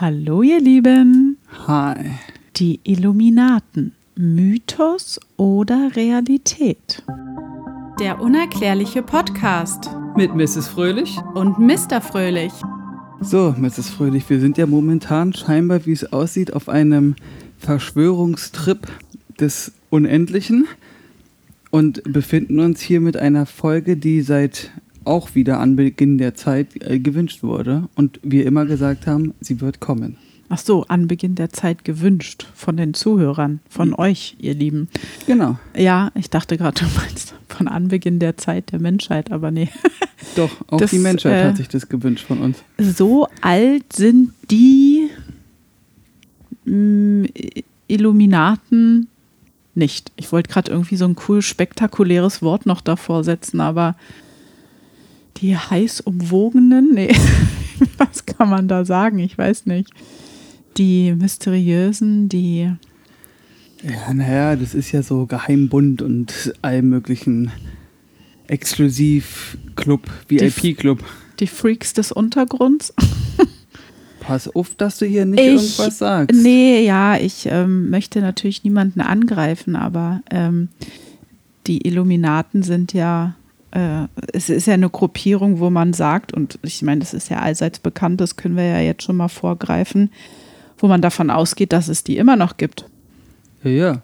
[0.00, 1.38] Hallo ihr Lieben.
[1.66, 2.12] Hi.
[2.54, 3.96] Die Illuminaten.
[4.14, 7.02] Mythos oder Realität?
[7.98, 9.90] Der unerklärliche Podcast.
[10.16, 10.68] Mit Mrs.
[10.68, 11.18] Fröhlich.
[11.34, 12.00] Und Mr.
[12.00, 12.52] Fröhlich.
[13.20, 13.90] So, Mrs.
[13.90, 17.16] Fröhlich, wir sind ja momentan scheinbar, wie es aussieht, auf einem
[17.58, 18.86] Verschwörungstrip
[19.40, 20.68] des Unendlichen
[21.72, 24.70] und befinden uns hier mit einer Folge, die seit
[25.08, 29.60] auch wieder an Beginn der Zeit äh, gewünscht wurde und wir immer gesagt haben, sie
[29.60, 30.16] wird kommen.
[30.50, 33.98] Ach so, an Beginn der Zeit gewünscht von den Zuhörern, von mhm.
[33.98, 34.88] euch, ihr Lieben.
[35.26, 35.58] Genau.
[35.76, 39.68] Ja, ich dachte gerade, du meinst von Anbeginn der Zeit der Menschheit, aber nee.
[40.36, 42.62] Doch, auch das, die Menschheit äh, hat sich das gewünscht von uns.
[42.78, 45.10] So alt sind die
[46.64, 47.26] mh, mm,
[47.88, 49.08] Illuminaten
[49.74, 50.12] nicht.
[50.16, 53.96] Ich wollte gerade irgendwie so ein cool spektakuläres Wort noch davor setzen, aber
[55.40, 57.14] die heiß umwogenen, nee,
[57.98, 59.18] was kann man da sagen?
[59.18, 59.90] Ich weiß nicht.
[60.76, 62.70] Die mysteriösen, die.
[63.82, 67.52] Ja, naja, das ist ja so Geheimbund und allem möglichen
[68.48, 70.98] Exklusiv-Club, VIP-Club.
[70.98, 72.92] Die, die Freaks des Untergrunds.
[74.20, 76.42] Pass auf, dass du hier nicht ich, irgendwas sagst.
[76.42, 80.68] Nee, ja, ich ähm, möchte natürlich niemanden angreifen, aber ähm,
[81.66, 83.34] die Illuminaten sind ja
[83.72, 87.40] äh, es ist ja eine Gruppierung, wo man sagt, und ich meine, das ist ja
[87.40, 90.10] allseits bekannt, das können wir ja jetzt schon mal vorgreifen,
[90.78, 92.86] wo man davon ausgeht, dass es die immer noch gibt.
[93.62, 94.02] Ja, ja.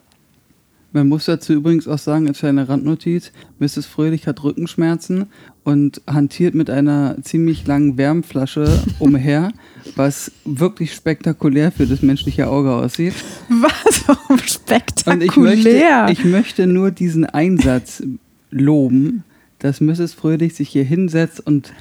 [0.92, 3.84] Man muss dazu übrigens auch sagen, als kleine Randnotiz, Mrs.
[3.84, 5.26] Fröhlich hat Rückenschmerzen
[5.64, 9.50] und hantiert mit einer ziemlich langen Wärmflasche umher,
[9.96, 13.14] was wirklich spektakulär für das menschliche Auge aussieht.
[13.48, 14.04] Was?
[14.06, 15.16] Warum spektakulär?
[15.16, 18.04] Und ich möchte, ich möchte nur diesen Einsatz
[18.52, 19.24] loben,
[19.64, 20.12] dass Mrs.
[20.12, 21.72] Fröhlich sich hier hinsetzt und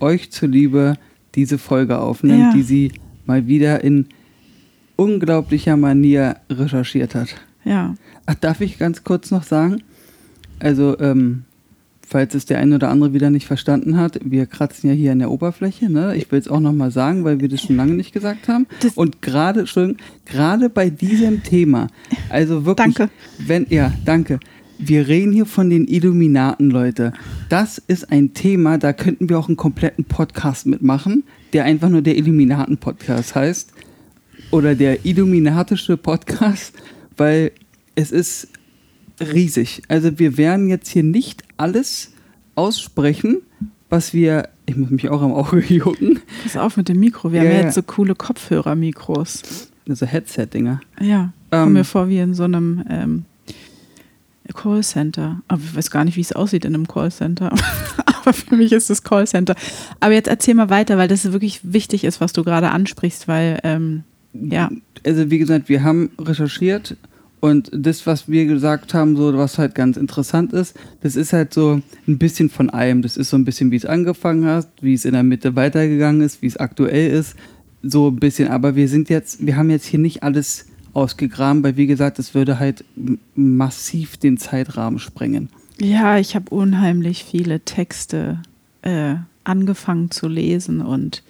[0.00, 0.94] euch zuliebe
[1.36, 2.52] diese Folge aufnimmt, ja.
[2.52, 2.92] die sie
[3.26, 4.06] mal wieder in
[4.96, 7.36] unglaublicher Manier recherchiert hat.
[7.64, 7.94] Ja.
[8.26, 9.84] Ach, darf ich ganz kurz noch sagen?
[10.58, 11.44] Also, ähm,
[12.04, 15.20] falls es der eine oder andere wieder nicht verstanden hat, wir kratzen ja hier an
[15.20, 15.88] der Oberfläche.
[15.88, 16.16] Ne?
[16.16, 18.66] Ich will es auch nochmal sagen, weil wir das schon lange nicht gesagt haben.
[18.80, 19.64] Das und gerade,
[20.24, 21.86] gerade bei diesem Thema,
[22.30, 23.12] also wirklich, danke.
[23.38, 24.40] wenn, ja, danke.
[24.80, 27.12] Wir reden hier von den Illuminaten, Leute.
[27.48, 32.00] Das ist ein Thema, da könnten wir auch einen kompletten Podcast mitmachen, der einfach nur
[32.00, 33.72] der Illuminaten-Podcast heißt.
[34.52, 36.74] Oder der Illuminatische Podcast,
[37.16, 37.50] weil
[37.96, 38.48] es ist
[39.20, 39.82] riesig.
[39.88, 42.12] Also wir werden jetzt hier nicht alles
[42.54, 43.38] aussprechen,
[43.90, 44.48] was wir.
[44.66, 46.20] Ich muss mich auch am Auge jucken.
[46.44, 47.32] Pass auf mit dem Mikro.
[47.32, 49.70] Wir ja, haben ja jetzt so coole Kopfhörer-Mikros.
[49.88, 50.80] Also Headset-Dinger.
[51.00, 51.32] Ja.
[51.50, 53.24] Ähm, Kommen mir vor wie in so einem ähm,
[54.54, 55.40] Callcenter.
[55.48, 57.52] Aber ich weiß gar nicht, wie es aussieht in einem Callcenter.
[58.06, 59.54] Aber für mich ist es Callcenter.
[60.00, 63.58] Aber jetzt erzähl mal weiter, weil das wirklich wichtig ist, was du gerade ansprichst, weil,
[63.62, 64.70] ähm, ja.
[65.04, 66.96] Also, wie gesagt, wir haben recherchiert
[67.40, 71.54] und das, was wir gesagt haben, so was halt ganz interessant ist, das ist halt
[71.54, 73.02] so ein bisschen von allem.
[73.02, 76.20] Das ist so ein bisschen, wie es angefangen hat, wie es in der Mitte weitergegangen
[76.20, 77.36] ist, wie es aktuell ist.
[77.82, 78.48] So ein bisschen.
[78.48, 82.34] Aber wir sind jetzt, wir haben jetzt hier nicht alles ausgegraben, weil wie gesagt, es
[82.34, 82.84] würde halt
[83.34, 85.48] massiv den Zeitrahmen sprengen.
[85.80, 88.42] Ja, ich habe unheimlich viele Texte
[88.82, 91.22] äh, angefangen zu lesen und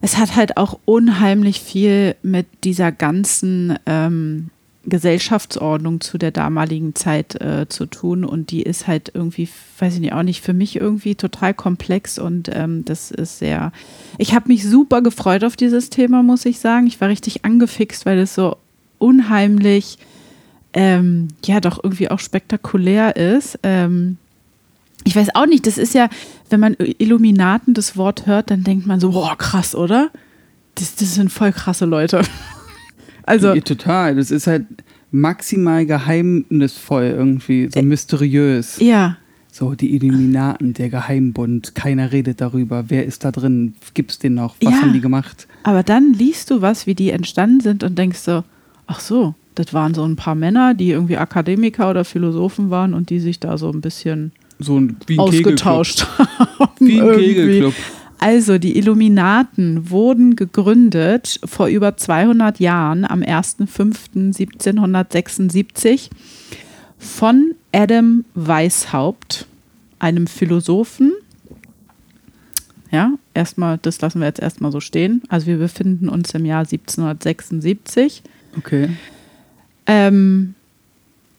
[0.00, 4.50] es hat halt auch unheimlich viel mit dieser ganzen ähm,
[4.84, 9.48] Gesellschaftsordnung zu der damaligen Zeit äh, zu tun und die ist halt irgendwie,
[9.78, 13.72] weiß ich nicht, auch nicht für mich irgendwie total komplex und ähm, das ist sehr,
[14.18, 16.88] ich habe mich super gefreut auf dieses Thema, muss ich sagen.
[16.88, 18.56] Ich war richtig angefixt, weil es so
[18.98, 19.98] unheimlich,
[20.72, 23.60] ähm, ja, doch irgendwie auch spektakulär ist.
[23.62, 24.16] Ähm,
[25.04, 26.08] ich weiß auch nicht, das ist ja,
[26.50, 30.10] wenn man Illuminaten das Wort hört, dann denkt man so, boah, krass, oder?
[30.74, 32.22] Das, das sind voll krasse Leute.
[33.32, 33.60] Also.
[33.60, 34.16] Total.
[34.16, 34.66] Das ist halt
[35.10, 38.78] maximal geheimnisvoll irgendwie, so äh, mysteriös.
[38.80, 39.16] Ja.
[39.50, 42.84] So, die Illuminaten, der Geheimbund, keiner redet darüber.
[42.88, 43.74] Wer ist da drin?
[43.92, 44.56] Gibt's den noch?
[44.62, 45.46] Was ja, haben die gemacht?
[45.62, 48.44] Aber dann liest du was, wie die entstanden sind und denkst so,
[48.86, 53.10] ach so, das waren so ein paar Männer, die irgendwie Akademiker oder Philosophen waren und
[53.10, 56.70] die sich da so ein bisschen so ein, wie ein ausgetauscht haben.
[56.80, 57.74] Wie ein Kegelclub.
[58.22, 66.08] Also die Illuminaten wurden gegründet vor über 200 Jahren am 1.5.1776
[66.98, 69.48] von Adam Weishaupt,
[69.98, 71.14] einem Philosophen.
[72.92, 75.22] Ja, erstmal, das lassen wir jetzt erstmal so stehen.
[75.28, 78.22] Also wir befinden uns im Jahr 1776.
[78.56, 78.90] Okay.
[79.86, 80.54] Ähm,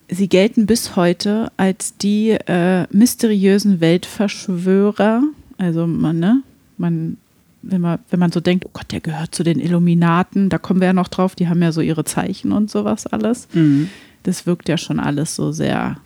[0.09, 5.23] sie gelten bis heute als die äh, mysteriösen Weltverschwörer.
[5.57, 6.43] Also man, ne?
[6.77, 7.17] Man
[7.63, 10.81] wenn man, wenn man so denkt, oh Gott, der gehört zu den Illuminaten, da kommen
[10.81, 13.47] wir ja noch drauf, die haben ja so ihre Zeichen und sowas alles.
[13.53, 13.89] Mhm.
[14.23, 15.97] Das wirkt ja schon alles so sehr.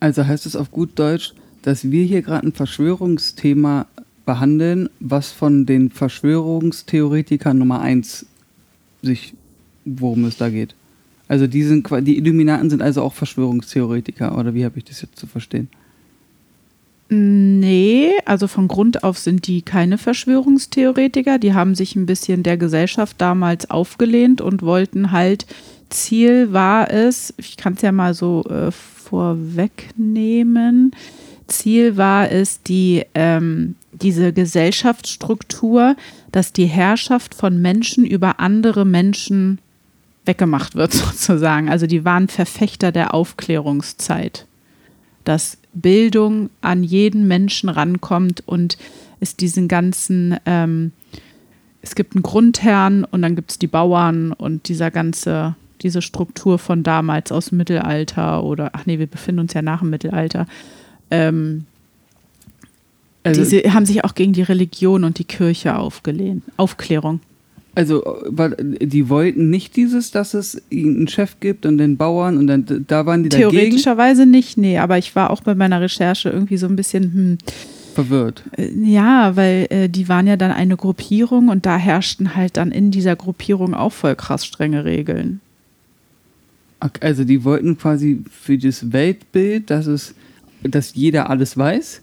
[0.00, 3.86] Also heißt es auf gut Deutsch, dass wir hier gerade ein Verschwörungsthema
[4.24, 8.26] behandeln, was von den Verschwörungstheoretikern Nummer eins
[9.02, 9.34] sich,
[9.84, 10.74] worum es da geht.
[11.26, 15.18] Also die, sind, die Illuminaten sind also auch Verschwörungstheoretiker, oder wie habe ich das jetzt
[15.18, 15.68] zu verstehen?
[17.10, 21.38] Nee, also von Grund auf sind die keine Verschwörungstheoretiker.
[21.38, 25.46] Die haben sich ein bisschen der Gesellschaft damals aufgelehnt und wollten halt,
[25.90, 30.92] Ziel war es, ich kann es ja mal so äh, vorwegnehmen,
[31.46, 35.94] Ziel war es, die, ähm, diese Gesellschaftsstruktur,
[36.32, 39.58] dass die Herrschaft von Menschen über andere Menschen
[40.24, 41.68] weggemacht wird, sozusagen.
[41.68, 44.46] Also die waren Verfechter der Aufklärungszeit
[45.24, 48.78] dass Bildung an jeden Menschen rankommt und
[49.20, 50.92] es diesen ganzen, ähm,
[51.82, 56.58] es gibt einen Grundherrn und dann gibt es die Bauern und dieser ganze, diese Struktur
[56.58, 60.46] von damals aus dem Mittelalter oder, ach nee, wir befinden uns ja nach dem Mittelalter.
[61.10, 61.66] Ähm,
[63.24, 66.42] Also, diese haben sich auch gegen die Religion und die Kirche aufgelehnt.
[66.56, 67.20] Aufklärung.
[67.74, 72.46] Also weil die wollten nicht dieses, dass es einen Chef gibt und den Bauern und
[72.46, 76.30] dann da waren die dagegen Theoretischerweise nicht, nee, aber ich war auch bei meiner Recherche
[76.30, 77.38] irgendwie so ein bisschen, hm,
[77.94, 78.42] verwirrt.
[78.56, 82.70] Äh, Ja, weil äh, die waren ja dann eine Gruppierung und da herrschten halt dann
[82.70, 85.40] in dieser Gruppierung auch voll krass strenge Regeln.
[87.00, 90.14] Also die wollten quasi für das Weltbild, dass es,
[90.62, 92.00] dass jeder alles weiß,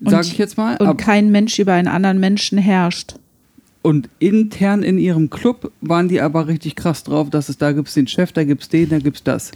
[0.00, 0.76] sage ich jetzt mal.
[0.78, 3.16] Und kein Mensch über einen anderen Menschen herrscht.
[3.86, 7.86] Und intern in ihrem Club waren die aber richtig krass drauf, dass es da gibt
[7.86, 9.52] es den Chef, da gibt es den, da gibt es das.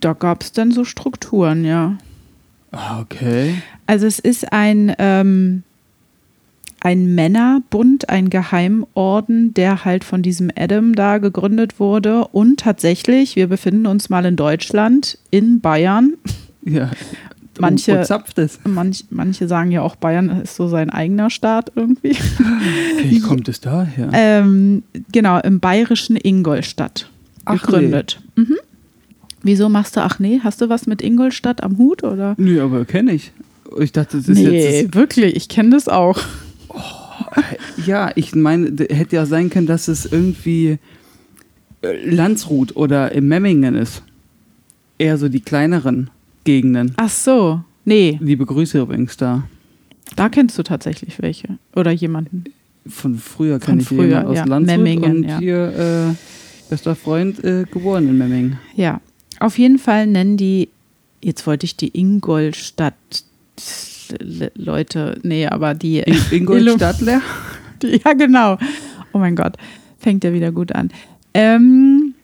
[0.00, 1.98] Da gab es dann so Strukturen, ja.
[2.72, 3.56] Ah, okay.
[3.86, 5.62] Also es ist ein, ähm,
[6.80, 12.28] ein Männerbund, ein Geheimorden, der halt von diesem Adam da gegründet wurde.
[12.28, 16.14] Und tatsächlich, wir befinden uns mal in Deutschland, in Bayern.
[16.64, 16.92] Ja.
[17.60, 18.04] Manche-?
[18.64, 22.16] Manch, manche sagen ja auch, Bayern ist so sein eigener Staat irgendwie.
[23.04, 24.10] Wie kommt es daher?
[24.12, 27.10] Ähm, genau, im bayerischen Ingolstadt
[27.44, 28.20] Ach gegründet.
[28.36, 28.56] Mhm.
[29.42, 32.34] Wieso machst du, ach nee, hast du was mit Ingolstadt am Hut oder?
[32.36, 33.32] Nö, aber kenne ich.
[33.78, 34.94] Ich dachte, das ist nee, jetzt.
[34.94, 36.18] wirklich, ich kenne das auch.
[36.18, 40.78] Das, ja, ich meine, hätte ja sein können, dass es irgendwie
[41.82, 44.02] äh, Landshut oder in Memmingen ist.
[44.98, 46.10] Eher so die kleineren
[46.44, 46.92] Gegenden.
[46.96, 49.44] Ach so, nee, Liebe Grüße übrigens da.
[50.16, 52.44] da kennst du tatsächlich welche oder jemanden.
[52.86, 54.44] Von früher kenne ich früher, jemanden aus ja.
[54.46, 55.38] Landshut Memmingen, und ja.
[55.38, 56.14] hier äh,
[56.70, 58.58] bester Freund äh, geboren in Memmingen.
[58.74, 59.00] Ja,
[59.38, 60.68] auf jeden Fall nennen die,
[61.22, 62.94] jetzt wollte ich die Ingolstadt
[64.18, 66.14] Le- Leute, nee, aber die, In
[66.76, 67.20] Stadler?
[67.82, 68.58] die ja genau.
[69.12, 69.56] Oh mein Gott,
[69.98, 70.90] fängt ja wieder gut an.
[71.34, 72.14] Ähm,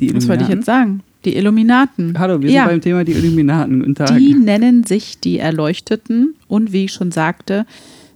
[0.00, 1.02] Die was wollte ich jetzt sagen?
[1.26, 2.16] Die Illuminaten.
[2.20, 3.80] Hallo, wir ja, sind beim Thema die Illuminaten.
[3.80, 4.16] Guten Tag.
[4.16, 7.66] die nennen sich die Erleuchteten und wie ich schon sagte,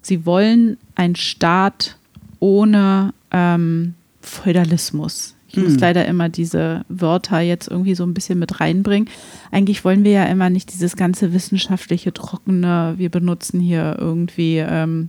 [0.00, 1.96] sie wollen einen Staat
[2.38, 5.34] ohne ähm, Feudalismus.
[5.48, 5.78] Ich muss Hm.
[5.78, 9.08] leider immer diese Wörter jetzt irgendwie so ein bisschen mit reinbringen.
[9.50, 15.08] Eigentlich wollen wir ja immer nicht dieses ganze wissenschaftliche, trockene, wir benutzen hier irgendwie ähm,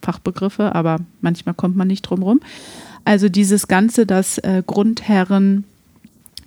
[0.00, 2.40] Fachbegriffe, aber manchmal kommt man nicht drum rum.
[3.04, 5.64] Also dieses Ganze, dass äh, Grundherren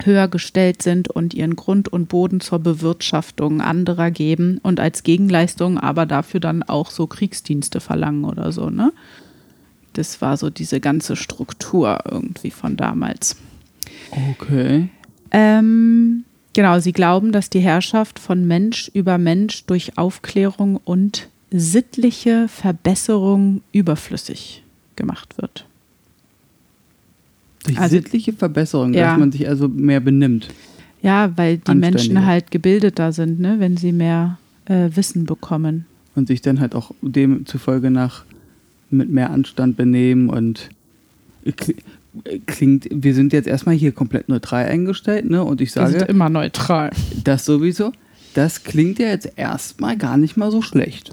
[0.04, 5.78] höher gestellt sind und ihren Grund und Boden zur Bewirtschaftung anderer geben und als Gegenleistung
[5.78, 8.94] aber dafür dann auch so Kriegsdienste verlangen oder so, ne?
[9.94, 13.36] Das war so diese ganze Struktur irgendwie von damals.
[14.12, 14.90] Okay.
[15.32, 22.48] Ähm, genau, sie glauben, dass die Herrschaft von Mensch über Mensch durch Aufklärung und sittliche
[22.48, 24.64] Verbesserung überflüssig
[24.96, 25.66] gemacht wird.
[27.70, 29.12] Durch Also- sittliche Verbesserung, Ja.
[29.12, 30.48] dass man sich also mehr benimmt.
[31.02, 31.76] Ja, weil die.
[31.76, 35.86] Menschen halt gebildeter sind, ne, wenn sie mehr äh, Wissen bekommen.
[36.16, 38.24] Und sich dann halt auch demzufolge nach
[38.92, 40.70] mit mehr Anstand benehmen und
[41.46, 41.76] kli-
[42.48, 45.44] klingt, wir sind jetzt erstmal hier komplett neutral eingestellt, ne?
[45.44, 46.90] Und ich Wir sind sage, immer neutral.
[47.24, 47.94] das sowieso,
[48.34, 51.12] das klingt ja jetzt erstmal gar nicht mal so schlecht,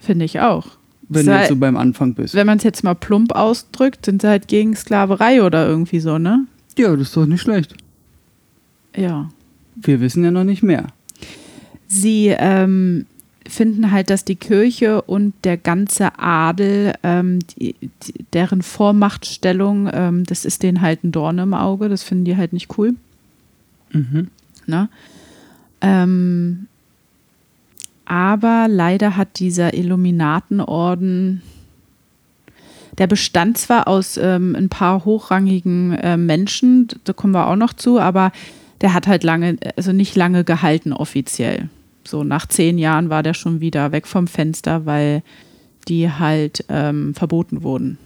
[0.00, 0.77] Finde ich auch.
[1.08, 2.34] Wenn du jetzt so beim Anfang bist.
[2.34, 6.18] Wenn man es jetzt mal plump ausdrückt, sind sie halt gegen Sklaverei oder irgendwie so,
[6.18, 6.46] ne?
[6.76, 7.74] Ja, das ist doch nicht schlecht.
[8.94, 9.28] Ja.
[9.74, 10.88] Wir wissen ja noch nicht mehr.
[11.86, 13.06] Sie ähm,
[13.48, 20.24] finden halt, dass die Kirche und der ganze Adel, ähm, die, die, deren Vormachtstellung, ähm,
[20.24, 21.88] das ist denen halt ein Dorn im Auge.
[21.88, 22.94] Das finden die halt nicht cool.
[23.92, 24.28] Mhm.
[24.66, 24.88] Ne?
[25.80, 26.66] Ähm,
[28.08, 31.42] aber leider hat dieser Illuminatenorden,
[32.96, 37.74] der bestand zwar aus ähm, ein paar hochrangigen äh, Menschen, da kommen wir auch noch
[37.74, 38.32] zu, aber
[38.80, 41.68] der hat halt lange, also nicht lange gehalten offiziell.
[42.02, 45.22] So nach zehn Jahren war der schon wieder weg vom Fenster, weil
[45.86, 47.98] die halt ähm, verboten wurden.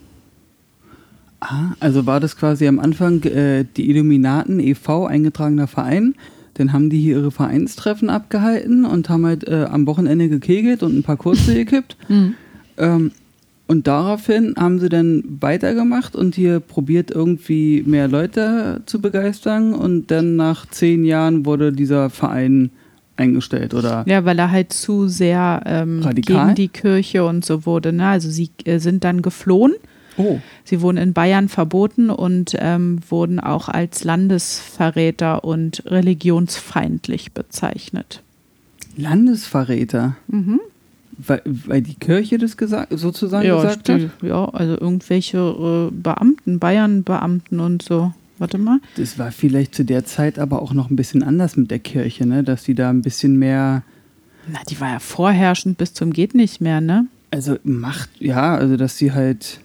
[1.39, 6.15] Ah, also war das quasi am Anfang äh, die Illuminaten e.V., eingetragener Verein.
[6.55, 10.97] Dann haben die hier ihre Vereinstreffen abgehalten und haben halt äh, am Wochenende gekegelt und
[10.97, 11.97] ein paar Kurse gekippt.
[12.07, 12.35] Mhm.
[12.77, 13.11] Ähm,
[13.65, 19.73] und daraufhin haben sie dann weitergemacht und hier probiert irgendwie mehr Leute zu begeistern.
[19.73, 22.71] Und dann nach zehn Jahren wurde dieser Verein
[23.15, 24.03] eingestellt, oder?
[24.07, 27.93] Ja, weil er halt zu sehr ähm, gegen die Kirche und so wurde.
[27.93, 28.07] Ne?
[28.07, 29.73] Also sie äh, sind dann geflohen.
[30.17, 30.39] Oh.
[30.63, 38.21] Sie wurden in Bayern verboten und ähm, wurden auch als Landesverräter und religionsfeindlich bezeichnet.
[38.95, 40.15] Landesverräter.
[40.27, 40.59] Mhm.
[41.17, 44.01] Weil, weil die Kirche das gesagt, sozusagen Ja, gesagt hat?
[44.01, 48.13] still, ja, also irgendwelche äh, Beamten, Bayern-Beamten und so.
[48.39, 48.79] Warte mal.
[48.97, 52.25] Das war vielleicht zu der Zeit aber auch noch ein bisschen anders mit der Kirche,
[52.25, 52.43] ne?
[52.43, 53.83] Dass die da ein bisschen mehr,
[54.51, 57.07] Na, die war ja vorherrschend bis zum geht nicht mehr, ne?
[57.29, 59.59] also Macht, ja, also dass sie halt,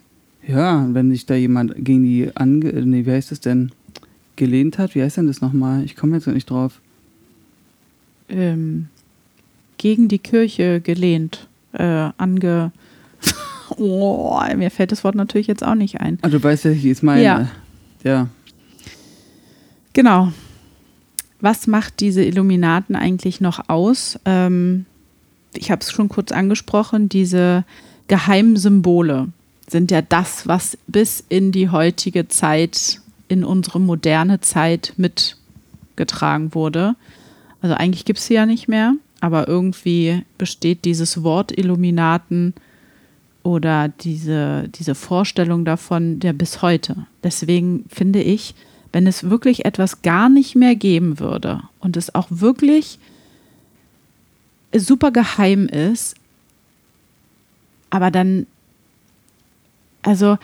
[0.49, 3.71] ja, wenn sich da jemand gegen die ange, nee, wie heißt das denn,
[4.37, 5.85] gelehnt hat, wie heißt denn das nochmal?
[5.85, 6.81] Ich komme jetzt nicht drauf.
[8.31, 8.89] Ähm,
[9.77, 12.73] gegen die Kirche gelehnt, äh, ange.
[13.77, 16.19] oh, mir fällt das Wort natürlich jetzt auch nicht ein.
[16.23, 17.23] Ah, du weißt ja, ich es meine.
[17.23, 17.49] Ja.
[18.03, 18.29] Ja.
[19.93, 20.33] Genau.
[21.41, 24.19] Was macht diese Illuminaten eigentlich noch aus?
[24.25, 24.87] Ähm,
[25.55, 27.65] ich habe es schon kurz angesprochen, diese
[28.07, 29.29] Geheimsymbole
[29.69, 36.95] sind ja das, was bis in die heutige Zeit, in unsere moderne Zeit mitgetragen wurde.
[37.61, 42.55] Also eigentlich gibt es sie ja nicht mehr, aber irgendwie besteht dieses Wort Illuminaten
[43.43, 47.07] oder diese, diese Vorstellung davon ja bis heute.
[47.23, 48.55] Deswegen finde ich,
[48.93, 52.99] wenn es wirklich etwas gar nicht mehr geben würde und es auch wirklich
[54.75, 56.15] super geheim ist,
[57.91, 58.47] aber dann,
[60.09, 60.39] also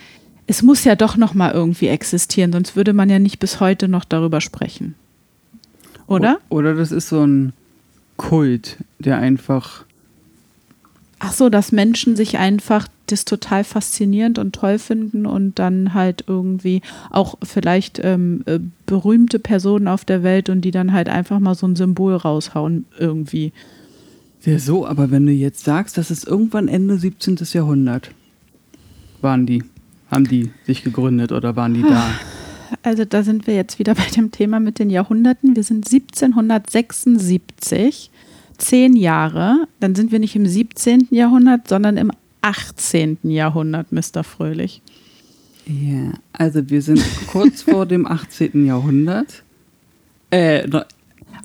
[0.46, 3.88] es muss ja doch noch mal irgendwie existieren, sonst würde man ja nicht bis heute
[3.88, 4.94] noch darüber sprechen,
[6.06, 6.38] oder?
[6.50, 7.52] O- Oder das ist so ein
[8.16, 9.84] Kult, der einfach,
[11.20, 16.24] Ach so, dass Menschen sich einfach das total faszinierend und toll finden und dann halt
[16.26, 21.38] irgendwie auch vielleicht ähm, äh, berühmte Personen auf der Welt und die dann halt einfach
[21.38, 23.52] mal so ein Symbol raushauen irgendwie.
[24.44, 27.38] ja so, aber wenn du jetzt sagst, das ist irgendwann Ende 17.
[27.52, 28.10] Jahrhundert,
[29.24, 29.64] waren die,
[30.10, 32.06] haben die sich gegründet oder waren die da?
[32.82, 35.54] Also da sind wir jetzt wieder bei dem Thema mit den Jahrhunderten.
[35.54, 38.10] Wir sind 1776,
[38.58, 39.66] zehn Jahre.
[39.80, 41.08] Dann sind wir nicht im 17.
[41.10, 42.10] Jahrhundert, sondern im
[42.42, 43.18] 18.
[43.22, 44.22] Jahrhundert, Mr.
[44.24, 44.82] Fröhlich.
[45.66, 48.66] Ja, also wir sind kurz vor dem 18.
[48.66, 49.42] Jahrhundert.
[50.30, 50.82] Äh, no-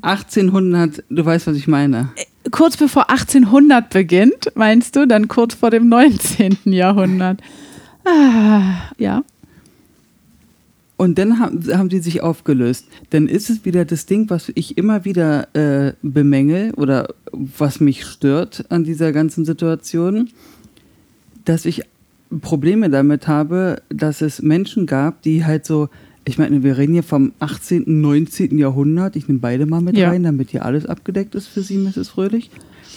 [0.01, 2.09] 1800, du weißt, was ich meine.
[2.51, 5.05] Kurz bevor 1800 beginnt, meinst du?
[5.05, 6.57] Dann kurz vor dem 19.
[6.65, 7.41] Jahrhundert.
[8.09, 9.23] Ah, ja.
[10.97, 12.85] Und dann haben, haben die sich aufgelöst.
[13.11, 18.05] Dann ist es wieder das Ding, was ich immer wieder äh, bemängel oder was mich
[18.05, 20.29] stört an dieser ganzen Situation,
[21.45, 21.83] dass ich
[22.41, 25.87] Probleme damit habe, dass es Menschen gab, die halt so,
[26.25, 28.57] ich meine, wir reden hier vom 18., 19.
[28.57, 30.09] Jahrhundert, ich nehme beide mal mit Ja.
[30.09, 32.09] rein, damit hier alles abgedeckt ist für Sie, Mrs.
[32.09, 32.51] Fröhlich,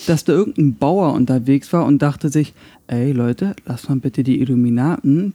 [0.09, 2.53] dass da irgendein Bauer unterwegs war und dachte sich,
[2.87, 5.35] ey Leute, lasst mal bitte die Illuminaten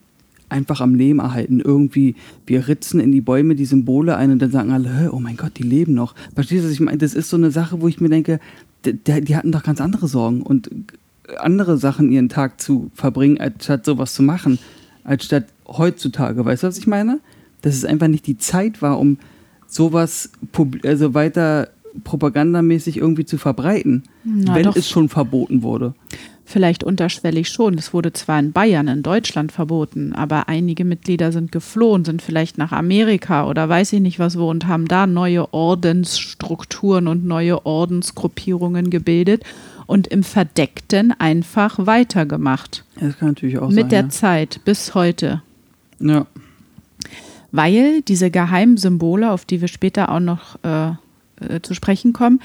[0.49, 1.59] einfach am Leben erhalten.
[1.59, 5.19] Irgendwie, wir ritzen in die Bäume die Symbole ein und dann sagen alle, "Hä, oh
[5.19, 6.15] mein Gott, die leben noch.
[6.35, 6.97] Verstehst du, was ich meine?
[6.99, 8.39] Das ist so eine Sache, wo ich mir denke,
[8.85, 10.69] d- d- die hatten doch ganz andere Sorgen und
[11.39, 14.57] andere Sachen ihren Tag zu verbringen, als statt sowas zu machen,
[15.03, 16.45] als statt heutzutage.
[16.45, 17.19] Weißt du, was ich meine?
[17.61, 19.17] Dass es einfach nicht die Zeit war, um
[19.67, 20.29] sowas
[20.85, 21.67] also weiter
[22.05, 24.75] propagandamäßig irgendwie zu verbreiten, Na wenn doch.
[24.77, 25.93] es schon verboten wurde.
[26.49, 27.73] Vielleicht unterschwellig schon.
[27.73, 32.57] Es wurde zwar in Bayern, in Deutschland verboten, aber einige Mitglieder sind geflohen, sind vielleicht
[32.57, 37.65] nach Amerika oder weiß ich nicht was wo und haben da neue Ordensstrukturen und neue
[37.65, 39.43] Ordensgruppierungen gebildet
[39.87, 42.85] und im Verdeckten einfach weitergemacht.
[42.97, 43.89] Das kann natürlich auch Mit sein.
[43.89, 45.41] der Zeit bis heute.
[45.99, 46.13] ja.
[46.13, 46.27] ja.
[47.51, 50.91] weil diese geheimen Symbole, auf die wir später auch noch äh,
[51.41, 52.39] äh, zu sprechen kommen,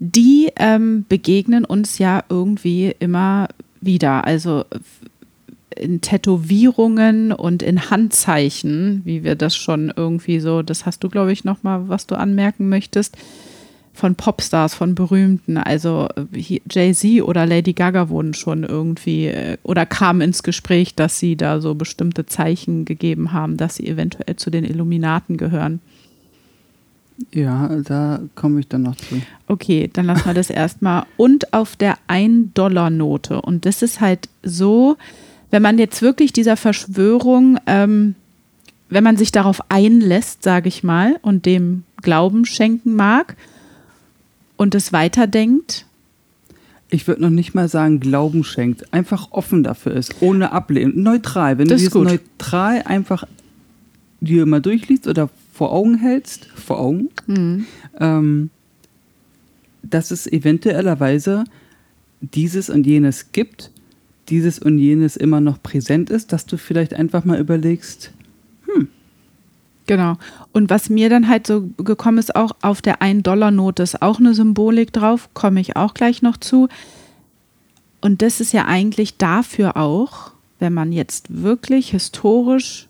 [0.00, 3.48] die ähm, begegnen uns ja irgendwie immer
[3.80, 4.24] wieder.
[4.24, 4.78] Also äh,
[5.76, 11.32] in Tätowierungen und in Handzeichen, wie wir das schon irgendwie so, das hast du, glaube
[11.32, 13.16] ich, noch mal, was du anmerken möchtest.
[13.92, 15.58] von Popstars, von Berühmten.
[15.58, 21.18] Also äh, Jay-Z oder Lady Gaga wurden schon irgendwie äh, oder kamen ins Gespräch, dass
[21.18, 25.80] sie da so bestimmte Zeichen gegeben haben, dass sie eventuell zu den Illuminaten gehören.
[27.32, 29.20] Ja, da komme ich dann noch zu.
[29.46, 31.04] Okay, dann lassen wir das erstmal.
[31.16, 33.40] Und auf der 1-Dollar-Note.
[33.42, 34.96] Und das ist halt so,
[35.50, 38.14] wenn man jetzt wirklich dieser Verschwörung, ähm,
[38.88, 43.36] wenn man sich darauf einlässt, sage ich mal, und dem Glauben schenken mag
[44.56, 45.86] und es weiterdenkt.
[46.92, 48.92] Ich würde noch nicht mal sagen, Glauben schenkt.
[48.92, 51.02] Einfach offen dafür ist, ohne Ablehnen.
[51.02, 51.58] Neutral.
[51.58, 52.04] Wenn Das du gut.
[52.08, 53.24] neutral einfach
[54.20, 57.66] dir mal durchliest oder vor Augen hältst, vor Augen, Hm.
[57.98, 58.48] ähm,
[59.82, 61.44] dass es eventuellerweise
[62.22, 63.70] dieses und jenes gibt,
[64.30, 68.14] dieses und jenes immer noch präsent ist, dass du vielleicht einfach mal überlegst,
[69.86, 70.16] Genau.
[70.52, 74.34] Und was mir dann halt so gekommen ist, auch auf der 1-Dollar-Note ist auch eine
[74.34, 76.68] Symbolik drauf, komme ich auch gleich noch zu.
[78.00, 82.86] Und das ist ja eigentlich dafür auch, wenn man jetzt wirklich historisch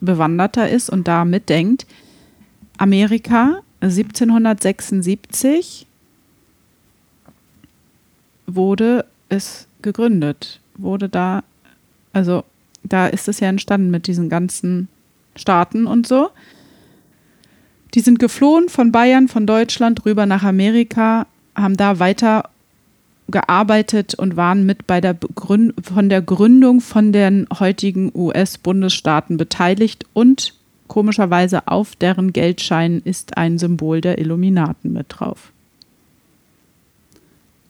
[0.00, 1.86] bewanderter ist und da mitdenkt,
[2.78, 5.86] Amerika 1776
[8.46, 11.42] wurde es gegründet, wurde da,
[12.12, 12.44] also
[12.82, 14.88] da ist es ja entstanden mit diesen ganzen
[15.34, 16.30] Staaten und so.
[17.94, 22.50] Die sind geflohen von Bayern, von Deutschland rüber nach Amerika, haben da weiter
[23.28, 30.04] gearbeitet und waren mit bei der Begründ von der Gründung von den heutigen US-Bundesstaaten beteiligt
[30.12, 30.54] und
[30.88, 35.50] komischerweise auf deren Geldscheinen ist ein Symbol der Illuminaten mit drauf.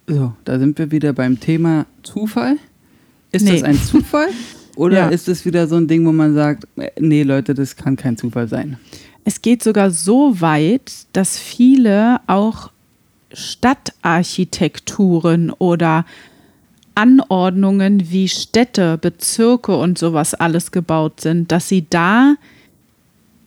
[0.07, 2.57] so, da sind wir wieder beim Thema Zufall.
[3.33, 3.53] Ist Nee.
[3.53, 4.29] das ein Zufall?
[4.77, 5.09] Oder Ja.
[5.09, 6.69] ist es wieder so ein Ding, wo man sagt,
[7.01, 8.79] nee, Leute, das kann kein Zufall sein?
[9.25, 12.71] Es geht sogar so weit, dass viele auch
[13.37, 16.05] Stadtarchitekturen oder
[16.95, 22.35] Anordnungen wie Städte, Bezirke und sowas alles gebaut sind, dass sie da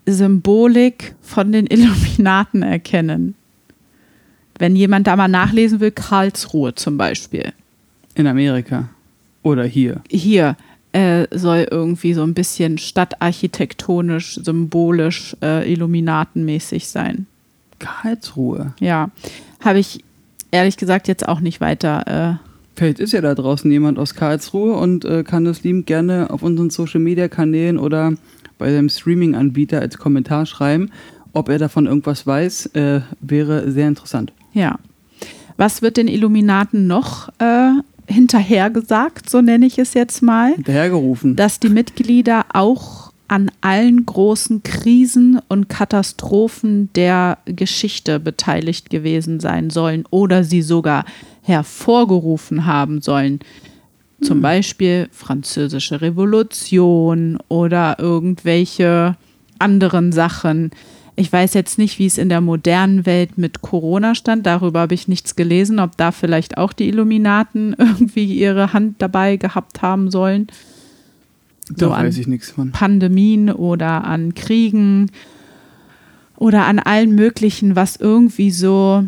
[0.06, 3.36] Symbolik von den Illuminaten erkennen.
[4.60, 7.54] Wenn jemand da mal nachlesen will, Karlsruhe zum Beispiel.
[8.14, 8.90] In Amerika.
[9.42, 10.02] Oder hier.
[10.10, 10.58] Hier
[10.92, 17.26] äh, soll irgendwie so ein bisschen stadtarchitektonisch, symbolisch, äh, Illuminatenmäßig sein.
[17.80, 18.74] Karlsruhe.
[18.80, 19.10] Ja,
[19.60, 20.04] habe ich
[20.52, 22.40] ehrlich gesagt jetzt auch nicht weiter.
[22.40, 26.30] Äh, Vielleicht ist ja da draußen jemand aus Karlsruhe und äh, kann das liebend gerne
[26.30, 28.14] auf unseren Social Media Kanälen oder
[28.58, 30.90] bei seinem Streaming-Anbieter als Kommentar schreiben.
[31.34, 34.34] Ob er davon irgendwas weiß, äh, wäre sehr interessant.
[34.54, 34.78] ja.
[35.58, 37.72] Was wird den Illuminaten noch äh,
[38.08, 40.54] hinterhergesagt, so nenne ich es jetzt mal?
[40.54, 41.36] Hinterhergerufen.
[41.36, 49.70] Dass die Mitglieder auch an allen großen Krisen und Katastrophen der Geschichte beteiligt gewesen sein
[49.70, 51.06] sollen oder sie sogar
[51.44, 53.40] hervorgerufen haben sollen.
[54.22, 59.16] Zum Beispiel Französische Revolution oder irgendwelche
[59.60, 60.72] anderen Sachen.
[61.16, 64.46] Ich weiß jetzt nicht, wie es in der modernen Welt mit Corona stand.
[64.46, 69.38] Darüber habe ich nichts gelesen, ob da vielleicht auch die Illuminaten irgendwie ihre Hand dabei
[69.38, 70.48] gehabt haben sollen.
[71.70, 72.72] Da so an- weiß ich nichts von.
[72.72, 75.12] Pandemien oder an Kriegen
[76.38, 79.04] oder an allen möglichen, was irgendwie so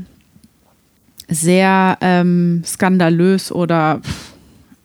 [1.27, 4.01] sehr ähm, skandalös oder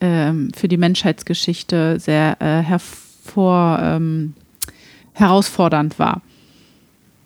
[0.00, 4.34] ähm, für die Menschheitsgeschichte sehr äh, hervor, ähm,
[5.14, 6.22] herausfordernd war.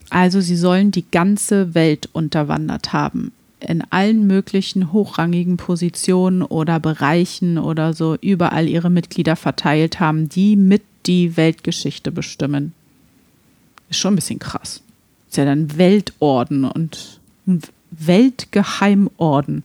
[0.09, 3.33] Also sie sollen die ganze Welt unterwandert haben.
[3.67, 10.57] In allen möglichen hochrangigen Positionen oder Bereichen oder so überall ihre Mitglieder verteilt haben, die
[10.57, 12.73] mit die Weltgeschichte bestimmen.
[13.89, 14.83] Ist schon ein bisschen krass.
[15.29, 19.65] Ist ja dann Weltorden und ein Weltgeheimorden.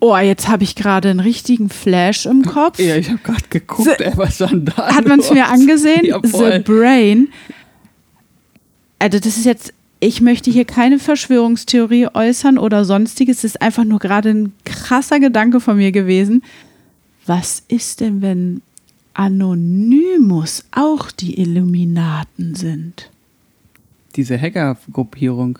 [0.00, 2.78] Oh, jetzt habe ich gerade einen richtigen Flash im Kopf.
[2.78, 6.00] Ja, ich habe gerade geguckt, ey, was dann da Hat man es mir angesehen?
[6.04, 6.58] Ja, The.
[6.58, 7.28] Brain.
[8.98, 9.72] Also das ist jetzt,
[10.04, 13.38] ich möchte hier keine Verschwörungstheorie äußern oder sonstiges.
[13.38, 16.42] Es ist einfach nur gerade ein krasser Gedanke von mir gewesen.
[17.26, 18.60] Was ist denn, wenn
[19.14, 23.10] Anonymous auch die Illuminaten sind?
[24.16, 25.58] Diese Hacker-Gruppierung.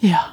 [0.00, 0.32] Ja.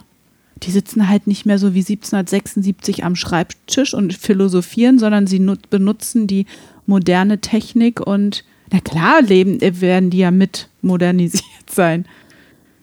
[0.63, 5.69] Die sitzen halt nicht mehr so wie 1776 am Schreibtisch und philosophieren, sondern sie nut-
[5.69, 6.45] benutzen die
[6.85, 12.05] moderne Technik und na klar, leben, werden die ja mit modernisiert sein.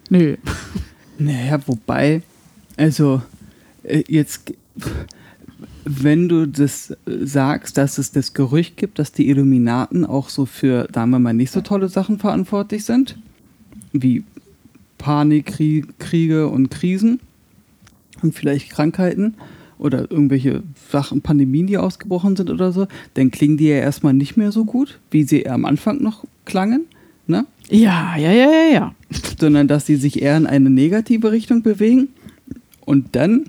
[0.09, 0.37] Nö.
[1.19, 2.23] Naja, wobei,
[2.77, 3.23] also
[3.83, 4.55] äh, jetzt,
[5.85, 10.89] wenn du das sagst, dass es das Gerücht gibt, dass die Illuminaten auch so für,
[10.95, 13.19] sagen wir mal, nicht so tolle Sachen verantwortlich sind,
[13.93, 14.23] wie
[14.97, 17.21] Panik, Krie- Kriege und Krisen,
[18.23, 19.35] und vielleicht Krankheiten
[19.79, 24.37] oder irgendwelche Sachen, Pandemien, die ausgebrochen sind oder so, dann klingen die ja erstmal nicht
[24.37, 26.87] mehr so gut, wie sie am Anfang noch klangen.
[27.29, 27.47] Ne?
[27.69, 28.95] Ja, ja, ja, ja, ja.
[29.39, 32.09] Sondern dass sie sich eher in eine negative Richtung bewegen.
[32.85, 33.45] Und dann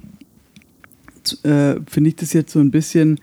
[1.43, 3.19] äh, finde ich das jetzt so ein bisschen,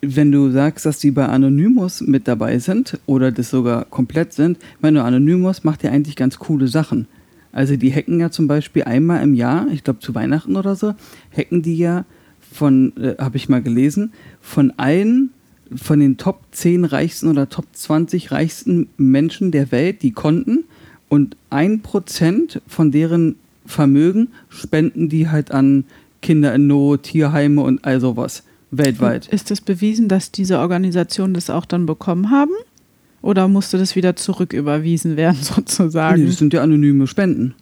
[0.00, 4.58] wenn du sagst, dass die bei Anonymous mit dabei sind oder das sogar komplett sind,
[4.58, 7.06] ich meine, Anonymous macht ja eigentlich ganz coole Sachen.
[7.52, 10.94] Also die hacken ja zum Beispiel einmal im Jahr, ich glaube zu Weihnachten oder so,
[11.36, 12.04] hacken die ja
[12.52, 15.30] von, äh, habe ich mal gelesen, von allen,
[15.74, 20.64] von den Top 10 reichsten oder Top 20 reichsten Menschen der Welt, die konnten
[21.08, 25.84] und ein Prozent von deren Vermögen spenden die halt an
[26.22, 29.28] Kinder in Not, Tierheime und all sowas weltweit.
[29.28, 32.52] Ist es bewiesen, dass diese Organisationen das auch dann bekommen haben?
[33.22, 36.20] Oder musste das wieder zurücküberwiesen werden, sozusagen?
[36.20, 37.54] Nee, das sind ja anonyme Spenden.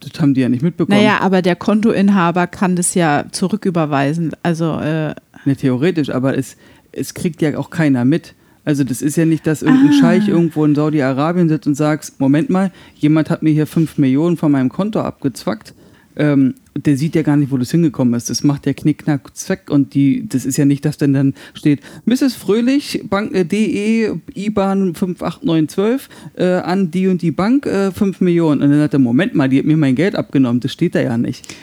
[0.00, 0.98] Das haben die ja nicht mitbekommen.
[0.98, 4.32] Naja, aber der Kontoinhaber kann das ja zurücküberweisen.
[4.42, 4.78] Also.
[4.80, 6.56] Äh ne, theoretisch, aber es,
[6.92, 8.34] es kriegt ja auch keiner mit.
[8.64, 10.00] Also das ist ja nicht, dass irgendein ah.
[10.00, 14.36] Scheich irgendwo in Saudi-Arabien sitzt und sagt, Moment mal, jemand hat mir hier 5 Millionen
[14.36, 15.74] von meinem Konto abgezwackt
[16.16, 18.30] ähm, der sieht ja gar nicht, wo das hingekommen ist.
[18.30, 21.80] Das macht der Knickknack Zweck und die, das ist ja nicht, dass dann dann steht,
[22.04, 22.34] Mrs.
[22.34, 28.62] Fröhlich, Bank äh, DE, IBAN 58912 äh, an die und die Bank äh, 5 Millionen.
[28.62, 30.60] Und dann sagt er, Moment mal, die hat mir mein Geld abgenommen.
[30.60, 31.54] Das steht da ja nicht.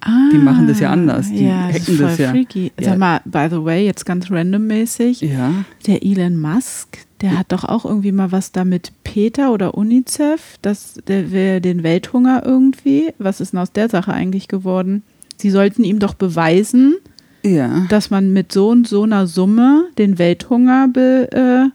[0.00, 1.30] Ah, die machen das ja anders.
[1.30, 2.30] Die ja, hacken das, das ja.
[2.30, 2.72] Freaky.
[2.78, 2.90] Ja.
[2.90, 5.20] Sag mal, by the way, jetzt ganz randommäßig.
[5.20, 5.64] Ja.
[5.86, 10.58] Der Elon Musk, der hat doch auch irgendwie mal was da mit Peter oder UNICEF,
[10.62, 13.12] dass der will den Welthunger irgendwie.
[13.18, 15.02] Was ist denn aus der Sache eigentlich geworden?
[15.38, 16.96] Sie sollten ihm doch beweisen,
[17.42, 17.86] ja.
[17.88, 21.28] dass man mit so und so einer Summe den Welthunger be.
[21.32, 21.70] Äh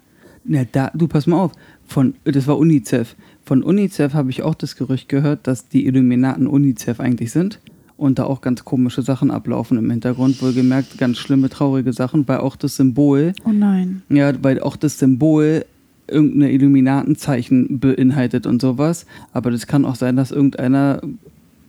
[0.45, 1.51] Na, da, du pass mal auf.
[1.85, 3.15] Von, das war UNICEF.
[3.43, 7.59] Von UNICEF habe ich auch das Gerücht gehört, dass die Illuminaten UNICEF eigentlich sind
[8.01, 10.41] und da auch ganz komische Sachen ablaufen im Hintergrund.
[10.41, 13.33] Wohlgemerkt, ganz schlimme, traurige Sachen, weil auch das Symbol.
[13.45, 14.01] Oh nein.
[14.09, 15.65] Ja, weil auch das Symbol
[16.07, 19.05] irgendeine Illuminatenzeichen beinhaltet und sowas.
[19.33, 21.01] Aber das kann auch sein, dass irgendeiner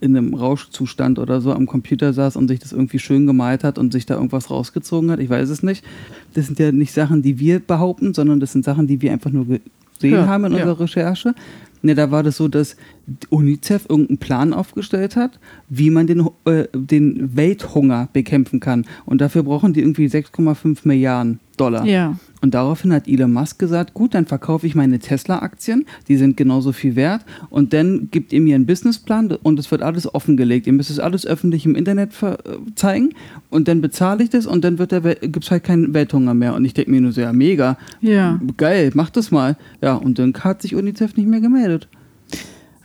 [0.01, 3.79] in einem Rauschzustand oder so am Computer saß und sich das irgendwie schön gemalt hat
[3.79, 5.21] und sich da irgendwas rausgezogen hat.
[5.21, 5.85] Ich weiß es nicht.
[6.33, 9.31] Das sind ja nicht Sachen, die wir behaupten, sondern das sind Sachen, die wir einfach
[9.31, 9.61] nur gesehen
[10.03, 10.59] ja, haben in ja.
[10.61, 11.35] unserer Recherche.
[11.83, 12.77] Ne, da war das so, dass
[13.31, 18.87] UNICEF irgendeinen Plan aufgestellt hat, wie man den, äh, den Welthunger bekämpfen kann.
[19.05, 21.85] Und dafür brauchen die irgendwie 6,5 Milliarden Dollar.
[21.85, 22.17] Ja.
[22.43, 26.73] Und daraufhin hat Elon Musk gesagt, gut, dann verkaufe ich meine Tesla-Aktien, die sind genauso
[26.73, 27.25] viel wert.
[27.51, 30.67] Und dann gibt ihr mir einen Businessplan und es wird alles offengelegt.
[30.67, 32.37] Ihr müsst es alles öffentlich im Internet äh,
[32.75, 33.11] zeigen
[33.49, 36.55] und dann bezahle ich das und dann gibt es halt keinen Welthunger mehr.
[36.55, 37.79] Und ich denke mir nur so, ja, mega.
[38.01, 38.41] Ja.
[38.57, 39.57] Geil, mach das mal.
[39.81, 41.89] Ja, und dann hat sich UNICEF nicht mehr gemeldet.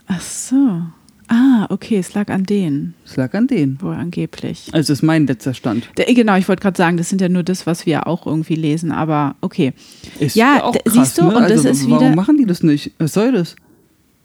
[0.06, 0.82] Ach so.
[1.28, 2.94] Ah, okay, es lag an denen.
[3.04, 3.80] Es lag an denen.
[3.82, 4.68] Wohl angeblich.
[4.72, 5.88] Also ist mein letzter Stand.
[5.96, 8.54] Der, genau, ich wollte gerade sagen, das sind ja nur das, was wir auch irgendwie
[8.54, 9.72] lesen, aber okay.
[10.18, 11.36] Ist ja, auch krass, siehst du, ne?
[11.36, 12.00] und also, das ist warum wieder.
[12.00, 12.92] Warum machen die das nicht?
[12.98, 13.56] Was soll das?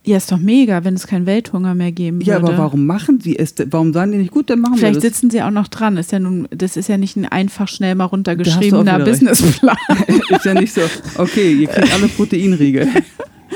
[0.06, 2.32] Ja, ist doch mega, wenn es keinen Welthunger mehr geben würde.
[2.32, 3.56] Ja, aber warum machen sie es?
[3.70, 5.04] Warum sagen die nicht gut, dann machen Vielleicht wir das.
[5.04, 5.96] Vielleicht sitzen sie auch noch dran.
[5.96, 9.78] Ist ja nun, das ist ja nicht ein einfach schnell mal runtergeschriebener Businessplan.
[10.30, 10.82] ist ja nicht so,
[11.18, 12.90] okay, ihr kriegt alle Proteinriegel.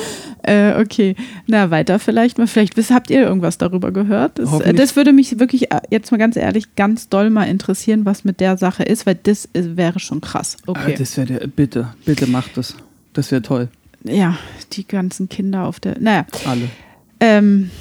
[0.43, 1.15] Äh, okay,
[1.47, 2.47] na weiter vielleicht mal.
[2.47, 4.39] Vielleicht habt ihr irgendwas darüber gehört.
[4.39, 8.05] Das, äh, das, würde mich wirklich äh, jetzt mal ganz ehrlich ganz doll mal interessieren,
[8.05, 10.55] was mit der Sache ist, weil das ist, wäre schon krass.
[10.65, 10.93] Okay.
[10.93, 12.77] Ah, das wäre bitte, bitte macht das.
[13.11, 13.67] Das wäre toll.
[14.03, 14.37] Ja,
[14.71, 15.99] die ganzen Kinder auf der.
[15.99, 16.25] Naja.
[16.45, 16.69] Alle.
[17.19, 17.71] Ähm,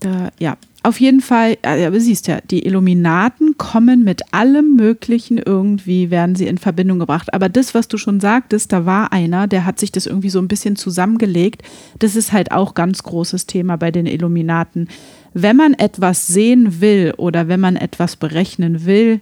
[0.00, 6.10] da, ja, auf jeden Fall, du siehst ja, die Illuminaten kommen mit allem Möglichen irgendwie,
[6.10, 7.32] werden sie in Verbindung gebracht.
[7.32, 10.38] Aber das, was du schon sagtest, da war einer, der hat sich das irgendwie so
[10.38, 11.62] ein bisschen zusammengelegt.
[11.98, 14.88] Das ist halt auch ganz großes Thema bei den Illuminaten.
[15.32, 19.20] Wenn man etwas sehen will oder wenn man etwas berechnen will,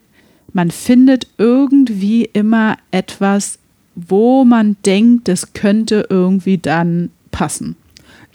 [0.53, 3.61] man findet irgendwie immer etwas,
[3.95, 7.77] wo man denkt, das könnte irgendwie dann passen.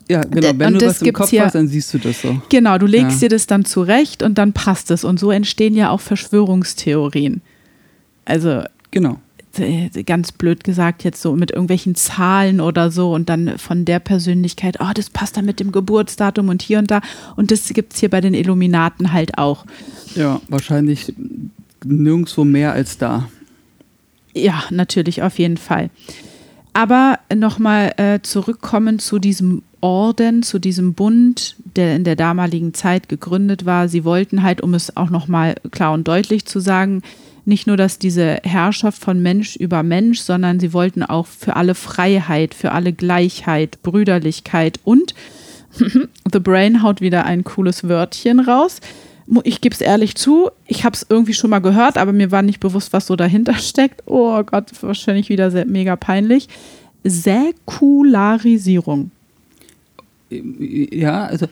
[0.09, 0.51] Ja, genau.
[0.57, 2.41] Wenn und du das im Kopf hier, hast, dann siehst du das so.
[2.49, 3.27] Genau, du legst ja.
[3.27, 5.03] dir das dann zurecht und dann passt es.
[5.03, 7.41] Und so entstehen ja auch Verschwörungstheorien.
[8.25, 8.63] Also.
[8.91, 9.19] Genau.
[10.05, 14.77] Ganz blöd gesagt, jetzt so mit irgendwelchen Zahlen oder so und dann von der Persönlichkeit,
[14.79, 17.01] oh, das passt da mit dem Geburtsdatum und hier und da.
[17.35, 19.65] Und das gibt es hier bei den Illuminaten halt auch.
[20.13, 21.11] Ja, wahrscheinlich
[21.83, 23.29] nirgendwo mehr als da.
[24.33, 25.89] Ja, natürlich, auf jeden Fall.
[26.77, 33.09] Aber nochmal äh, zurückkommen zu diesem Orden, zu diesem Bund, der in der damaligen Zeit
[33.09, 33.87] gegründet war.
[33.87, 37.01] Sie wollten halt, um es auch nochmal klar und deutlich zu sagen,
[37.45, 41.73] nicht nur, dass diese Herrschaft von Mensch über Mensch, sondern sie wollten auch für alle
[41.73, 45.15] Freiheit, für alle Gleichheit, Brüderlichkeit und
[46.31, 48.81] The Brain haut wieder ein cooles Wörtchen raus.
[49.43, 52.41] Ich gebe es ehrlich zu, ich habe es irgendwie schon mal gehört, aber mir war
[52.41, 54.03] nicht bewusst, was so dahinter steckt.
[54.05, 56.47] Oh Gott, wahrscheinlich wieder sehr, mega peinlich.
[57.03, 59.11] Säkularisierung.
[60.29, 61.47] Ja, also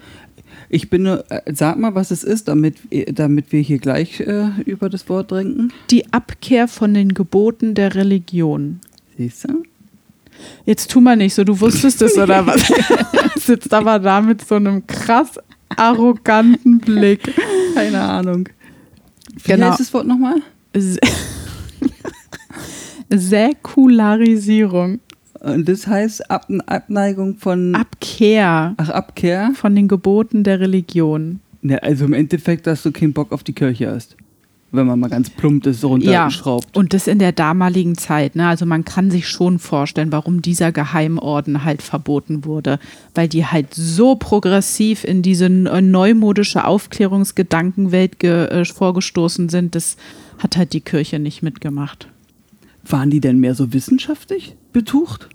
[0.69, 4.19] ich bin nur, äh, sag mal, was es ist, damit, äh, damit wir hier gleich
[4.19, 5.71] äh, über das Wort trinken.
[5.91, 8.79] Die Abkehr von den Geboten der Religion.
[9.17, 9.63] Siehst du?
[10.65, 12.71] Jetzt tu mal nicht so, du wusstest es oder was?
[13.37, 17.21] Sitzt aber da mit so einem krass arroganten Blick.
[17.75, 18.49] Keine Ahnung.
[19.43, 19.69] Wie Genau.
[19.69, 20.35] heißt das Wort nochmal?
[20.73, 20.97] Sä-
[23.09, 24.99] Säkularisierung.
[25.41, 27.75] Und das heißt Ab Abneigung von.
[27.75, 29.51] Abkehr Ach, Abkehr?
[29.53, 31.39] von den Geboten der Religion.
[31.61, 34.15] Ne, also im Endeffekt, dass du keinen Bock auf die Kirche hast.
[34.75, 36.75] Wenn man mal ganz plump das so Ja, runterschraubt.
[36.77, 38.35] und das in der damaligen Zeit.
[38.35, 38.47] Ne?
[38.47, 42.79] Also man kann sich schon vorstellen, warum dieser Geheimorden halt verboten wurde.
[43.13, 49.97] Weil die halt so progressiv in diese äh, neumodische Aufklärungsgedankenwelt ge äh, vorgestoßen sind, das
[50.39, 52.07] hat halt die Kirche nicht mitgemacht.
[52.87, 55.29] Waren die denn mehr so wissenschaftlich betucht?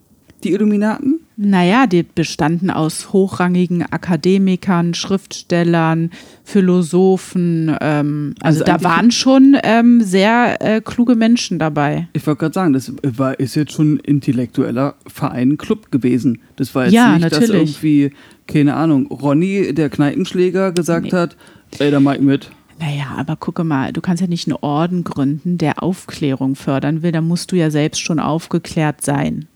[0.45, 1.21] Die Illuminaten?
[1.37, 6.11] Naja, die bestanden aus hochrangigen Akademikern, Schriftstellern,
[6.45, 7.75] Philosophen.
[7.81, 12.09] Ähm, also, Also da waren schon ähm, sehr äh, kluge Menschen dabei.
[12.13, 16.41] Ich wollte gerade sagen, das war, ist jetzt schon ein intellektueller Verein, Club gewesen.
[16.57, 17.75] Das war jetzt Ja, nicht, dass natürlich.
[17.83, 18.11] irgendwie,
[18.47, 21.19] keine Ahnung, Ronny, der Kneipenschläger, gesagt Nee.
[21.19, 21.37] hat,
[21.79, 22.51] ey, da mach ich mit.
[22.79, 27.13] Naja, aber gucke mal, du kannst ja nicht einen Orden gründen, der Aufklärung fördern will.
[27.13, 29.47] Da musst du ja selbst schon aufgeklärt sein.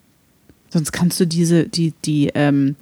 [0.75, 2.75] Sonst kannst du diese, die, die, ähm,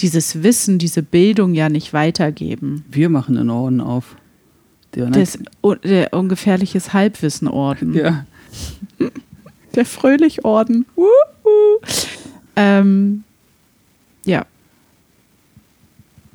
[0.00, 2.84] dieses Wissen, diese Bildung ja nicht weitergeben.
[2.90, 4.16] Wir machen einen Orden auf.
[4.96, 5.38] Der, Das,
[5.84, 7.94] der ungefährliches Halbwissenorden.
[7.94, 8.26] ja.
[9.76, 10.86] Der Fröhlichorden.
[10.96, 11.06] Wuhu.
[12.56, 13.22] Ähm,
[14.24, 14.44] ja.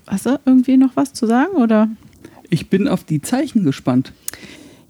[0.08, 1.58] Hast du irgendwie noch was zu sagen?
[1.58, 1.90] Oder?
[2.50, 4.14] Ich bin auf die Zeichen gespannt.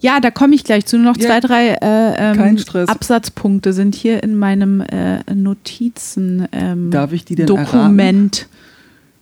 [0.02, 0.98] Ja, da komme ich gleich zu.
[0.98, 1.28] Nur noch Ja.
[1.28, 2.88] zwei, drei äh, ähm.
[2.88, 7.72] Absatzpunkte sind hier in meinem äh, Notizen ähm, Darf ich die denn erraten?
[7.72, 8.48] Dokument.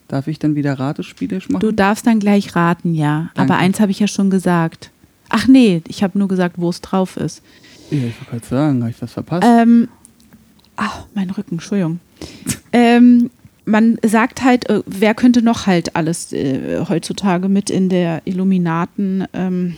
[0.08, 1.60] Darf ich dann wieder Ratespiele machen?
[1.60, 3.30] Du darfst dann gleich raten, ja.
[3.34, 3.52] Danke.
[3.52, 4.90] Aber eins habe ich ja schon gesagt.
[5.28, 7.42] Ach nee, ich habe nur gesagt, wo es drauf ist.
[7.90, 9.46] ja, ich wollte gerade sagen, habe ich was verpasst?
[9.46, 9.88] Ähm,
[10.76, 12.00] ach, mein Rücken, Entschuldigung.
[12.72, 13.30] ähm,
[13.66, 19.26] man sagt halt, äh, wer könnte noch halt alles äh, heutzutage mit in der Illuminaten,
[19.34, 19.76] ähm,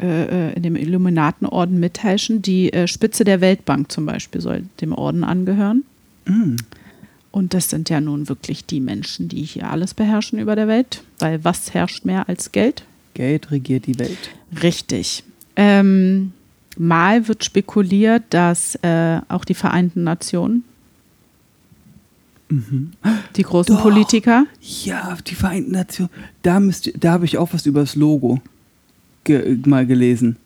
[0.00, 2.42] äh, äh, in dem Illuminatenorden mitheischen?
[2.42, 5.84] Die äh, Spitze der Weltbank zum Beispiel soll dem Orden angehören.
[6.26, 6.56] Mm.
[7.30, 11.02] Und das sind ja nun wirklich die Menschen, die hier alles beherrschen über der Welt.
[11.18, 12.84] Weil was herrscht mehr als Geld?
[13.14, 14.30] Geld regiert die Welt.
[14.62, 15.24] Richtig.
[15.54, 16.32] Ähm,
[16.78, 20.64] mal wird spekuliert, dass äh, auch die Vereinten Nationen,
[22.48, 23.82] die großen Doch.
[23.82, 26.10] Politiker, Ja, die Vereinten Nationen.
[26.42, 28.40] Da, müsst, da habe ich auch was über das Logo
[29.26, 30.36] ge mal gelesen.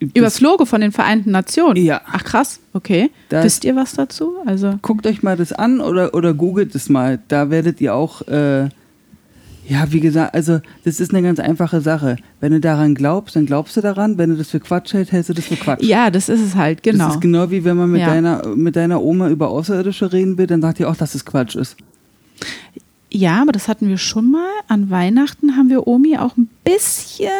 [0.00, 1.76] über das Logo von den Vereinten Nationen.
[1.84, 2.00] Ja.
[2.10, 3.10] Ach krass, okay.
[3.28, 4.34] Das- Wisst ihr was dazu?
[4.46, 7.18] Also Guckt euch mal das an oder, oder googelt es mal.
[7.28, 8.68] Da werdet ihr auch, äh,
[9.68, 12.16] ja, wie gesagt, also das ist eine ganz einfache Sache.
[12.40, 14.16] Wenn du daran glaubst, dann glaubst du daran.
[14.16, 15.82] Wenn du das für Quatsch hältst, hältst du das für Quatsch.
[15.82, 17.04] ja, das ist es halt, genau.
[17.06, 18.06] Das ist genau wie wenn man mit, Ja.
[18.06, 21.56] deiner, mit deiner Oma über Außerirdische reden will, dann sagt ihr auch, dass es Quatsch
[21.56, 21.76] ist.
[23.10, 24.50] Ja, aber das hatten wir schon mal.
[24.68, 27.30] An Weihnachten haben wir Omi auch ein bisschen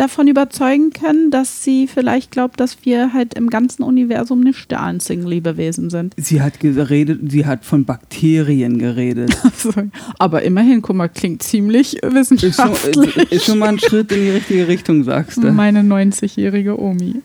[0.00, 4.82] davon überzeugen können, dass sie vielleicht glaubt, dass wir halt im ganzen Universum nicht der
[4.82, 6.14] einzigen Lebewesen sind.
[6.16, 9.36] Sie hat geredet, sie hat von Bakterien geredet.
[10.18, 13.16] aber immerhin, guck mal, klingt ziemlich ist, schon, wissenschaftlich.
[13.16, 15.52] ist, ist schon mal ein Schritt in die richtige Richtung, sagst du.
[15.52, 17.16] Meine 90-jährige Omi.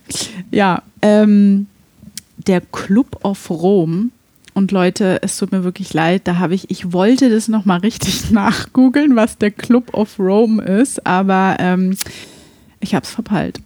[0.52, 1.68] Ja, ähm,
[2.46, 4.10] der Club of Rome.
[4.56, 8.32] Und Leute, es tut mir wirklich leid, da habe ich, ich wollte das nochmal richtig
[8.32, 11.96] nachgoogeln, was der Club of Rome ist, aber ähm,
[12.80, 13.60] ich habe es verpeilt.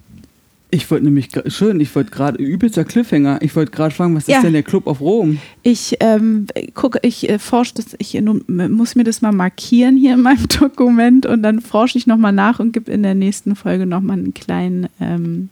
[0.71, 4.37] Ich wollte nämlich, schön, ich wollte gerade, übelster Cliffhanger, ich wollte gerade fragen, was Ja.
[4.37, 5.37] ist denn der Club of Rome?
[5.63, 10.15] Ich ähm, gucke, ich äh, forsche das, ich äh, muss mir das mal markieren hier
[10.15, 13.85] in meinem Dokument und dann forsche ich nochmal nach und gebe in der nächsten Folge
[13.87, 15.49] nochmal einen kleinen, ähm,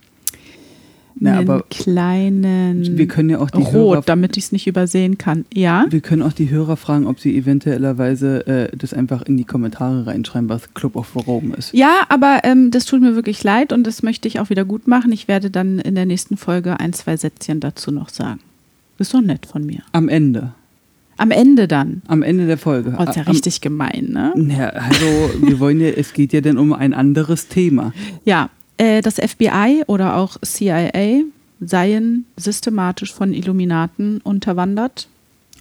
[1.19, 5.17] Na, aber kleinen wir können ja auch die Rot, Hörer, damit ich es nicht übersehen
[5.17, 5.45] kann.
[5.53, 5.85] Ja?
[5.89, 10.07] wir können auch die Hörer fragen, ob sie eventuellerweise äh, das einfach in die Kommentare
[10.07, 11.73] reinschreiben, was Club of Rome ist.
[11.73, 14.87] Ja, aber ähm, das tut mir wirklich leid und das möchte ich auch wieder gut
[14.87, 15.11] machen.
[15.11, 18.39] Ich werde dann in der nächsten Folge ein, zwei Sätzchen dazu noch sagen.
[18.99, 19.81] Ist doch nett von mir.
[19.91, 20.53] Am Ende,
[21.17, 22.01] Am Ende dann.
[22.07, 22.95] am Ende der Folge.
[22.97, 24.33] Oh, ist ja Am- richtig gemein, ne?
[24.57, 25.05] Ja, also
[25.41, 27.93] wir wollen ja, es geht ja dann um ein anderes Thema.
[28.25, 31.23] Ja, äh, das FBI oder auch CIA
[31.59, 35.07] seien systematisch von Illuminaten unterwandert.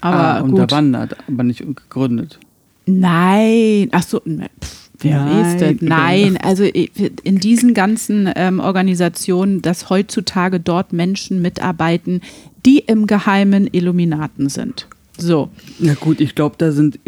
[0.01, 0.53] Aber ah, gut.
[0.53, 2.39] unterwandert, aber nicht gegründet.
[2.85, 3.89] Nein.
[3.93, 5.75] Ach so, ne, pff, Wer Nein, ist das?
[5.81, 12.23] Nein, also in diesen ganzen ähm, Organisationen, dass heutzutage dort Menschen mitarbeiten,
[12.65, 14.87] die im Geheimen Illuminaten sind.
[15.19, 15.51] So.
[15.79, 16.99] Na gut, ich glaube, da sind,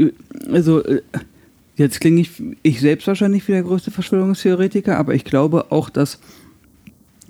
[0.51, 1.03] also äh,
[1.78, 2.30] jetzt klinge ich,
[2.62, 6.18] ich selbst wahrscheinlich wie der größte Verschwörungstheoretiker, aber ich glaube auch, dass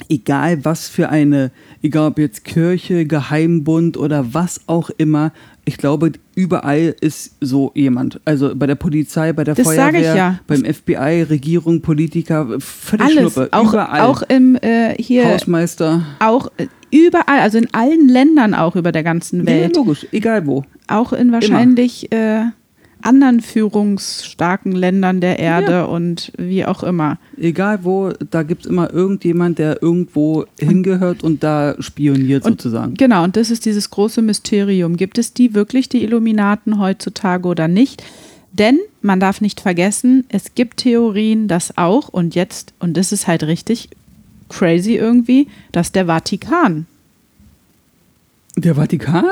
[0.08, 1.50] egal was für eine,
[1.82, 5.32] egal ob jetzt Kirche, Geheimbund oder was auch immer,
[5.64, 8.20] ich glaube, überall ist so jemand.
[8.24, 10.40] Also bei der Polizei, bei der Das Feuerwehr, ja.
[10.46, 13.34] beim FBI, Regierung, Politiker, völlig Alles.
[13.34, 13.48] Schnuppe.
[13.52, 14.00] Auch, überall.
[14.00, 16.06] auch im äh, hier, Hausmeister.
[16.20, 19.76] auch äh, überall, also in allen Ländern auch über der ganzen Ja, Welt.
[19.76, 20.64] logisch, egal wo.
[20.86, 22.44] auch in wahrscheinlich äh,
[23.02, 25.84] anderen führungsstarken Ländern der Erde Ja.
[25.84, 27.18] und wie auch immer.
[27.36, 32.94] Egal wo, da gibt es immer irgendjemand, der irgendwo hingehört und da spioniert Und- sozusagen.
[32.94, 34.96] Genau, und das ist dieses große Mysterium.
[34.96, 38.02] Gibt es die wirklich, die Illuminaten heutzutage oder nicht?
[38.52, 43.26] Denn man darf nicht vergessen, es gibt Theorien, dass auch, und jetzt, und das ist
[43.28, 43.90] halt richtig
[44.48, 46.86] crazy irgendwie, dass der Vatikan.
[48.56, 49.24] Der Vatikan?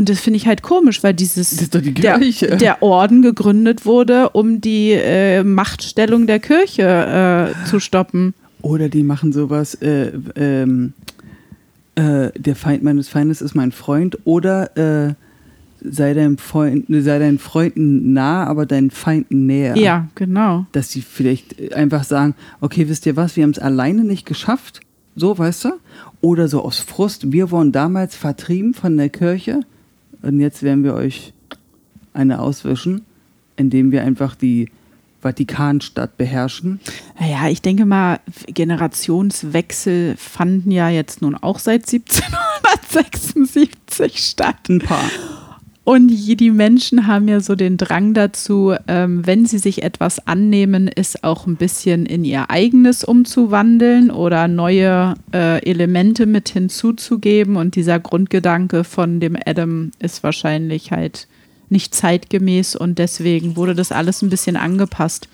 [0.00, 2.18] Und das finde ich halt komisch, weil dieses die der,
[2.56, 8.32] der Orden gegründet wurde, um die äh, Machtstellung der Kirche äh, zu stoppen.
[8.62, 10.94] Oder die machen sowas, äh, ähm,
[11.96, 14.16] äh, der Feind meines Feindes ist mein Freund.
[14.24, 14.74] Oder
[15.10, 15.14] äh,
[15.82, 19.76] sei deinem Freund, sei deinen Freunden nah, aber deinen Feinden näher.
[19.76, 20.64] Ja, genau.
[20.72, 24.80] Dass sie vielleicht einfach sagen, okay, wisst ihr was, wir haben es alleine nicht geschafft.
[25.14, 25.72] So, weißt du?
[26.22, 29.60] Oder so aus Frust, wir wurden damals vertrieben von der Kirche
[30.22, 31.32] und jetzt werden wir euch
[32.12, 33.06] eine auswischen,
[33.56, 34.68] indem wir einfach die
[35.20, 36.80] Vatikanstadt beherrschen.
[37.18, 44.68] Naja, ich denke mal, Generationswechsel fanden ja jetzt nun auch seit 1776 statt.
[44.68, 45.10] Ein paar.
[45.82, 50.88] Und die Menschen haben ja so den Drang dazu, ähm, wenn sie sich etwas annehmen,
[50.94, 57.56] es auch ein bisschen in ihr eigenes umzuwandeln oder neue äh, Elemente mit hinzuzugeben.
[57.56, 61.26] Und dieser Grundgedanke von dem Adam ist wahrscheinlich halt
[61.70, 65.28] nicht zeitgemäß und deswegen wurde das alles ein bisschen angepasst.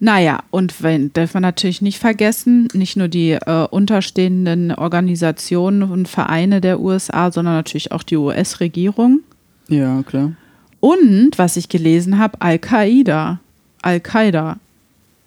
[0.00, 6.08] Naja, und wenn, darf man natürlich nicht vergessen, nicht nur die äh, unterstehenden Organisationen und
[6.08, 9.20] Vereine der USA, sondern natürlich auch die US-Regierung.
[9.68, 10.32] Ja, klar.
[10.80, 13.40] Und, was ich gelesen habe, Al-Qaida.
[13.82, 14.58] Al-Qaida.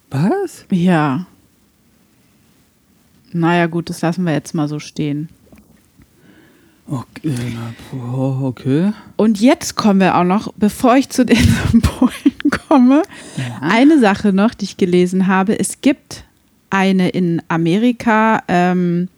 [0.10, 0.65] Was?
[0.71, 1.25] Ja.
[3.34, 5.27] Naja, gut, das lassen wir jetzt mal so stehen.
[6.88, 7.57] Okay,
[8.41, 8.91] okay.
[9.15, 11.38] Und jetzt kommen wir auch noch, bevor ich zu den
[11.71, 12.31] Symbolen
[12.71, 13.03] komme,
[13.62, 15.60] eine Sache noch, die ich gelesen habe.
[15.60, 16.23] Es gibt
[16.69, 19.10] eine in Amerika ähm,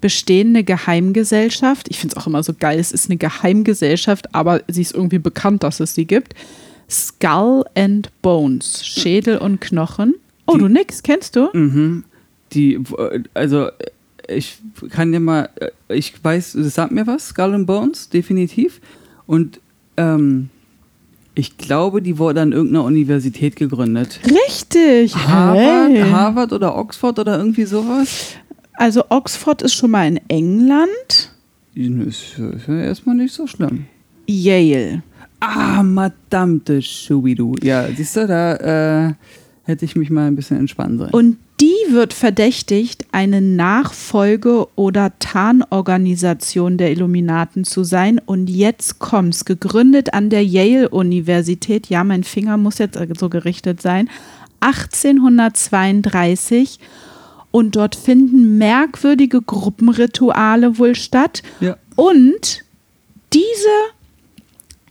[0.00, 1.86] bestehende Geheimgesellschaft.
[1.90, 5.18] Ich finde es auch immer so geil, es ist eine Geheimgesellschaft, aber sie ist irgendwie
[5.20, 6.34] bekannt, dass es sie gibt.
[6.90, 10.14] Skull and Bones, Schädel und Knochen.
[10.46, 11.48] Oh, Die- du nix, kennst du?
[11.52, 12.04] Mhm.
[12.52, 12.80] Die,
[13.32, 13.68] also,
[14.28, 14.58] ich
[14.90, 18.80] kann dir mal, äh, ich weiß, das sagt mir was, Skull and Bones, definitiv.
[19.26, 19.60] Und
[19.96, 20.50] ähm,
[21.34, 24.20] ich glaube, die wurde an irgendeiner Universität gegründet.
[24.24, 25.14] Richtig.
[25.16, 26.10] Harvard, Hey.
[26.10, 28.34] Harvard oder Oxford oder irgendwie sowas?
[28.74, 31.30] Also Oxford ist schon mal in England.
[31.74, 33.86] Ist, ist ja erstmal nicht so schlimm.
[34.26, 35.02] Yale.
[35.40, 37.54] Ah, verdammte Schubidu.
[37.62, 39.12] Ja, siehst du, da äh,
[39.64, 41.10] hätte ich mich mal ein bisschen entspannen sollen.
[41.10, 48.18] Und die wird verdächtigt, eine Nachfolge- oder Tarnorganisation der Illuminaten zu sein.
[48.18, 51.88] Und jetzt kommt's, gegründet an der Yale-Universität.
[51.88, 54.10] Ja, mein Finger muss jetzt so gerichtet sein.
[54.58, 56.80] 1832.
[57.52, 61.44] Und dort finden merkwürdige Gruppenrituale wohl statt.
[61.60, 61.76] ja.
[61.94, 62.64] Und
[63.32, 63.68] diese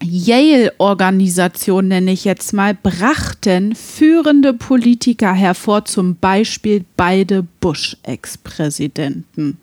[0.02, 9.58] Yale-Organisation, nenne ich jetzt mal, brachten führende Politiker hervor, zum Beispiel beide Bush-Ex-Präsidenten.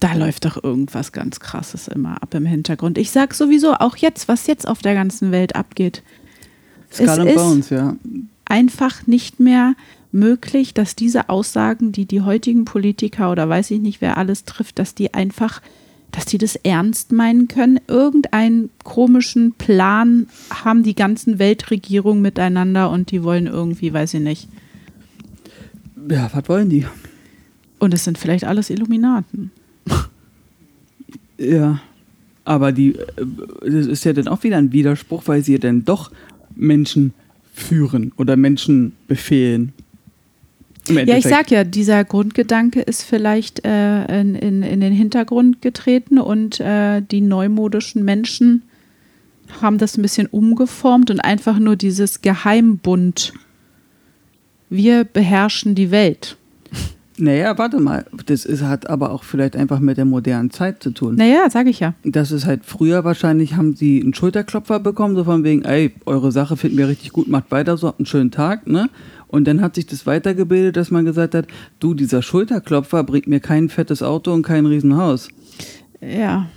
[0.00, 2.96] Da läuft doch irgendwas ganz Krasses immer ab im Hintergrund.
[2.98, 6.02] Ich sag sowieso auch jetzt, was jetzt auf der ganzen Welt abgeht.
[6.92, 7.96] Skull es and ist- Bones, ja.
[8.46, 9.74] einfach nicht mehr
[10.12, 14.80] möglich, dass diese Aussagen, die die heutigen Politiker oder weiß ich nicht, wer alles trifft,
[14.80, 15.60] dass die einfach,
[16.12, 17.80] dass die das ernst meinen können.
[17.86, 24.48] Irgendeinen komischen Plan haben die ganzen Weltregierungen miteinander und die wollen irgendwie, weiß ich nicht.
[26.08, 26.86] Ja, was wollen die?
[27.78, 29.50] Und es sind vielleicht alles Illuminaten.
[31.38, 31.80] Ja.
[32.44, 33.06] Aber die, äh,
[33.62, 36.10] das ist ja dann auch wieder ein Widerspruch, weil sie ja dann doch
[36.54, 37.14] Menschen
[37.54, 39.72] führen oder Menschen befehlen.
[40.90, 46.18] Ja, ich sag ja, dieser Grundgedanke ist vielleicht äh, in, in, in den Hintergrund getreten
[46.18, 48.62] und äh, die neumodischen Menschen
[49.60, 53.32] haben das ein bisschen umgeformt und einfach nur dieses Geheimbund.
[54.68, 56.36] Wir beherrschen die Welt.
[57.20, 58.06] Naja, warte mal.
[58.26, 61.16] Das ist, hat aber auch vielleicht einfach mit der modernen Zeit zu tun.
[61.16, 61.94] Naja, sage ich ja.
[62.02, 66.32] Das ist halt früher wahrscheinlich, haben sie einen Schulterklopfer bekommen, so von wegen, ey, eure
[66.32, 68.88] Sache finden wir richtig gut, macht weiter so, habt einen schönen Tag, ne?
[69.30, 71.46] Und dann hat sich das weitergebildet, dass man gesagt hat,
[71.78, 75.28] du, dieser Schulterklopfer bringt mir kein fettes Auto und kein Riesenhaus.
[76.00, 76.48] Ja,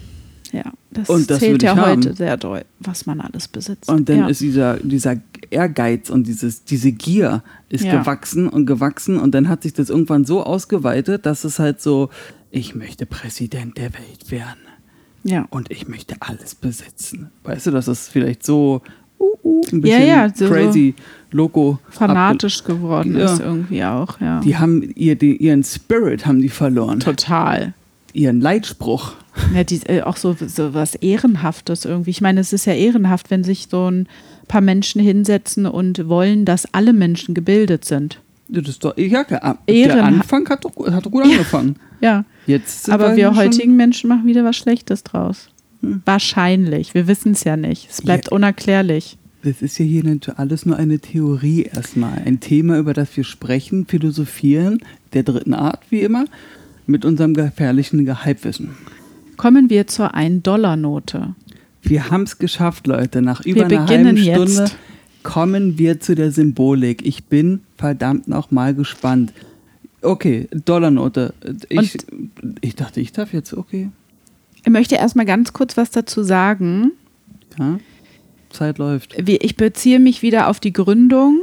[0.52, 0.64] ja.
[0.92, 1.98] Das, Und das zählt ja haben.
[2.04, 3.90] heute sehr doll, was man alles besitzt.
[3.90, 4.28] Und dann ja.
[4.28, 5.18] ist dieser, dieser
[5.50, 8.00] Ehrgeiz und dieses, diese Gier ist Ja.
[8.00, 12.10] gewachsen und gewachsen und dann hat sich das irgendwann so ausgeweitet, dass es halt so,
[12.52, 14.60] ich möchte Präsident der Welt werden
[15.24, 15.48] ja.
[15.50, 17.30] und ich möchte alles besitzen.
[17.44, 18.82] Weißt du, dass es vielleicht so
[19.20, 20.94] uh, uh, ein bisschen ja, so- crazy,
[21.34, 21.80] loco.
[21.90, 23.26] fanatisch geworden Ja.
[23.34, 24.40] ist irgendwie auch, ja.
[24.42, 27.00] Die haben ihr, die, ihren Spirit haben die verloren.
[27.00, 27.74] Total.
[28.14, 29.14] Ihren Leitspruch.
[29.56, 32.12] Ja, die, äh, auch so, so was Ehrenhaftes irgendwie.
[32.12, 34.08] Ich meine, es ist ja ehrenhaft, wenn sich so ein
[34.48, 38.20] paar Menschen hinsetzen und wollen, dass alle Menschen gebildet sind.
[38.50, 41.78] Das ist doch, ja, der Ehrenha- Anfang hat doch, hat doch gut angefangen.
[42.02, 42.26] Ja.
[42.46, 45.50] Jetzt Aber wir heutigen Menschen machen wieder was Schlechtes draus.
[45.82, 46.02] Hm.
[46.06, 46.94] Wahrscheinlich.
[46.94, 47.90] Wir wissen es ja nicht.
[47.90, 48.32] Es bleibt Ja.
[48.34, 49.18] unerklärlich.
[49.44, 50.04] Das ist ja hier
[50.38, 52.22] alles nur eine Theorie erstmal.
[52.26, 54.80] Ein Thema, über das wir sprechen, philosophieren,
[55.12, 56.26] der dritten Art, wie immer,
[56.88, 58.70] mit unserem gefährlichen Halbwissen.
[59.36, 61.36] Kommen wir zur 1-Dollar-Note.
[61.82, 63.22] Wir haben es geschafft, Leute.
[63.22, 64.78] Nach über Wir einer halben Stunde jetzt.
[65.24, 67.06] kommen wir zu der Symbolik.
[67.06, 69.34] Ich bin verdammt noch mal gespannt.
[70.02, 71.34] Okay, Dollarnote.
[71.70, 71.98] Ich,
[72.62, 73.90] ich dachte, ich darf jetzt, okay.
[74.64, 76.92] Ich möchte erstmal ganz kurz was dazu sagen.
[77.60, 77.80] Ja.
[78.54, 79.16] Zeit läuft.
[79.28, 81.42] Ich beziehe mich wieder auf die Gründung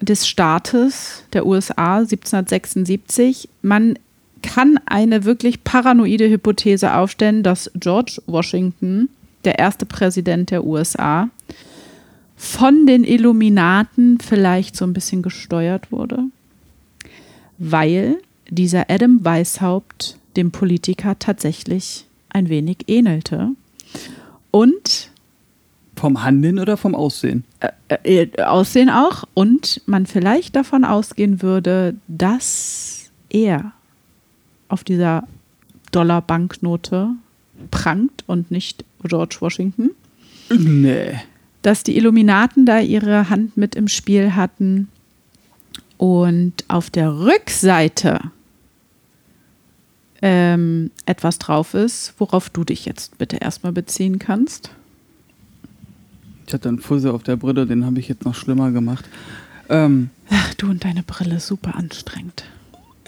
[0.00, 3.48] des Staates der USA 1776.
[3.62, 3.98] Man
[4.42, 9.08] kann eine wirklich paranoide Hypothese aufstellen, dass George Washington,
[9.44, 11.28] der erste Präsident der USA,
[12.36, 16.24] von den Illuminaten vielleicht so ein bisschen gesteuert wurde,
[17.58, 18.18] weil
[18.50, 23.50] dieser Adam Weishaupt dem Politiker tatsächlich ein wenig ähnelte.
[24.50, 25.10] Und
[25.96, 27.44] Vom Handeln oder vom Aussehen?
[27.88, 33.72] äh, äh, Aussehen auch und man vielleicht davon ausgehen würde, dass er
[34.68, 35.24] auf dieser
[35.92, 37.10] Dollar-Banknote
[37.70, 39.90] prangt und nicht George Washington.
[40.50, 41.20] Nee.
[41.62, 44.88] Dass die Illuminaten da ihre Hand mit im Spiel hatten
[45.96, 48.20] und auf der Rückseite
[50.20, 54.70] ähm, etwas drauf ist, worauf du dich jetzt bitte erstmal beziehen kannst.
[56.46, 59.04] Ich hatte einen Fussel auf der Brille, den habe ich jetzt noch schlimmer gemacht.
[59.68, 62.44] Ähm, Ach, du und deine Brille, super anstrengend.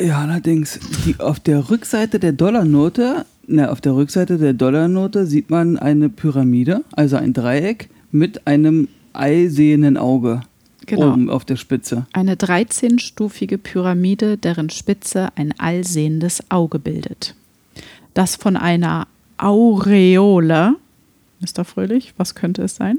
[0.00, 5.50] ja, allerdings, die, auf der Rückseite der Dollarnote, na, auf der Rückseite der Dollarnote sieht
[5.50, 10.40] man eine Pyramide, also ein Dreieck mit einem eisehenden Auge
[10.86, 11.12] Genau.
[11.12, 12.06] oben auf der Spitze.
[12.12, 17.34] Eine 13-stufige Pyramide, deren Spitze ein allsehendes Auge bildet.
[18.14, 20.76] Das von einer Aureole,
[21.40, 21.64] Mr.
[21.64, 22.98] Fröhlich, was könnte es sein?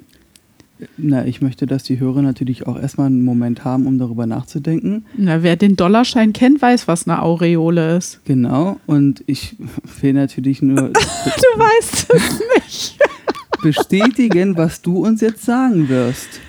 [0.98, 5.06] Na, ich möchte, dass die Hörer natürlich auch erstmal einen Moment haben, um darüber nachzudenken.
[5.16, 8.22] Na, wer den Dollarschein kennt, weiß, was eine Aureole ist.
[8.26, 9.56] Genau, und ich
[10.02, 13.00] will natürlich nur Du weißt es nicht.
[13.62, 16.42] bestätigen, was du uns jetzt sagen wirst.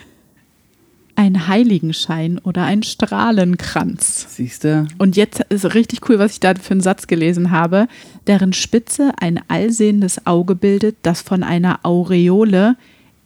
[1.17, 4.27] Ein Heiligenschein oder ein Strahlenkranz.
[4.37, 4.87] Siehst du?
[4.99, 7.89] Und jetzt ist richtig cool, was ich da für einen Satz gelesen habe,
[8.29, 12.77] deren Spitze ein allsehendes Auge bildet, das von einer Aureole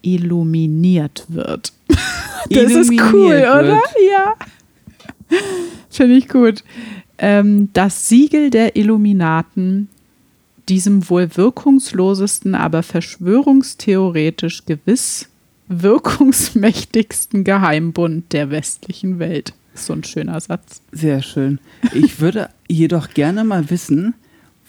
[0.03, 1.72] illuminiert wird.
[2.50, 3.55] Das ist Illuminiert cool, wird.
[3.55, 3.82] oder?
[4.11, 4.34] Ja.
[5.88, 6.64] Finde ich gut.
[7.16, 9.88] Ähm, das Siegel der Illuminaten,
[10.68, 15.28] diesem wohl wirkungslosesten, aber verschwörungstheoretisch gewiss
[15.68, 19.55] wirkungsmächtigsten Geheimbund der westlichen Welt.
[19.74, 20.82] Ist so ein schöner Satz.
[20.92, 21.59] Sehr schön.
[21.94, 24.14] Ich würde jedoch gerne mal wissen,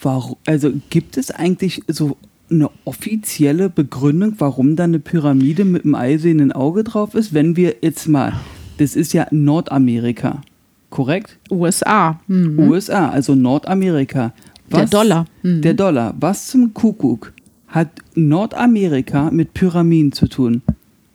[0.02, 2.18] warum, also gibt es eigentlich so
[2.54, 7.76] eine offizielle Begründung, warum da eine Pyramide mit einem eisenen Auge drauf ist, wenn wir
[7.82, 8.34] jetzt mal,
[8.78, 10.42] das ist ja Nordamerika,
[10.90, 11.38] korrekt?
[11.52, 12.20] USA.
[12.28, 12.60] Hm.
[12.60, 14.34] USA, also Nordamerika.
[14.72, 15.26] Der Dollar.
[15.44, 15.62] Mhm.
[15.62, 16.16] Der Dollar.
[16.20, 17.34] Was zum Kuckuck
[17.68, 20.62] hat Nordamerika mit Pyramiden zu tun?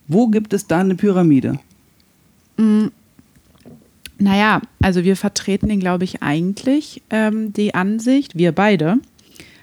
[0.07, 1.59] Wo gibt es da eine Pyramide?
[4.19, 8.99] Naja, also wir vertreten den, glaube ich, eigentlich ähm, die Ansicht, wir beide,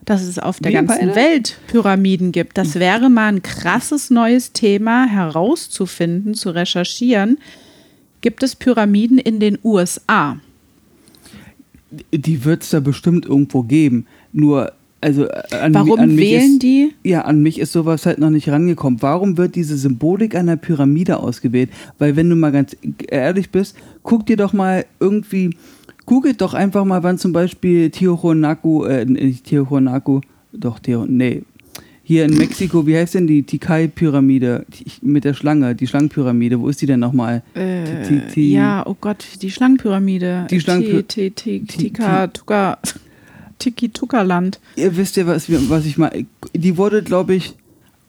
[0.05, 1.15] dass es auf der Wir ganzen?
[1.15, 2.57] Welt Pyramiden gibt.
[2.57, 7.37] Das wäre mal ein krasses neues Thema herauszufinden, zu recherchieren.
[8.21, 10.37] Gibt es Pyramiden in den USA?
[12.11, 14.07] Die wird es da bestimmt irgendwo geben.
[14.33, 16.93] Nur, also äh, an, Warum an mich wählen ist, die?
[17.03, 19.01] Ja, an mich ist sowas halt noch nicht rangekommen.
[19.01, 21.69] Warum wird diese Symbolik einer Pyramide ausgewählt?
[21.99, 22.75] Weil wenn du mal ganz
[23.07, 25.51] ehrlich bist, guck dir doch mal irgendwie,
[26.05, 30.21] googelt doch einfach mal, wann zum Beispiel Tiwanaku, äh, nicht Tiwanaku,
[30.53, 31.43] doch, Tio, nee,
[32.03, 36.69] hier in Mexiko, wie heißt denn die Tikal-Pyramide die- mit der Schlange, die Schlangenpyramide, wo
[36.69, 37.41] ist die denn nochmal?
[37.55, 40.45] Äh, ja, oh Gott, die Schlangenpyramide.
[40.51, 42.77] Die Schlangenpy- Ti- Ti- Ti- Ti- Tika, Tuka,
[43.59, 44.59] Tiki-Tuka-Land.
[44.75, 45.49] Ihr wisst ja, was
[45.85, 46.25] ich meine.
[46.53, 47.55] Die wurde, glaube ich,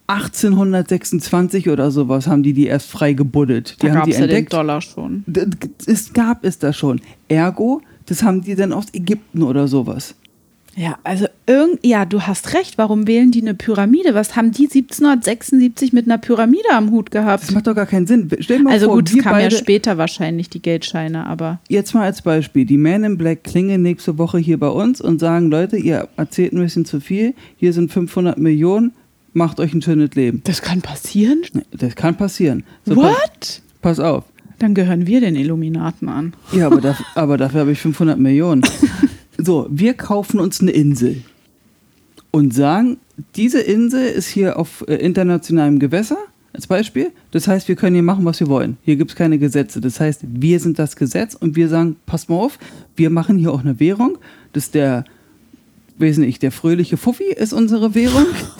[0.08, 3.76] 1826 oder sowas haben die die erst frei gebuddelt.
[3.82, 4.46] Die Da haben gab die es ja den.
[4.46, 5.24] Dollar schon.
[5.86, 7.00] Es gab es da schon.
[7.28, 10.14] Ergo, das haben die dann aus Ägypten oder sowas.
[10.78, 12.76] Ja, also irgend, ja, du hast recht.
[12.76, 14.12] Warum wählen die eine Pyramide?
[14.14, 17.52] Was haben die 1776 mit einer Pyramide am Hut Das gehabt?
[17.52, 18.28] macht doch gar keinen Sinn.
[18.40, 21.94] Stell dir mal Also vor, gut, es kam ja später wahrscheinlich die Geldscheine, aber jetzt
[21.94, 25.50] mal als Beispiel, die Men in Black klingeln nächste Woche hier bei uns und sagen,
[25.50, 28.92] Leute, ihr erzählt ein bisschen zu viel, hier sind 500 Millionen,
[29.36, 30.42] macht euch ein schönes Leben.
[30.44, 31.42] das kann passieren.
[31.72, 32.64] Das kann passieren.
[32.84, 33.62] So, pass, What?
[33.82, 34.24] pass auf.
[34.58, 36.32] Dann gehören wir den Illuminaten an.
[36.52, 38.62] Ja, aber, daf aber dafür habe ich 500 Millionen.
[39.38, 41.22] So, wir kaufen uns eine Insel
[42.30, 42.96] und sagen,
[43.34, 46.18] diese Insel ist hier auf äh, internationalem Gewässer,
[46.56, 47.12] als Beispiel.
[47.30, 48.78] Das heißt, wir können hier machen, was wir wollen.
[48.82, 49.80] Hier gibt es keine Gesetze.
[49.80, 52.58] Das heißt, wir sind das Gesetz und wir sagen, pass mal auf,
[52.96, 54.16] wir machen hier auch eine Währung.
[54.54, 55.04] Das ist der,
[55.98, 58.24] weiß nicht, der fröhliche Fuffi ist unsere Währung,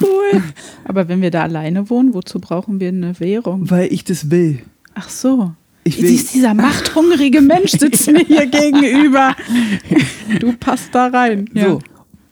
[0.00, 0.42] cool.
[0.84, 3.70] aber wenn wir da alleine wohnen, wozu brauchen wir eine Währung?
[3.70, 4.60] weil ich das will.
[4.94, 5.52] Ach so.
[5.84, 9.34] Ich will- Siehst, dieser machthungrige Mensch sitzt mir hier gegenüber.
[10.38, 11.50] Du passt da rein.
[11.54, 11.64] Ja.
[11.70, 11.80] So.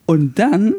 [0.06, 0.74] Und dann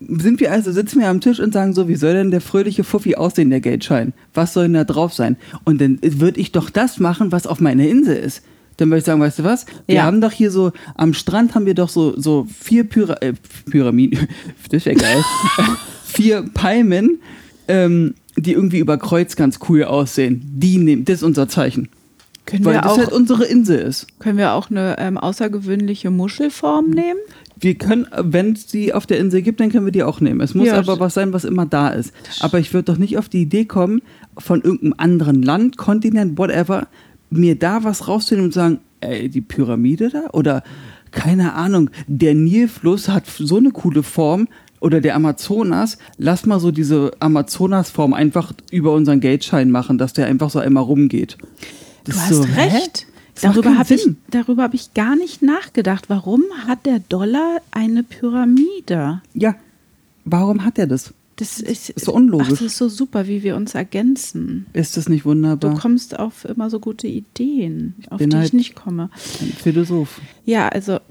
[0.00, 2.82] sind wir also, sitzen wir am Tisch und sagen so, wie soll denn der fröhliche
[2.82, 4.12] Fuffi aussehen, der Geldschein?
[4.34, 5.36] Was soll denn da drauf sein?
[5.64, 8.42] Und dann würde ich doch das machen, was auf meiner Insel ist.
[8.82, 9.64] Dann würde ich sagen, weißt du was?
[9.86, 10.02] Wir Ja.
[10.02, 13.34] haben doch hier so, am Strand haben wir doch so, so vier Pyra äh,
[13.70, 14.26] Pyramiden,
[14.70, 15.22] das wäre geil,
[16.04, 17.20] vier Palmen,
[17.68, 20.42] ähm, die irgendwie über Kreuz ganz cool aussehen.
[20.44, 21.88] Die nehmen, das ist unser Zeichen.
[22.44, 24.06] Können, Weil wir das auch, halt unsere Insel ist.
[24.18, 27.20] können wir auch eine ähm, außergewöhnliche Muschelform nehmen?
[27.60, 30.40] Wir können, wenn es die auf der Insel gibt, dann können wir die auch nehmen.
[30.40, 32.12] Es muss Ja, aber was sein, was immer da ist.
[32.40, 34.02] Aber ich würde doch nicht auf die Idee kommen,
[34.36, 36.88] von irgendeinem anderen Land, Kontinent, whatever,
[37.32, 40.30] mir da was rauszunehmen und sagen, ey, die Pyramide da?
[40.32, 40.62] Oder
[41.10, 44.48] keine Ahnung, der Nilfluss hat so eine coole Form.
[44.80, 50.26] Oder der Amazonas, lass mal so diese Amazonas-Form einfach über unseren Geldschein machen, dass der
[50.26, 51.38] einfach so einmal rumgeht.
[52.02, 53.06] Das Du hast so, recht.
[53.40, 56.10] Darüber habe ich, darüber hab ich gar nicht nachgedacht.
[56.10, 59.22] Warum hat der Dollar eine Pyramide?
[59.34, 59.54] Ja,
[60.24, 61.14] warum hat er das?
[61.36, 62.46] Das ist, Ist so unlogisch.
[62.48, 64.66] Ach, das ist so super, wie wir uns ergänzen.
[64.74, 65.78] Ist das nicht Du wunderbar?
[65.78, 69.08] kommst auf immer so gute Ideen, auf bin die halt- ich nicht komme.
[69.40, 70.20] Ein Philosoph.
[70.44, 70.98] Ja, also.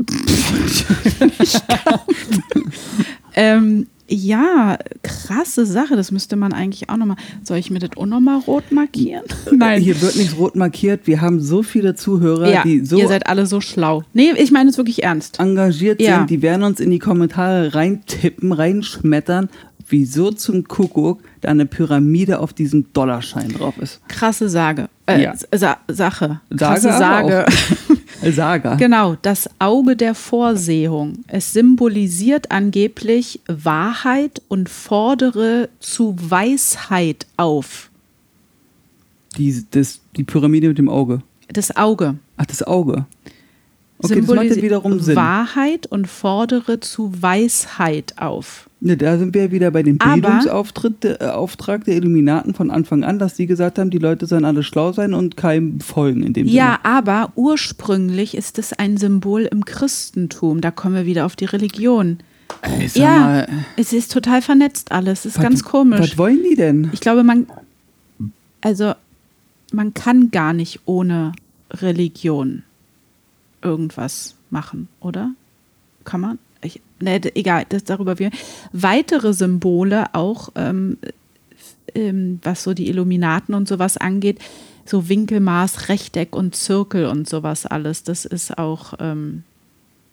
[3.36, 5.96] ähm, ja, krasse Sache.
[5.96, 7.16] Das müsste man eigentlich auch nochmal.
[7.44, 9.24] Soll ich mir das auch nochmal rot markieren?
[9.54, 9.82] Nein.
[9.82, 11.08] Hier wird nichts rot markiert.
[11.08, 14.04] Wir haben so viele Zuhörer, ja, die so ihr seid alle so schlau.
[14.14, 15.40] Nee, ich meine es wirklich ernst.
[15.40, 16.18] engagiert Ja.
[16.18, 16.30] sind.
[16.30, 19.48] Die werden uns in die Kommentare reintippen, reinschmettern,
[19.92, 24.02] wieso zum Kuckuck da eine Pyramide auf diesem Dollarschein drauf ist.
[24.08, 24.90] Krasse Sage.
[25.06, 25.36] Äh, Ja.
[25.52, 26.42] Sa Sache.
[26.50, 27.46] Sage Krasse aber Sage.
[28.32, 28.76] Saga.
[28.76, 31.24] Genau, das Auge der Vorsehung.
[31.28, 37.90] Es symbolisiert angeblich Wahrheit und fordere zu Weisheit auf.
[39.38, 41.22] Die, das, die Pyramide mit dem Auge.
[41.48, 42.16] Das Auge.
[42.38, 43.06] Ach, das Auge.
[43.98, 45.16] Okay, das macht wiederum Sinn.
[45.16, 48.70] Wahrheit und fordere zu Weisheit auf.
[48.84, 53.20] Ne, da sind wir wieder bei dem Bildungsauftritt, äh, Auftrag der Illuminaten von Anfang an,
[53.20, 56.48] dass sie gesagt haben, die Leute sollen alle schlau sein und keinem folgen in dem
[56.48, 60.62] Ja, aber ursprünglich ist es ein Symbol im Christentum.
[60.62, 62.18] Da kommen wir wieder auf die Religion.
[62.64, 62.82] Sinne.
[62.82, 65.20] Ey, sag Ja, mal, es ist total vernetzt alles.
[65.20, 66.00] Es ist was- ganz komisch.
[66.00, 66.90] Was wollen die denn?
[66.92, 67.46] Ich glaube, man,
[68.62, 68.94] also
[69.72, 71.34] man kann gar nicht ohne
[71.72, 72.64] Religion
[73.62, 75.32] irgendwas machen, oder?
[76.04, 76.40] Kann man?
[77.02, 78.32] Ne, egal, das darüber wir.
[78.72, 80.98] Weitere Symbole auch, ähm,
[81.96, 84.40] ähm, was so die Illuminaten und sowas angeht,
[84.86, 88.04] so Winkelmaß, Rechteck und Zirkel und sowas alles.
[88.04, 89.44] Das ist auch ähm,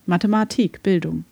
[0.06, 1.24] Mathematik, Bildung.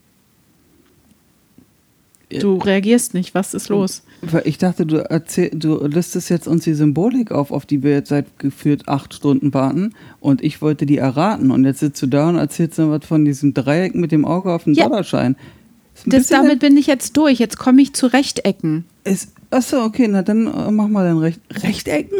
[2.29, 4.03] Du reagierst nicht, was ist los?
[4.45, 8.09] Ich dachte, du, erzähl, du listest jetzt uns die Symbolik auf, auf die wir jetzt
[8.09, 9.95] seit gefühlt acht Stunden warten.
[10.21, 11.51] Und ich wollte die erraten.
[11.51, 14.53] Und jetzt sitzt du da und erzählst dann was von diesem Dreieck mit dem Auge
[14.53, 14.89] auf dem Ja.
[14.89, 15.37] Dollarschein.
[16.05, 17.39] Das, damit bin ich jetzt durch.
[17.39, 18.85] Jetzt komme ich zu Rechtecken.
[19.05, 21.41] Ist, achso, okay, na dann äh, mach mal dein Recht.
[21.63, 22.19] Rechtecken?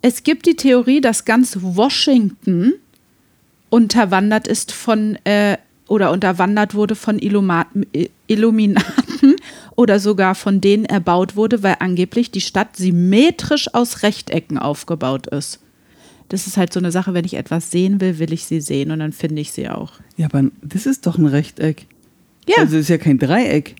[0.00, 2.74] Es gibt die Theorie, dass ganz Washington
[3.70, 5.56] unterwandert ist von äh,
[5.88, 7.66] oder unterwandert wurde von Illuma
[8.26, 9.07] Illuminaten
[9.78, 15.60] oder sogar von denen erbaut wurde, weil angeblich die Stadt symmetrisch aus Rechtecken aufgebaut ist.
[16.28, 18.90] Das ist halt so eine Sache, wenn ich etwas sehen will, will ich sie sehen
[18.90, 19.92] und dann finde ich sie auch.
[20.16, 21.86] Ja, aber das ist doch ein Rechteck.
[22.48, 22.56] Ja.
[22.58, 23.76] Also ist ja kein Dreieck.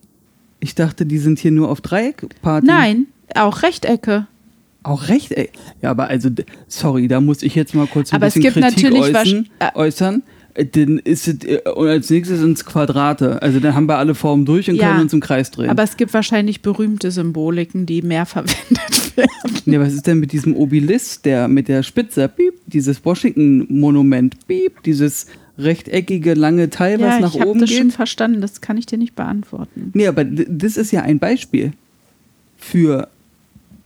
[0.60, 2.64] Ich dachte, die sind hier nur auf Dreieckparty.
[2.64, 4.28] Nein, auch Rechtecke.
[4.84, 5.50] Auch Rechteck.
[5.82, 6.30] Ja, aber also,
[6.68, 9.48] sorry, da muss ich jetzt mal kurz ein Aber es bisschen gibt Kritik natürlich äußern.
[9.58, 10.22] äh, äußern.
[10.58, 13.40] Äh, Dann ist es, äh, und als nächstes sind es Quadrate.
[13.42, 15.70] Also dann haben wir alle Formen durch und Ja, können uns im Kreis drehen.
[15.70, 19.62] Aber es gibt wahrscheinlich berühmte Symboliken, die mehr verwendet werden.
[19.66, 24.82] Ja, was ist denn mit diesem Obelisk, der mit der Spitze, piep, dieses Washington-Monument, piep,
[24.82, 25.26] dieses
[25.58, 27.92] rechteckige lange Teil, was Ja, nach ich habe oben das schon geht?
[27.96, 29.90] verstanden, das kann ich dir nicht beantworten.
[29.94, 31.72] Nee, aber das ist ja ein Beispiel
[32.56, 33.08] für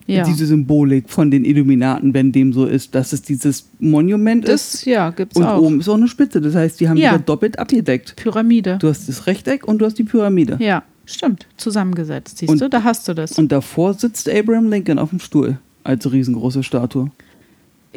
[0.07, 0.25] Ja.
[0.25, 4.85] diese Symbolik von den Illuminaten, wenn dem so ist, dass es dieses Monument ist Das,
[4.85, 5.61] ja, gibt's und auch.
[5.63, 6.41] oben ist auch eine Spitze.
[6.41, 7.13] Das heißt, die haben Ja.
[7.13, 8.17] wieder doppelt abgedeckt.
[8.17, 8.79] Pyramide.
[8.81, 10.57] Du hast das Rechteck und du hast die Pyramide.
[10.61, 11.47] Ja, stimmt.
[11.57, 12.69] Zusammengesetzt, siehst Und- du?
[12.69, 13.39] Da hast du das.
[13.39, 17.11] Und davor sitzt Abraham Lincoln auf dem Stuhl als riesengroße Statue.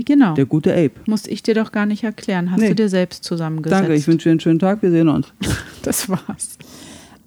[0.03, 0.33] genau.
[0.35, 0.91] Der gute Abe.
[1.07, 2.51] Muss ich dir doch gar nicht erklären.
[2.51, 2.69] Hast Nee.
[2.69, 3.79] du dir selbst zusammengesetzt.
[3.81, 4.81] Danke, ich wünsche dir einen schönen Tag.
[4.81, 5.27] Wir sehen uns.
[5.83, 6.57] Das war's.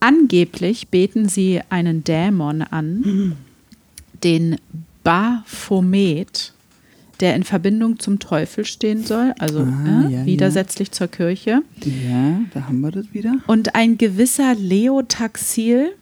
[0.01, 3.33] Angeblich beten sie einen Dämon an,
[4.25, 4.57] den
[5.05, 6.53] Baphomet,
[7.21, 11.63] der in Verbindung zum Teufel stehen soll, also Ah, äh, ja, widersetzlich zur Kirche.
[11.83, 13.37] Ja, da haben wir das wieder.
[13.47, 15.93] Und ein gewisser Leotaxil,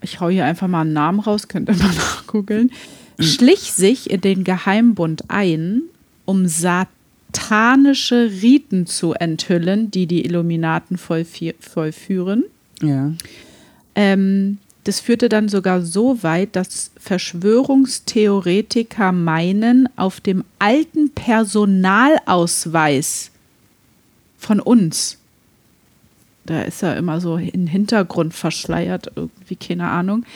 [0.00, 2.70] ich hau hier einfach mal einen Namen raus, könnt ihr mal nachgoogeln,
[3.18, 5.82] schlich sich in den Geheimbund ein,
[6.24, 12.44] um satanische Riten zu enthüllen, die die Illuminaten vollführen.
[12.80, 13.12] Ja.
[13.94, 23.30] Ähm, das führte dann sogar so weit, dass Verschwörungstheoretiker meinen, auf dem alten Personalausweis
[24.38, 25.18] von uns,
[26.46, 30.26] da ist er immer so im Hintergrund verschleiert, irgendwie, keine Ahnung,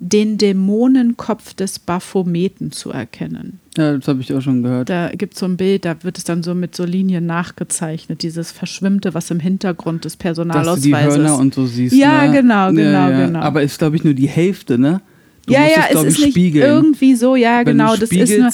[0.00, 3.60] den Dämonenkopf des Baphometen zu erkennen.
[3.78, 4.90] Ja, das habe ich auch schon gehört.
[4.90, 8.24] Da gibt es so ein Bild, da wird es dann so mit so Linien nachgezeichnet,
[8.24, 10.50] dieses Verschwimmte, was im Hintergrund des Dass du die
[10.90, 11.94] Personalausweises Hörner und so siehst.
[11.94, 12.32] Ja, ne?
[12.32, 13.38] genau, genau, genau.
[13.38, 15.00] Aber ist, glaube ich, nur die Hälfte, ne?
[15.46, 16.66] Du ja, musst ja, es, es ist ich, nicht spiegeln.
[16.68, 18.50] irgendwie so, ja, Wenn genau, das ist nur,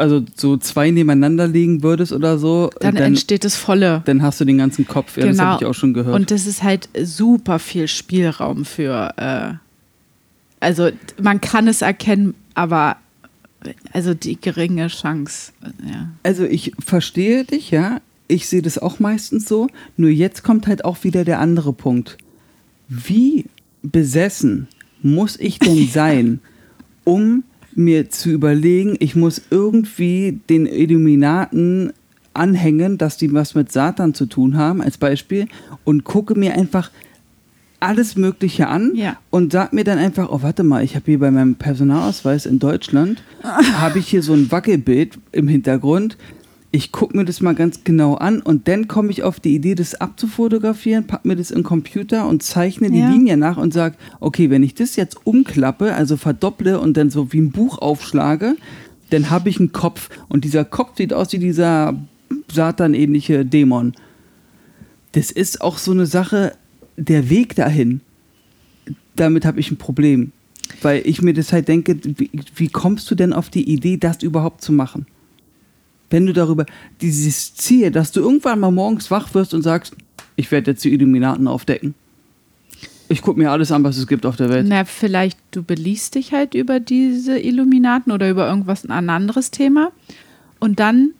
[0.00, 4.02] also so zwei nebeneinander legen würdest oder so, dann, dann, entsteht das volle.
[4.06, 5.18] dann hast du den ganzen Kopf.
[5.18, 5.44] Ja, das Genau.
[5.50, 6.16] habe ich auch schon gehört.
[6.16, 9.52] Und das ist halt super viel Spielraum für, äh,
[10.60, 10.88] also
[11.20, 12.96] man kann es erkennen, aber
[13.92, 15.52] also die geringe Chance,
[15.86, 16.10] ja.
[16.22, 18.00] Also ich verstehe dich, ja.
[18.26, 19.68] Ich sehe das auch meistens so.
[19.96, 22.16] Nur jetzt kommt halt auch wieder der andere Punkt.
[22.88, 23.46] Wie
[23.82, 24.68] besessen
[25.02, 26.40] muss ich denn sein,
[27.04, 27.44] um
[27.74, 31.92] mir zu überlegen, ich muss irgendwie den Illuminaten
[32.32, 35.46] anhängen, dass die was mit Satan zu tun haben, als Beispiel,
[35.84, 36.90] und gucke mir einfach
[37.84, 39.16] alles Mögliche an Ja.
[39.30, 42.58] und sag mir dann einfach, oh warte mal, ich habe hier bei meinem Personalausweis in
[42.58, 43.22] Deutschland,
[43.78, 46.16] habe ich hier so ein Wackelbild im Hintergrund.
[46.70, 49.76] Ich gucke mir das mal ganz genau an und dann komme ich auf die Idee,
[49.76, 53.10] das abzufotografieren, pack mir das in den Computer und zeichne die Ja.
[53.10, 57.32] Linie nach und sag, okay, wenn ich das jetzt umklappe, also verdopple und dann so
[57.32, 58.56] wie ein Buch aufschlage,
[59.10, 61.94] dann habe ich einen Kopf und dieser Kopf sieht aus wie dieser
[62.52, 63.92] Satan-ähnliche Dämon.
[65.12, 66.54] Das ist auch so eine Sache,
[66.96, 68.00] der Weg dahin,
[69.16, 70.32] damit habe ich ein Problem.
[70.82, 74.22] Weil ich mir das halt denke, wie, wie kommst du denn auf die Idee, das
[74.22, 75.06] überhaupt zu machen?
[76.10, 76.64] Wenn du darüber,
[77.00, 79.94] dieses Ziel, dass du irgendwann mal morgens wach wirst und sagst,
[80.36, 81.94] ich werde jetzt die Illuminaten aufdecken.
[83.08, 84.66] Ich gucke mir alles an, was es gibt auf der Welt.
[84.68, 89.92] Na, vielleicht du beliest dich halt über diese Illuminaten oder über irgendwas ein anderes Thema
[90.58, 91.10] und dann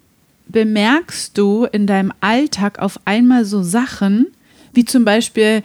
[0.49, 4.29] bemerkst du in deinem Alltag auf einmal so Sachen,
[4.75, 5.63] wie zum Beispiel,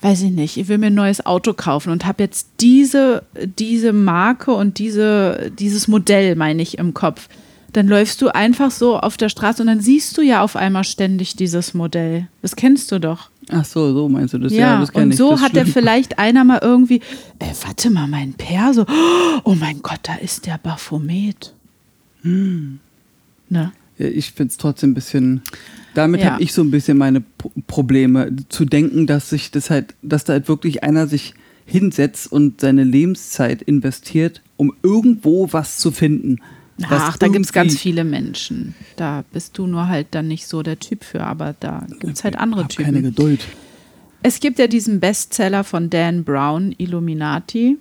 [0.00, 3.22] weiß ich nicht, ich will mir ein neues Auto kaufen und habe jetzt diese,
[3.58, 7.28] diese Marke und diese, dieses Modell, meine ich, im Kopf.
[7.72, 10.84] Dann läufst du einfach so auf der Straße und dann siehst du ja auf einmal
[10.84, 12.28] ständig dieses Modell.
[12.42, 13.30] Das kennst du doch.
[13.50, 14.52] Ach so, so meinst du das?
[14.52, 15.16] Ja, Ja, das kenn und ich.
[15.16, 15.72] so das hat er stimmt.
[15.72, 16.96] vielleicht einer mal irgendwie,
[17.38, 18.84] äh, warte mal, mein Perso,
[19.44, 21.54] oh mein Gott, da ist der Baphomet.
[22.22, 22.78] Hm.
[23.48, 23.72] Ne?
[23.98, 25.40] Ja, ich finde es trotzdem ein bisschen.
[25.94, 26.32] Damit Ja.
[26.32, 30.24] habe ich so ein bisschen meine Pro- Probleme, zu denken, dass sich das halt, dass
[30.24, 31.34] da halt wirklich einer sich
[31.66, 36.38] hinsetzt und seine Lebenszeit investiert, um irgendwo was zu finden.
[36.88, 38.74] Ach, da gibt es ganz viele Menschen.
[38.96, 42.24] Da bist du nur halt dann nicht so der Typ für, aber da gibt es
[42.24, 42.86] halt andere Typen.
[42.86, 43.44] keine Geduld.
[44.24, 47.76] Es gibt ja diesen Bestseller von Dan Brown, Illuminati,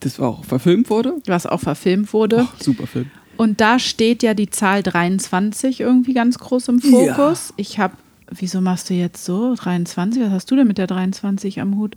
[0.00, 1.14] Das war auch verfilmt wurde.
[1.26, 2.46] was auch verfilmt wurde.
[2.50, 3.10] Oh, super Film.
[3.36, 7.48] Und da steht ja die Zahl 23 irgendwie ganz groß im Fokus.
[7.48, 7.54] Ja.
[7.56, 7.94] Ich habe,
[8.30, 10.22] wieso machst du jetzt so 23?
[10.22, 11.96] Was hast du denn mit der 23 am Hut?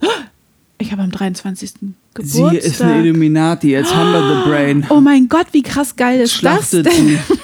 [0.78, 1.72] Ich habe am 23.
[2.14, 2.50] Geburtstag.
[2.50, 4.86] Sie ist eine Illuminati, jetzt haben wir The Brain.
[4.90, 7.08] Oh mein Gott, wie krass geil ist Schlachtet das denn?
[7.08, 7.18] Sie.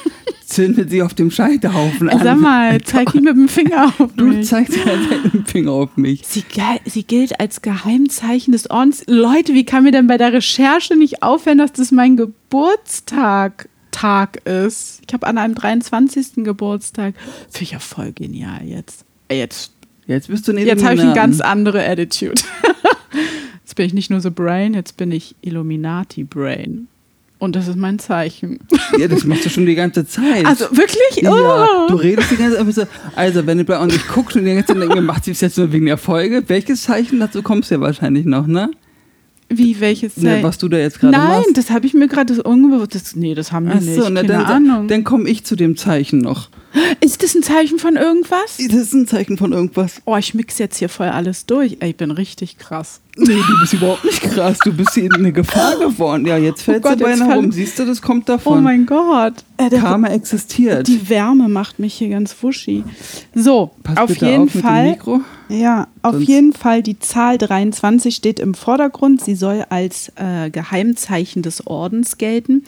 [0.47, 2.23] Zündet sie auf dem Scheiterhaufen an.
[2.23, 4.47] Sag mal, zeig nicht mit dem Finger auf Du mich.
[4.47, 4.93] zeigst ja
[5.23, 6.23] mit dem Finger auf mich.
[6.25, 6.45] Sie,
[6.85, 9.03] sie gilt als Geheimzeichen des Ordens.
[9.09, 14.39] Leute, wie kann mir denn bei der Recherche nicht auffallen, dass das mein Geburtstag Tag
[14.47, 15.01] ist?
[15.07, 16.45] Ich habe an einem 23.
[16.45, 17.15] Geburtstag.
[17.51, 19.05] Finde ich ja voll genial jetzt.
[19.29, 19.73] Äh, Jetzt,
[20.07, 22.35] Jetzt bist du ein jetzt habe ich eine ganz andere Attitude.
[23.65, 26.87] Jetzt bin ich nicht nur The Brain, jetzt bin ich Illuminati Brain.
[27.39, 28.61] Und das ist mein Zeichen.
[28.99, 30.45] Ja, das machst du schon die ganze Zeit.
[30.47, 31.23] Also wirklich?
[31.23, 31.89] ja, Oh.
[31.89, 32.87] du redest die ganze Zeit so,
[33.17, 35.41] also wenn du und ich gucke schon die ganze Zeit und denke, macht sie es
[35.41, 36.43] jetzt nur wegen der Folge?
[36.47, 38.71] Welches Zeichen dazu kommst du ja wahrscheinlich noch, ne?
[39.49, 40.43] Wie, welches ne Zeichen?
[40.45, 41.57] was du da jetzt gerade Nein, machst.
[41.57, 42.95] das habe ich mir gerade das unbewusst.
[42.95, 43.99] Das, nee, das haben wir nicht.
[43.99, 44.89] Achso, na, Keine dann, Ahnung.
[44.89, 46.49] dann komme ich zu dem Zeichen noch.
[47.01, 48.57] Ist das ein Zeichen von irgendwas?
[48.59, 50.03] Das ist ein Zeichen von irgendwas.
[50.07, 51.77] Oh, ich mix jetzt hier voll alles durch.
[51.81, 53.01] Ey, ich bin richtig krass.
[53.16, 54.59] Nee, du bist überhaupt nicht krass.
[54.64, 56.27] Du bist hier in eine Gefahr geworden.
[56.27, 57.53] Ja, jetzt fällt Oh Gott, sie beinahe fall- rum.
[57.53, 58.62] Siehst du, das kommt Oh davon.
[58.64, 59.35] mein Gott.
[59.57, 60.89] Äh, der, Karma existiert.
[60.89, 62.83] die Wärme macht mich hier ganz wuschi.
[63.37, 64.91] So, Pass auf bitte jeden auf mit dem Fall.
[64.91, 65.20] Mikro.
[65.49, 69.20] Ja, auf Sonst- jeden Fall die Zahl 23 steht im Vordergrund.
[69.22, 72.64] Sie soll als äh, Geheimzeichen des Ordens gelten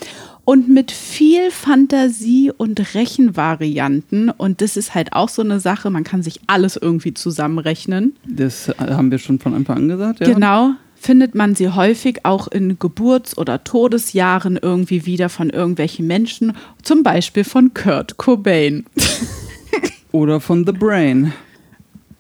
[0.47, 4.31] und mit viel Fantasie und Rechenvarianten.
[4.31, 8.15] Und das ist halt auch so eine Sache, man kann sich alles irgendwie zusammenrechnen.
[8.25, 10.33] Das haben wir schon von Anfang an gesagt, ja?
[10.33, 10.71] Genau.
[10.95, 17.03] Findet man sie häufig auch in Geburts- oder Todesjahren irgendwie wieder von irgendwelchen Menschen, zum
[17.03, 18.87] Beispiel von Kurt Cobain.
[20.13, 21.33] Oder von The Brain.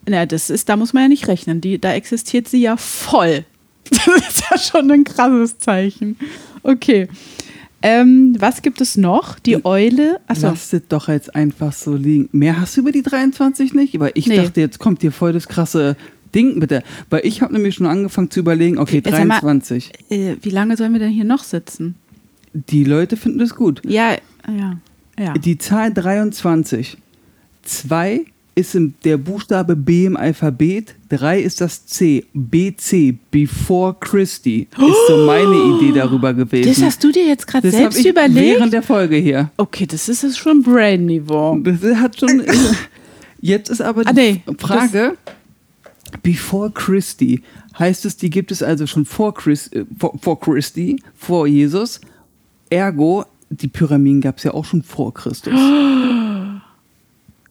[0.07, 1.62] Na, das ist, da muss man ja nicht rechnen.
[1.62, 3.45] Die, da existiert sie ja voll.
[3.89, 6.18] Das ist ja schon ein krasses Zeichen.
[6.62, 7.09] Okay.
[7.83, 9.39] Ähm, was gibt es noch?
[9.39, 10.20] Die Eule.
[10.27, 10.49] Achso.
[10.49, 12.29] Lass es doch jetzt einfach so liegen.
[12.33, 13.99] Mehr hast du über die 23 nicht?
[14.01, 14.37] Weil ich Nee.
[14.37, 15.97] dachte, jetzt kommt dir voll das krasse
[16.35, 16.83] Ding mit der.
[17.11, 19.93] Weil ich habe nämlich schon angefangen zu überlegen, okay, Jetzt sag mal- 23.
[20.11, 21.95] Äh, wie lange sollen wir denn hier noch sitzen?
[22.55, 23.83] Die Leute finden das gut.
[23.87, 24.16] Ja,
[24.49, 24.79] ja,
[25.18, 25.35] ja.
[25.35, 26.97] Die Zahl 23.
[27.62, 28.24] 2
[28.57, 32.25] ist der Buchstabe B im Alphabet, 3 ist das C.
[32.33, 36.71] BC, Before Christy, ist so meine Idee darüber gewesen.
[36.71, 38.59] Das hast du dir jetzt gerade selbst ich überlegt?
[38.59, 39.51] während der Folge hier.
[39.59, 41.59] Okay, das ist schon Brain-Niveau.
[41.59, 42.43] Das hat schon.
[43.43, 45.19] Jetzt ist aber die Ah, nee, Frage:
[46.23, 47.43] Before Christi
[47.79, 52.01] heißt es, die gibt es also schon vor, Chris, äh, vor, vor Christi, vor Jesus.
[52.71, 55.53] Ergo, die Pyramiden gab es ja auch schon vor Christus.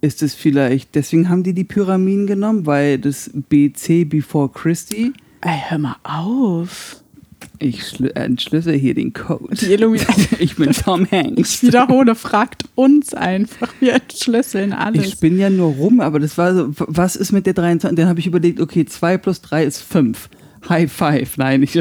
[0.06, 5.58] Ist es vielleicht, deswegen haben die die Pyramiden genommen, weil das BC Before Christi, Ey,
[5.68, 6.98] hör mal auf.
[7.58, 9.56] ich schlü entschlüsse hier den Code.
[9.56, 10.28] Die Illuminati.
[10.40, 11.56] Ich bin Tom Hanks.
[11.56, 13.74] Ich wiederhole, fragt uns einfach.
[13.80, 15.06] Wir entschlüsseln alles.
[15.08, 17.98] Ich bin ja nur rum, aber das war so, was ist mit der 23?
[17.98, 20.30] Dann habe ich überlegt, okay, 2 plus 3 ist 5.
[20.70, 21.38] High five.
[21.38, 21.72] Nein, ich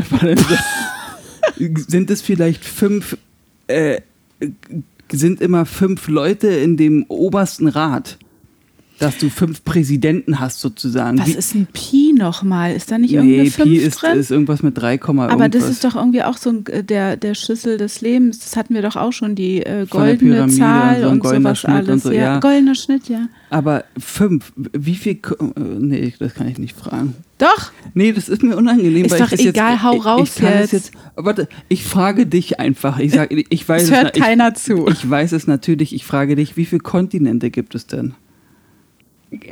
[1.88, 3.18] sind es vielleicht fünf,
[3.66, 4.00] äh,
[5.14, 8.18] sind immer fünf Leute in dem obersten Rat,
[9.04, 11.18] dass du fünf Präsidenten hast sozusagen.
[11.18, 12.74] Was Wie- ist ein Pi nochmal?
[12.74, 14.18] Ist da nicht nee, irgendeine 5 Pi ist, drin?
[14.18, 15.50] ist irgendwas mit 3, Aber irgendwas.
[15.50, 18.38] das ist doch irgendwie auch so ein, äh, der, der Schlüssel des Lebens.
[18.40, 21.58] Das hatten wir doch auch schon, die äh, goldene Pyramide Zahl und so und sowas
[21.60, 22.02] Schnitt und alles.
[22.02, 22.20] so, ja.
[22.20, 22.40] ja.
[22.40, 23.28] Goldener Schnitt, ja.
[23.50, 27.14] Aber fünf, wie viel, äh, nee, das kann ich nicht fragen.
[27.38, 29.04] Doch, Nee, das ist mir unangenehm.
[29.04, 30.92] Ist weil doch ich egal, jetzt, hau ich, raus ich kann das jetzt.
[31.16, 32.98] Warte, ich frage dich einfach.
[32.98, 34.86] Ich sag, ich weiß es es, hört na- keiner zu.
[34.88, 35.94] ich, ich weiß es natürlich.
[35.94, 38.14] Ich frage dich, wie viele Kontinente gibt es denn?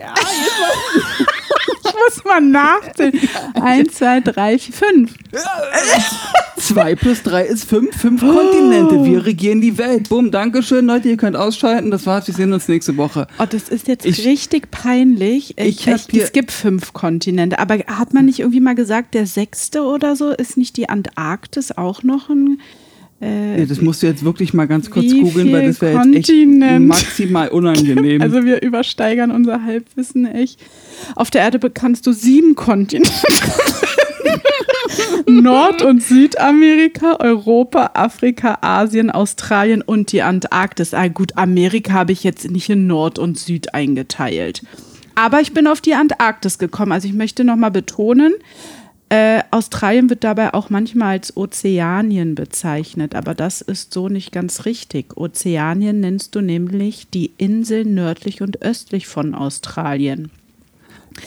[1.85, 3.13] Ich muss mal nachzählen.
[3.61, 5.15] Eins, zwei, drei, vier, fünf.
[6.57, 7.95] Zwei plus drei ist fünf.
[7.97, 9.05] Fünf Kontinente.
[9.05, 10.09] Wir regieren die Welt.
[10.09, 11.09] Bumm, Dankeschön, Leute.
[11.09, 11.91] Ihr könnt ausschalten.
[11.91, 12.27] Das war's.
[12.29, 13.27] Wir sehen uns nächste Woche.
[13.39, 15.59] Oh, das ist jetzt Ich- richtig peinlich.
[15.59, 17.59] Ich hab hier- es gibt fünf Kontinente.
[17.59, 20.31] Aber hat man nicht irgendwie mal gesagt, der sechste oder so?
[20.31, 22.61] Ist nicht die Antarktis auch noch ein.
[23.23, 26.29] Äh, Ja, das musst du jetzt wirklich mal ganz kurz googeln, weil das wäre jetzt
[26.29, 28.21] echt maximal unangenehm.
[28.33, 30.61] Also wir übersteigern unser Halbwissen echt.
[31.15, 33.13] Auf der Erde bekannst du sieben Kontinente.
[35.27, 40.95] Nord- und Südamerika, Europa, Afrika, Asien, Australien und die Antarktis.
[40.95, 44.63] Ah, gut, Amerika habe ich jetzt nicht in Nord und Süd eingeteilt.
[45.15, 46.93] Aber ich bin auf die Antarktis gekommen.
[46.93, 48.33] Also ich möchte nochmal betonen,
[49.13, 54.65] äh, Australien wird dabei auch manchmal als Ozeanien bezeichnet, aber das ist so nicht ganz
[54.65, 55.19] richtig.
[55.19, 60.31] Ozeanien nennst du nämlich die Inseln nördlich und östlich von Australien.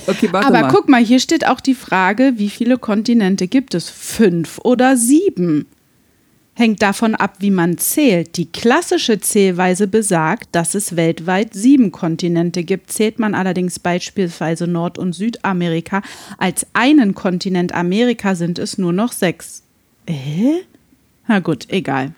[0.08, 0.72] okay, warte aber mal.
[0.72, 3.88] guck mal, hier steht auch die Frage, wie viele Kontinente gibt es?
[3.88, 5.68] Fünf oder sieben?
[6.56, 8.38] Hängt davon ab, wie man zählt.
[8.38, 12.92] Die klassische Zählweise besagt, dass es weltweit sieben Kontinente gibt.
[12.92, 16.02] Zählt man allerdings beispielsweise Nord- und Südamerika
[16.38, 19.64] als einen Kontinent Amerika, sind es nur noch sechs.
[20.08, 20.62] Äh?
[21.28, 22.14] Na gut, egal.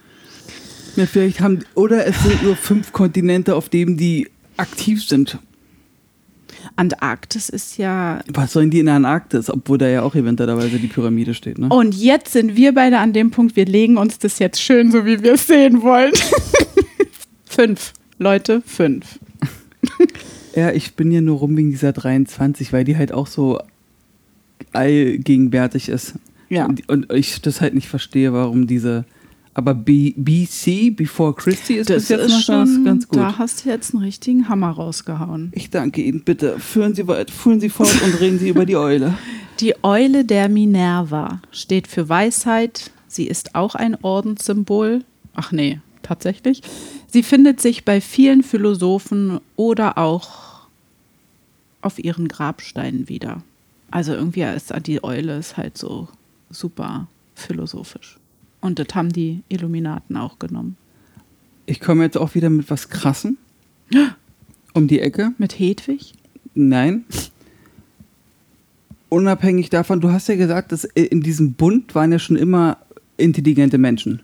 [0.95, 5.37] Ja, vielleicht haben, oder es sind nur fünf Kontinente, auf denen die aktiv sind.
[6.77, 8.21] Antarktis ist ja.
[8.27, 11.69] Was sollen die in der Antarktis, obwohl da ja auch eventuellerweise die Pyramide steht, ne?
[11.69, 15.05] Und jetzt sind wir beide an dem Punkt, wir legen uns das jetzt schön, so
[15.05, 16.13] wie wir es sehen wollen.
[17.45, 17.93] fünf.
[18.19, 19.19] Leute, fünf.
[20.55, 23.59] ja, ich bin ja nur rum wegen dieser 23, weil die halt auch so
[24.73, 26.15] allgegenwärtig ist.
[26.49, 26.65] Ja.
[26.65, 29.05] Und, und ich das halt nicht verstehe, warum diese.
[29.57, 33.17] Aber B, BC, Before Christie, ist Das bis jetzt ist noch schon, ganz, gut.
[33.17, 35.51] da hast du jetzt einen richtigen Hammer rausgehauen.
[35.55, 36.23] Ich danke Ihnen.
[36.23, 39.17] Bitte führen Sie weit, fuhren Sie fort und reden Sie über die Eule.
[39.59, 42.91] Die Eule der Minerva steht für Weisheit.
[43.07, 45.03] Sie ist auch ein Ordenssymbol.
[45.33, 46.61] Ach nee, tatsächlich.
[47.07, 50.67] Sie findet sich bei vielen Philosophen oder auch
[51.81, 53.41] auf ihren Grabsteinen wieder.
[53.89, 56.09] Also irgendwie ist die Eule ist halt so
[56.51, 58.19] super philosophisch.
[58.61, 60.77] Und das haben die Illuminaten auch genommen.
[61.65, 63.37] Ich komme jetzt auch wieder mit was Krassem
[64.73, 65.33] um die Ecke.
[65.37, 66.13] Mit Hedwig?
[66.55, 67.05] Nein.
[69.09, 72.77] Unabhängig davon, du hast ja gesagt, dass in diesem Bund waren ja schon immer
[73.15, 74.21] intelligente Menschen,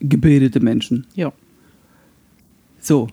[0.00, 1.06] gebildete Menschen.
[1.14, 1.32] Ja.
[2.80, 3.08] So.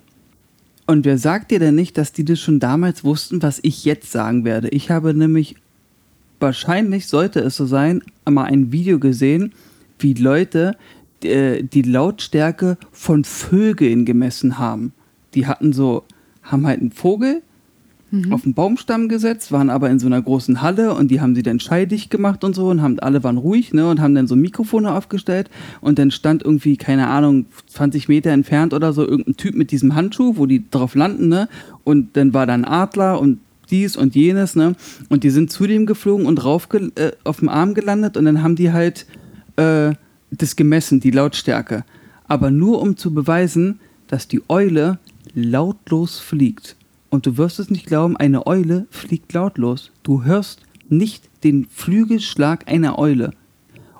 [0.87, 4.11] Und wer sagt dir denn nicht, dass die das schon damals wussten, was ich jetzt
[4.11, 4.69] sagen werde?
[4.69, 5.55] Ich habe nämlich,
[6.39, 9.53] wahrscheinlich sollte es so sein, einmal ein Video gesehen,
[9.99, 10.77] wie Leute
[11.23, 14.93] äh, die Lautstärke von Vögeln gemessen haben.
[15.33, 16.03] Die hatten so,
[16.43, 17.41] haben halt einen Vogel
[18.31, 21.43] auf den Baumstamm gesetzt, waren aber in so einer großen Halle und die haben sie
[21.43, 24.35] dann scheidig gemacht und so und haben, alle waren ruhig, ne, und haben dann so
[24.35, 25.49] Mikrofone aufgestellt
[25.81, 29.95] und dann stand irgendwie, keine Ahnung, 20 Meter entfernt oder so irgendein Typ mit diesem
[29.95, 31.49] Handschuh, wo die drauf landen, ne,
[31.83, 33.39] und dann war da ein Adler und
[33.69, 34.75] dies und jenes, ne,
[35.09, 38.43] und die sind zu dem geflogen und rauf äh, auf dem Arm gelandet und dann
[38.43, 39.05] haben die halt
[39.55, 39.93] äh,
[40.31, 41.83] das gemessen, die Lautstärke.
[42.27, 44.99] Aber nur um zu beweisen, dass die Eule
[45.33, 46.75] lautlos fliegt.
[47.09, 49.91] Und du wirst es nicht glauben, eine Eule fliegt lautlos.
[50.03, 53.31] Du hörst nicht den Flügelschlag einer Eule.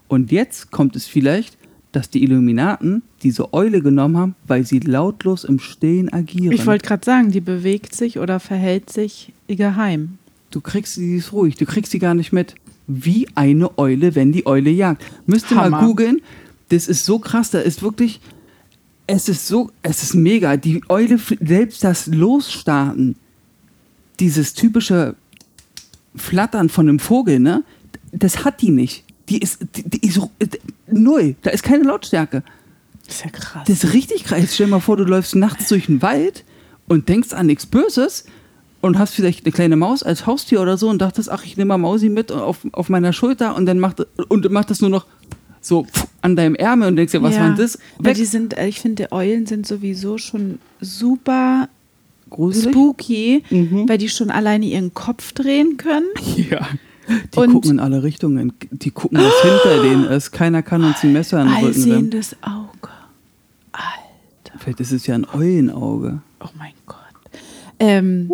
[0.07, 1.57] Und jetzt kommt es vielleicht,
[1.91, 6.51] dass die Illuminaten diese Eule genommen haben, weil sie lautlos im Stillen agieren.
[6.51, 10.17] Ich wollte gerade sagen, die bewegt sich oder verhält sich geheim.
[10.51, 12.55] Du kriegst sie, die ist ruhig, du kriegst sie gar nicht mit.
[12.87, 15.03] Wie eine Eule, wenn die Eule jagt.
[15.25, 15.81] Müsst ihr mal Hammer.
[15.85, 16.21] googeln.
[16.69, 18.19] Das ist so krass, da ist wirklich,
[19.07, 20.57] es ist so, es ist mega.
[20.57, 23.15] Die Eule, selbst das Losstarten,
[24.19, 25.15] dieses typische
[26.15, 27.63] Flattern von einem Vogel, ne?
[28.11, 29.03] Das hat die nicht.
[29.29, 30.19] Die ist, die, die ist
[30.87, 31.35] null.
[31.41, 32.43] Da ist keine Lautstärke.
[33.05, 33.63] Das ist ja krass.
[33.67, 34.53] Das ist richtig krass.
[34.53, 36.43] Stell dir mal vor, du läufst nachts durch den Wald
[36.87, 38.25] und denkst an nichts Böses
[38.85, 41.69] und hast vielleicht eine kleine Maus als Haustier oder so und dachtest, ach, ich nehme
[41.69, 45.05] mal Mausi mit auf, auf meiner Schulter und dann macht und macht das nur noch
[45.61, 45.85] so
[46.21, 47.41] an deinem Ärmel und denkst dir, was ja.
[47.41, 47.79] war denn das?
[47.97, 51.67] Weil die sind, äh, ich finde, Eulen sind sowieso schon super
[52.29, 52.71] Gruselig?
[52.73, 53.89] spooky, Mhm.
[53.89, 56.05] weil die schon alleine ihren Kopf drehen können.
[56.49, 56.67] Ja.
[57.35, 58.53] Die Und- gucken in alle Richtungen.
[58.71, 60.31] Die gucken, was hinter denen ist.
[60.31, 61.75] Keiner kann uns ein Messer in den Rücken rammen.
[61.93, 62.89] Allsehendes Auge.
[63.71, 64.59] Alter.
[64.59, 66.21] Vielleicht ist es ja ein Eulenauge.
[66.39, 66.97] Oh mein Gott.
[67.79, 68.31] Ähm,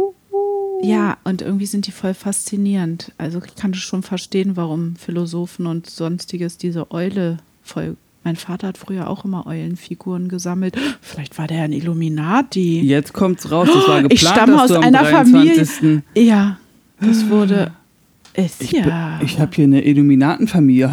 [0.84, 3.12] ja, und irgendwie sind die voll faszinierend.
[3.18, 7.96] Also ich kann schon verstehen, warum Philosophen und sonstiges diese Eule voll.
[8.24, 10.76] Mein Vater hat früher auch immer Eulenfiguren gesammelt.
[11.02, 12.82] Vielleicht war der ein Illuminati.
[12.82, 13.68] Jetzt kommt's raus.
[13.74, 15.70] Das war geplant, ich stamme aus einer 23.
[15.70, 16.04] Familie.
[16.16, 16.58] Ja,
[17.00, 17.72] das wurde.
[18.34, 19.18] Ist Ich, ja.
[19.18, 20.90] bin- ich habe hier eine Illuminatenfamilie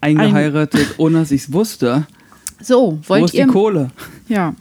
[0.00, 2.06] eingeheiratet, ohne dass ich es wusste.
[2.62, 3.46] so, Wo wollt ist die ihr.
[3.48, 3.90] Kohle?
[4.28, 4.54] Ja.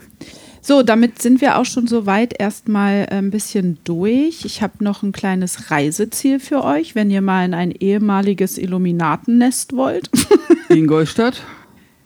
[0.70, 4.45] So, damit sind wir auch schon soweit erstmal ein bisschen durch.
[4.45, 9.76] Ich habe noch ein kleines Reiseziel für euch, wenn ihr mal in ein ehemaliges Illuminatennest
[9.76, 10.11] wollt.
[10.70, 11.41] Ingolstadt?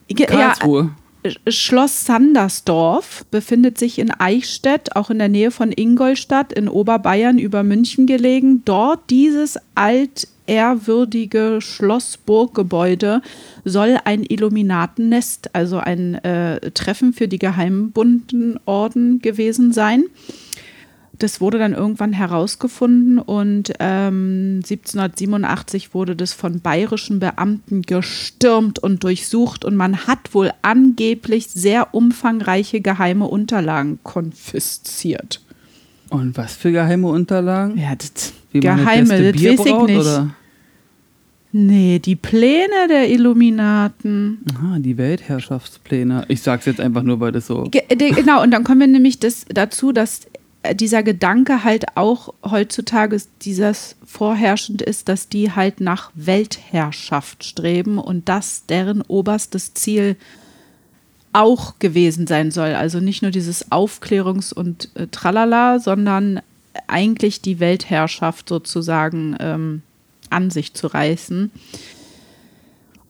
[0.10, 0.92] Ja, Karlsruhe.
[1.50, 7.64] Schloss Sandersdorf befindet sich in Eichstätt, auch in der Nähe von Ingolstadt in Oberbayern über
[7.64, 8.62] München gelegen.
[8.64, 9.60] Dort dieses
[10.48, 13.22] altehrwürdige Schloss-Burggebäude
[13.64, 20.06] soll ein Illuminatennest, also ein äh, Treffen für die Geheimbundenorden gewesen sein.
[21.20, 29.04] Das wurde dann irgendwann herausgefunden und ähm, 1787 wurde das von bayerischen Beamten gestürmt und
[29.04, 35.40] durchsucht und man hat wohl angeblich sehr umfangreiche geheime Unterlagen konfisziert.
[36.10, 37.78] Und was für geheime Unterlagen?
[37.78, 40.00] Ja, das Wie geheime, das Bier weiß ich braut, nicht.
[40.00, 40.30] Oder?
[41.52, 44.40] Nee, die Pläne der Illuminaten.
[44.56, 46.26] Aha, die Weltherrschaftspläne.
[46.28, 47.66] Ich sag's jetzt einfach nur, weil das so.
[47.66, 50.22] Ge genau, und dann kommen wir nämlich das, dazu, dass
[50.64, 58.00] äh, dieser Gedanke halt auch heutzutage dieses vorherrschend ist, dass die halt nach Weltherrschaft streben
[58.00, 60.16] und das deren oberstes Ziel
[61.34, 62.74] auch gewesen sein soll.
[62.74, 66.42] Also nicht nur dieses Aufklärungs- und äh, Tralala, sondern
[66.88, 69.82] eigentlich die Weltherrschaft sozusagen ähm,
[70.30, 71.52] an sich zu reißen.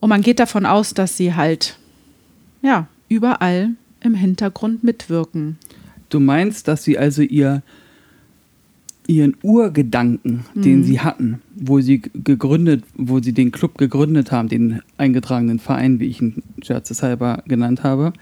[0.00, 1.78] Und man geht davon aus, dass sie halt,
[2.62, 5.58] ja, überall im Hintergrund mitwirken.
[6.10, 7.62] Du meinst, dass sie also ihr,
[9.06, 10.62] ihren Urgedanken, mhm.
[10.62, 16.00] den sie hatten, wo sie gegründet, wo sie den Club gegründet haben, den eingetragenen Verein,
[16.00, 18.12] wie ich ihn scherzeshalber genannt habe,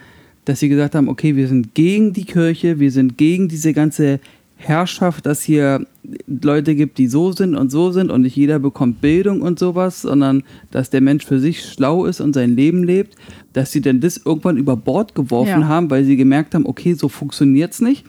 [0.45, 4.20] dass sie gesagt haben, okay, wir sind gegen die Kirche, wir sind gegen diese ganze
[4.62, 5.86] Herrschaft, dass hier
[6.26, 10.02] Leute gibt, die so sind und so sind und nicht jeder bekommt Bildung und sowas,
[10.02, 13.16] sondern dass der Mensch für sich schlau ist und sein Leben lebt,
[13.52, 15.68] dass sie denn das irgendwann über Bord geworfen ja.
[15.68, 18.04] haben, weil sie gemerkt haben, okay, so funktioniert es nicht.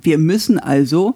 [0.00, 1.14] Wir müssen also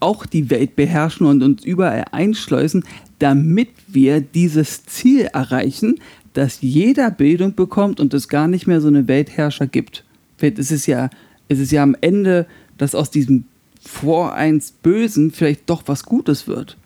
[0.00, 2.84] auch die Welt beherrschen und uns überall einschleusen,
[3.18, 5.96] damit wir dieses Ziel erreichen,
[6.34, 10.04] dass jeder Bildung bekommt und es gar nicht mehr so eine Weltherrscher gibt.
[10.38, 11.08] Es ist ja,
[11.48, 12.46] es ist ja am Ende,
[12.76, 13.44] dass aus diesem
[13.86, 16.76] vor eins Bösen vielleicht doch was Gutes wird.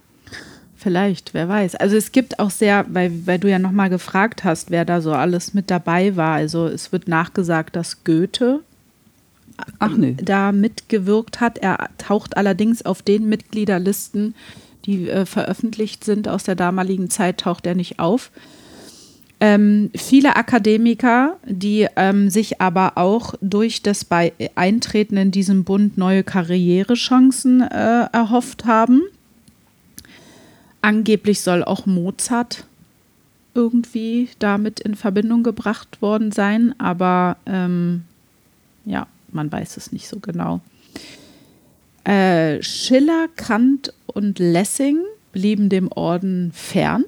[0.76, 1.74] Vielleicht, wer weiß.
[1.74, 5.12] Also es gibt auch sehr, weil, weil du ja nochmal gefragt hast, wer da so
[5.12, 6.36] alles mit dabei war.
[6.36, 8.60] Also es wird nachgesagt, dass Goethe
[9.78, 10.16] Ach, nee.
[10.22, 11.58] da mitgewirkt hat.
[11.58, 14.34] Er taucht allerdings auf den Mitgliederlisten,
[14.86, 18.30] die äh, veröffentlicht sind aus der damaligen Zeit, taucht er nicht auf.
[19.42, 25.96] Ähm, viele Akademiker, die ähm, sich aber auch durch das Bei Eintreten in diesem Bund
[25.96, 29.00] neue Karrierechancen äh, erhofft haben.
[30.82, 32.64] Angeblich soll auch Mozart
[33.54, 38.02] irgendwie damit in Verbindung gebracht worden sein, aber ähm,
[38.84, 40.60] ja, man weiß es nicht so genau.
[42.04, 44.98] Äh, Schiller, Kant und Lessing
[45.32, 47.04] blieben dem Orden fern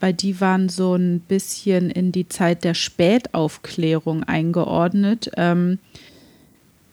[0.00, 5.30] weil die waren so ein bisschen in die Zeit der Spätaufklärung eingeordnet.
[5.36, 5.78] Ähm,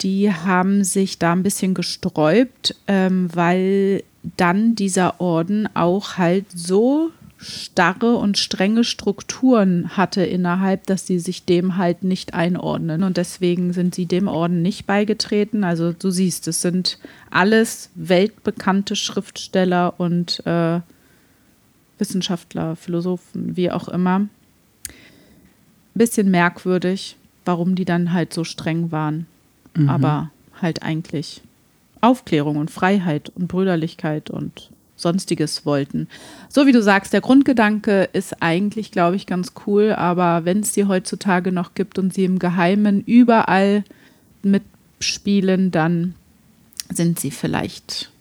[0.02, 4.04] die haben sich da ein bisschen gesträubt, ähm, weil
[4.38, 11.46] dann dieser Orden auch halt so starre und strenge Strukturen hatte innerhalb, dass sie sich
[11.46, 13.04] dem halt nicht einordnen.
[13.04, 15.64] Und deswegen sind sie dem Orden nicht beigetreten.
[15.64, 17.00] Also du siehst, es sind
[17.30, 20.80] alles weltbekannte Schriftsteller und äh,
[21.98, 24.28] Wissenschaftler, Philosophen, wie auch immer.
[25.94, 29.28] Bisschen merkwürdig, warum die dann halt so streng waren.
[29.76, 29.90] Mhm.
[29.90, 30.32] Aber
[30.62, 31.42] halt eigentlich
[32.02, 36.08] Aufklärung und Freiheit und Brüderlichkeit und sonstiges wollten.
[36.50, 40.74] So wie du sagst, der Grundgedanke ist eigentlich, glaube ich, ganz cool, aber wenn es
[40.74, 43.84] sie heutzutage noch gibt und sie im Geheimen überall
[44.42, 46.16] mitspielen, dann
[46.90, 48.12] sind sie vielleicht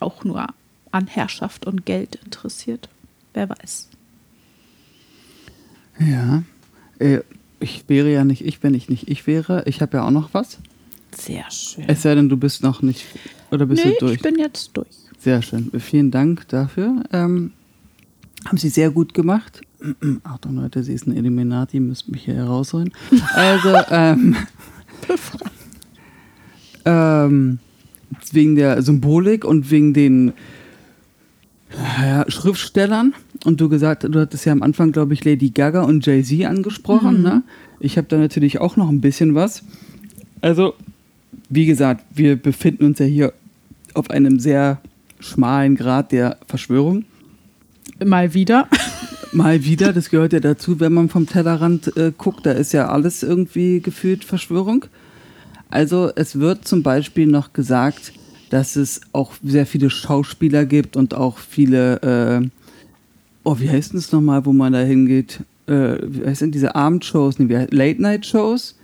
[0.00, 0.46] auch nur
[0.90, 2.88] an Herrschaft und Geld interessiert.
[3.34, 3.88] Wer weiß.
[5.98, 6.42] Ja.
[6.98, 7.20] Äh,
[7.60, 9.62] ich wäre ja nicht ich, wenn ich nicht ich wäre.
[9.66, 10.58] Ich habe ja auch noch was.
[11.16, 11.84] Sehr schön.
[11.86, 13.04] Es sei denn, du bist noch nicht.
[13.50, 14.16] Oder bist nee, du durch?
[14.16, 14.88] Ich bin jetzt durch.
[15.18, 15.70] Sehr schön.
[15.80, 17.04] Vielen Dank dafür.
[17.12, 17.52] Ähm,
[18.44, 19.62] haben Sie sehr gut gemacht.
[20.24, 22.92] Achtung, Leute, sie ist ein Illuminati, müsst mich hier herausholen.
[23.34, 24.36] Also, ähm,
[26.84, 27.58] ähm,
[28.32, 30.32] wegen der Symbolik und wegen den
[32.00, 33.14] ja, Schriftstellern
[33.44, 37.18] und du gesagt, du hattest ja am Anfang, glaube ich, Lady Gaga und Jay-Z angesprochen.
[37.18, 37.22] Mhm.
[37.22, 37.42] Ne?
[37.80, 39.62] Ich habe da natürlich auch noch ein bisschen was.
[40.40, 40.74] Also,
[41.48, 43.32] wie gesagt, wir befinden uns ja hier
[43.94, 44.80] auf einem sehr
[45.20, 47.04] schmalen Grad der Verschwörung.
[48.04, 48.68] Mal wieder.
[49.32, 52.88] Mal wieder, das gehört ja dazu, wenn man vom Tellerrand äh, guckt, da ist ja
[52.88, 54.86] alles irgendwie gefühlt Verschwörung.
[55.68, 58.12] Also es wird zum Beispiel noch gesagt,
[58.50, 62.48] dass es auch sehr viele Schauspieler gibt und auch viele, äh,
[63.44, 65.40] oh, wie heißt es nochmal, wo man da hingeht?
[65.66, 68.76] Äh, wie heißt denn diese Abendshows, nee, Late-Night-Shows?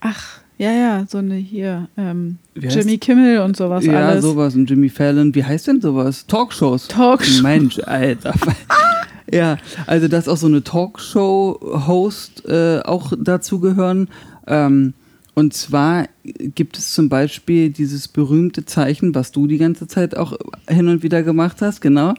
[0.00, 4.24] Ach, ja, ja, so eine hier, ähm, Jimmy Kimmel und sowas ja, alles.
[4.24, 5.32] Ja, sowas und Jimmy Fallon.
[5.34, 6.26] Wie heißt denn sowas?
[6.26, 6.88] Talkshows.
[6.88, 7.42] Talkshows.
[7.42, 8.34] Mensch, Alter.
[9.32, 9.56] ja,
[9.86, 14.08] also dass auch so eine Talkshow-Host äh, auch dazu gehören.
[14.48, 14.94] Ähm,
[15.38, 20.36] und zwar gibt es zum Beispiel dieses berühmte Zeichen, was du die ganze Zeit auch
[20.68, 22.14] hin und wieder gemacht hast, genau.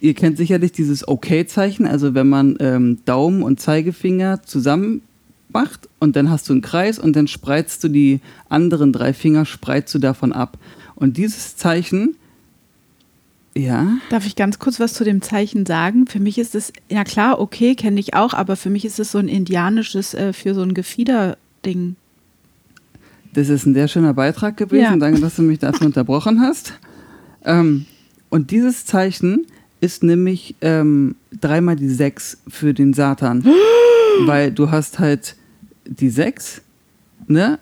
[0.00, 5.02] Ihr kennt sicherlich dieses Okay-Zeichen, also wenn man ähm, Daumen und Zeigefinger zusammen
[5.48, 9.46] macht und dann hast du einen Kreis und dann spreizt du die anderen drei Finger,
[9.46, 10.58] spreizt du davon ab.
[10.96, 12.16] Und dieses Zeichen
[13.54, 13.92] Ja.
[14.10, 16.08] Darf ich ganz kurz was zu dem Zeichen sagen?
[16.08, 19.12] Für mich ist es, ja klar, okay, kenne ich auch, aber für mich ist es
[19.12, 21.94] so ein indianisches, äh, für so ein Gefieder-Ding.
[23.36, 24.82] Das ist ein sehr schöner Beitrag gewesen.
[24.82, 24.96] Ja.
[24.96, 26.72] Danke, dass du mich dafür unterbrochen hast.
[27.44, 27.84] Ähm,
[28.30, 29.46] und dieses Zeichen
[29.82, 33.44] ist nämlich ähm, dreimal die sechs für den Satan.
[34.26, 35.36] Weil du hast halt
[35.84, 36.62] die sechs,
[37.28, 37.58] ne?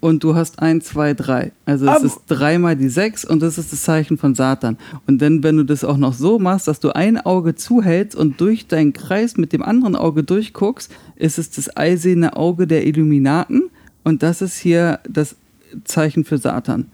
[0.00, 1.52] Und du hast eins, zwei, drei.
[1.66, 4.78] Also es Aber- ist dreimal die sechs und das ist das Zeichen von Satan.
[5.06, 8.40] Und dann, wenn du das auch noch so machst, dass du ein Auge zuhältst und
[8.40, 13.64] durch deinen Kreis mit dem anderen Auge durchguckst, ist es das eiserne Auge der Illuminaten.
[14.04, 15.36] Und das ist hier das
[15.84, 16.86] Zeichen für Satan.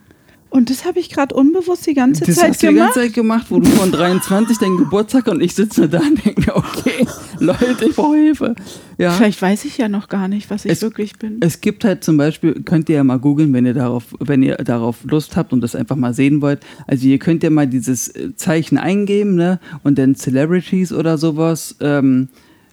[0.48, 2.94] Und das habe ich gerade unbewusst die ganze Das Zeit hast du die gemacht.
[2.94, 6.40] ganze Zeit gemacht, wo du von 23 deinen Geburtstag und ich sitze da und denke
[6.40, 7.06] mir, okay,
[7.40, 8.54] Leute, ich brauche Hilfe.
[8.96, 9.10] Ja.
[9.10, 11.38] Vielleicht weiß ich ja noch gar nicht, was ich Es- wirklich bin.
[11.40, 14.56] Es gibt halt zum Beispiel, könnt ihr ja mal googeln, wenn ihr darauf, wenn ihr
[14.56, 16.60] darauf Lust habt und das einfach mal sehen wollt.
[16.86, 19.58] Also ihr könnt ja mal dieses äh, Zeichen eingeben, ne?
[19.82, 21.76] Und dann Celebrities oder sowas.
[21.80, 22.28] Ähm,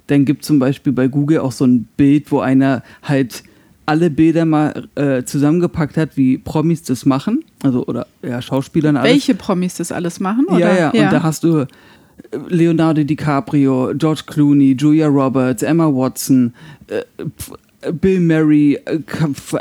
[0.07, 3.43] dann gibt zum Beispiel bei Google auch so ein Bild, wo einer halt
[3.85, 7.43] alle Bilder mal äh, zusammengepackt hat, wie Promis das machen.
[7.63, 9.11] Also oder ja, Schauspielern alles.
[9.11, 10.45] Welche Promis das alles machen?
[10.45, 10.59] Oder?
[10.59, 11.67] Ja, ja, und da hast du äh,
[12.47, 16.53] Leonardo DiCaprio, George Clooney, Julia Roberts, Emma Watson,
[16.87, 17.03] äh,
[17.81, 18.99] äh, Bill Murray, äh,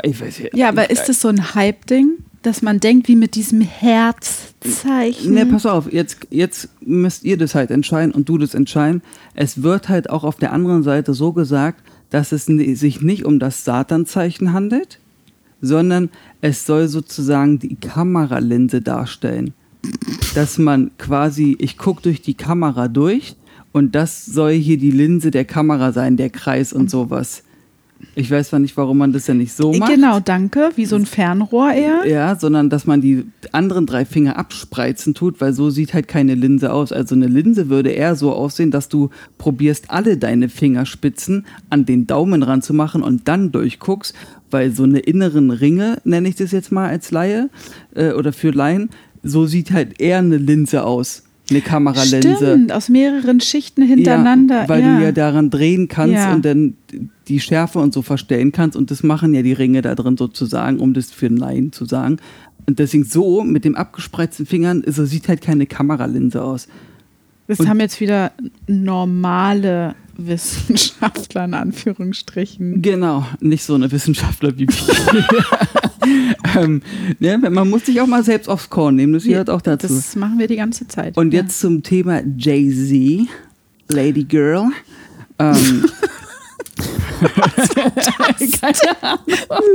[0.03, 0.55] ich weiß nicht.
[0.55, 2.11] ja, aber ist das so ein Hype-Ding,
[2.41, 5.33] dass man denkt, wie mit diesem Herzzeichen?
[5.33, 9.01] Ne, pass auf, jetzt, jetzt müsst ihr das halt entscheiden und du das entscheiden.
[9.33, 11.81] Es wird halt auch auf der anderen Seite so gesagt,
[12.13, 14.99] dass es sich nicht um das Satanzeichen handelt,
[15.61, 16.09] sondern
[16.41, 19.55] es soll sozusagen die Kameralinse darstellen.
[20.35, 23.35] Dass man quasi, ich gucke durch die Kamera durch
[23.71, 27.43] und das soll hier die Linse der Kamera sein, der Kreis und sowas.
[28.15, 29.91] Ich weiß zwar nicht, warum man das ja nicht so macht.
[29.91, 30.71] Genau, danke.
[30.75, 32.05] Wie so ein Fernrohr eher.
[32.07, 36.35] Ja, sondern dass man die anderen drei Finger abspreizen tut, weil so sieht halt keine
[36.35, 36.91] Linse aus.
[36.91, 42.07] Also eine Linse würde eher so aussehen, dass du probierst, alle deine Fingerspitzen an den
[42.07, 44.13] Daumen ranzumachen und dann durchguckst,
[44.51, 47.49] weil so eine inneren Ringe, nenne ich das jetzt mal als Laie
[47.95, 48.89] äh, oder für Laien,
[49.23, 51.22] so sieht halt eher eine Linse aus.
[51.49, 52.35] Eine Kameralinse.
[52.35, 54.63] Stimmt, aus mehreren Schichten hintereinander.
[54.63, 54.97] Ja, weil ja.
[54.97, 56.33] du ja daran drehen kannst Ja.
[56.33, 56.75] und dann
[57.27, 58.77] die Schärfe und so verstellen kannst.
[58.77, 61.85] Und das machen ja die Ringe da drin sozusagen, um das für einen Laien zu
[61.85, 62.17] sagen.
[62.65, 66.67] Und deswegen so, mit dem abgespreizten Fingern, so sieht halt keine Kameralinse aus.
[67.47, 68.31] Das und- haben jetzt wieder
[68.67, 72.81] normale Wissenschaftler in Anführungsstrichen.
[72.81, 74.67] Genau, nicht so eine Wissenschaftler wie
[76.57, 76.81] ähm,
[77.19, 79.87] ne, man muss sich auch mal selbst aufs Korn nehmen, das gehört auch dazu.
[79.87, 81.17] Das machen wir die ganze Zeit.
[81.17, 81.41] Und ja.
[81.41, 83.27] jetzt zum Thema Jay-Z,
[83.89, 84.69] Lady Girl.
[85.39, 85.85] Ähm.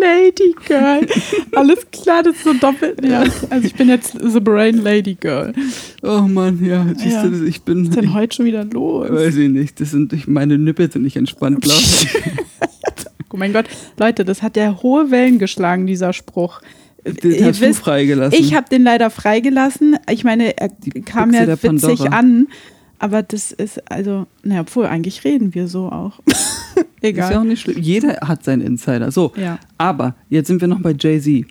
[0.01, 1.07] Lady Girl.
[1.55, 3.05] Alles klar, das ist so doppelt.
[3.05, 3.25] Ja.
[3.51, 5.53] Also ich bin jetzt The Brain Lady Girl.
[6.03, 7.27] Oh Mann, ja, siehst Ja.
[7.27, 7.83] du, ich bin.
[7.85, 9.11] Was ist denn heute schon wieder los?
[9.11, 9.81] Weiß ich nicht.
[9.81, 12.09] Das sind, ich- meine Nippel sind nicht entspannt, glaube ich.
[13.31, 13.67] Oh mein Gott,
[13.99, 16.63] Leute, das hat ja hohe Wellen geschlagen, dieser Spruch.
[17.05, 18.41] Den Ihr hast du wisst, freigelassen.
[18.41, 19.99] Ich habe den leider freigelassen.
[20.11, 22.49] Ich meine, er Die kam Büchse ja witzig an,
[22.99, 26.21] aber das ist also, naja, obwohl eigentlich reden wir so auch.
[27.01, 27.37] Ist ja Egal.
[27.37, 27.79] auch nicht schlimm.
[27.81, 29.11] Jeder hat seinen Insider.
[29.11, 29.59] So, Ja.
[29.79, 31.47] aber jetzt sind wir noch bei Jay-Z.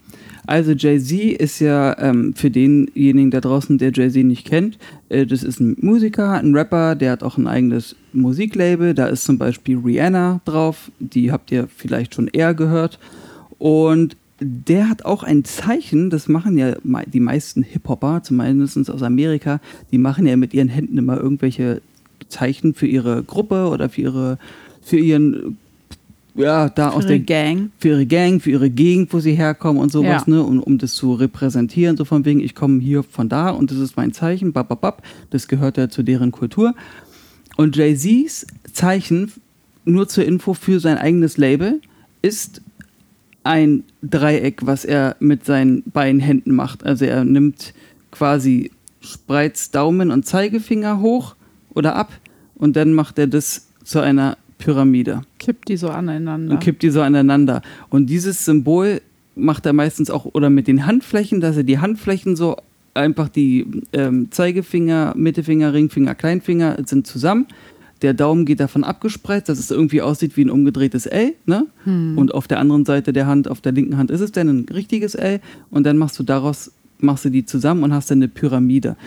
[0.46, 4.78] Also Jay-Z ist ja ähm, für denjenigen da draußen, der Jay-Z nicht kennt,
[5.10, 8.94] äh, das ist ein Musiker, ein Rapper, der hat auch ein eigenes Musiklabel.
[8.94, 12.98] Da ist zum Beispiel Rihanna drauf, die habt ihr vielleicht schon eher gehört.
[13.58, 16.76] Und der hat auch ein Zeichen, das machen ja
[17.08, 19.60] die meisten Hip-Hopper, zumindest aus Amerika,
[19.92, 21.82] die machen ja mit ihren Händen immer irgendwelche
[22.30, 24.38] Zeichen für ihre Gruppe oder für ihre,
[24.88, 25.58] für ihren,
[26.36, 27.72] ja, da aus Für der ihre Gang.
[27.78, 30.34] für ihre Gang, für ihre Gegend, wo sie herkommen und sowas, Ja.
[30.34, 33.70] ne, um, um das zu repräsentieren, so von wegen, ich komme hier von da und
[33.72, 36.74] das ist mein Zeichen, bap, bap, bap, das gehört ja zu deren Kultur.
[37.58, 39.32] Und Jay-Z's Zeichen,
[39.84, 41.82] nur zur Info für sein eigenes Label,
[42.22, 42.62] ist
[43.44, 46.86] ein Dreieck, was er mit seinen beiden Händen macht.
[46.86, 47.74] Also er nimmt
[48.12, 51.36] quasi, spreizt Daumen und Zeigefinger hoch
[51.74, 52.12] oder ab
[52.56, 56.54] und dann macht er das zu einer Pyramide Kippt die so aneinander.
[56.54, 57.62] und kippt die so aneinander.
[57.90, 59.02] Und dieses Symbol
[59.36, 62.58] macht er meistens auch oder mit den Handflächen, dass er die Handflächen so
[62.94, 67.48] einfach die ähm, Zeigefinger, Mittelfinger, Ringfinger, Kleinfinger sind zusammen.
[68.02, 71.34] Der Daumen geht davon abgespreizt, dass es irgendwie aussieht wie ein umgedrehtes L.
[71.46, 71.66] Ne?
[72.16, 74.66] Und auf der anderen Seite der Hand, auf der linken Hand ist es dann ein
[74.72, 75.40] richtiges L.
[75.72, 78.98] Und dann machst du daraus, machst du die zusammen und hast dann eine Pyramide.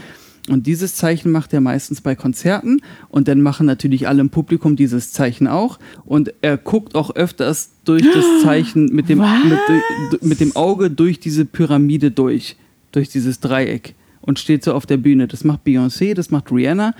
[0.48, 4.74] Und dieses Zeichen macht er meistens bei Konzerten und dann machen natürlich alle im Publikum
[4.74, 5.78] dieses Zeichen auch.
[6.04, 10.90] Und er guckt auch öfters durch das Zeichen mit dem, mit, durch- mit dem Auge
[10.90, 12.56] durch diese Pyramide durch,
[12.92, 13.94] durch dieses Dreieck.
[14.22, 15.28] und steht so auf der Bühne.
[15.28, 16.94] Das macht Beyoncé, das macht Rihanna,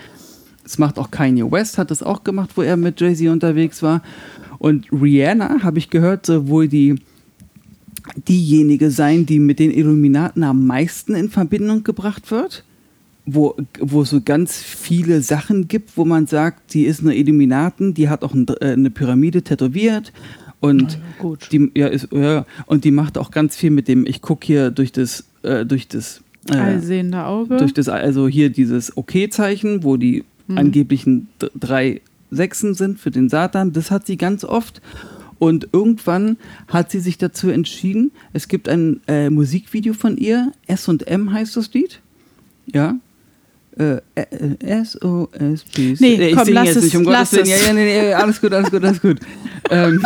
[0.63, 4.03] das macht auch Kanye West, hat das auch gemacht, wo er mit Jay-Z unterwegs war.
[4.59, 6.97] Und Rihanna, habe ich gehört, soll wohl die,
[8.29, 12.65] diejenige sein, die mit den Illuminaten am meisten in Verbindung gebracht wird.
[13.27, 17.95] Wo, wo es so ganz viele Sachen gibt, wo man sagt, die ist eine Illuminaten,
[17.95, 20.13] die hat auch ein, äh, eine Pyramide tätowiert
[20.59, 24.21] und ja, die ja, ist, ja, und die macht auch ganz viel mit dem, ich
[24.21, 27.59] gucke hier durch das, äh, durch das äh, Allsehende Auge.
[27.59, 30.59] durch das, also hier dieses Okay-Zeichen, wo die Mhm.
[30.59, 31.29] angeblichen
[31.59, 34.83] drei Sechsen sind für den Satan, das hat sie ganz oft.
[35.39, 36.37] Und irgendwann
[36.69, 41.73] hat sie sich dazu entschieden, es gibt ein äh, Musikvideo von ihr, S&M heißt das
[41.73, 42.01] Lied.
[42.67, 42.97] Ja.
[43.79, 45.95] Äh, äh, S-O-S-P.
[46.01, 47.57] Nee, ich komm, singe lass jetzt es, nicht, um lass Gottes Willen.
[47.57, 47.63] es.
[47.63, 49.19] Ja, ja, nee, nee, alles gut, alles gut, alles gut.
[49.71, 50.03] ähm,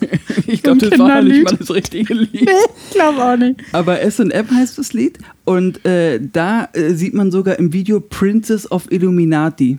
[0.46, 2.32] ich glaube, das war nicht mal das richtige Lied.
[2.88, 3.60] ich glaube auch nicht.
[3.72, 8.70] Aber SM heißt das Lied und äh, da äh, sieht man sogar im Video Princess
[8.70, 9.78] of Illuminati.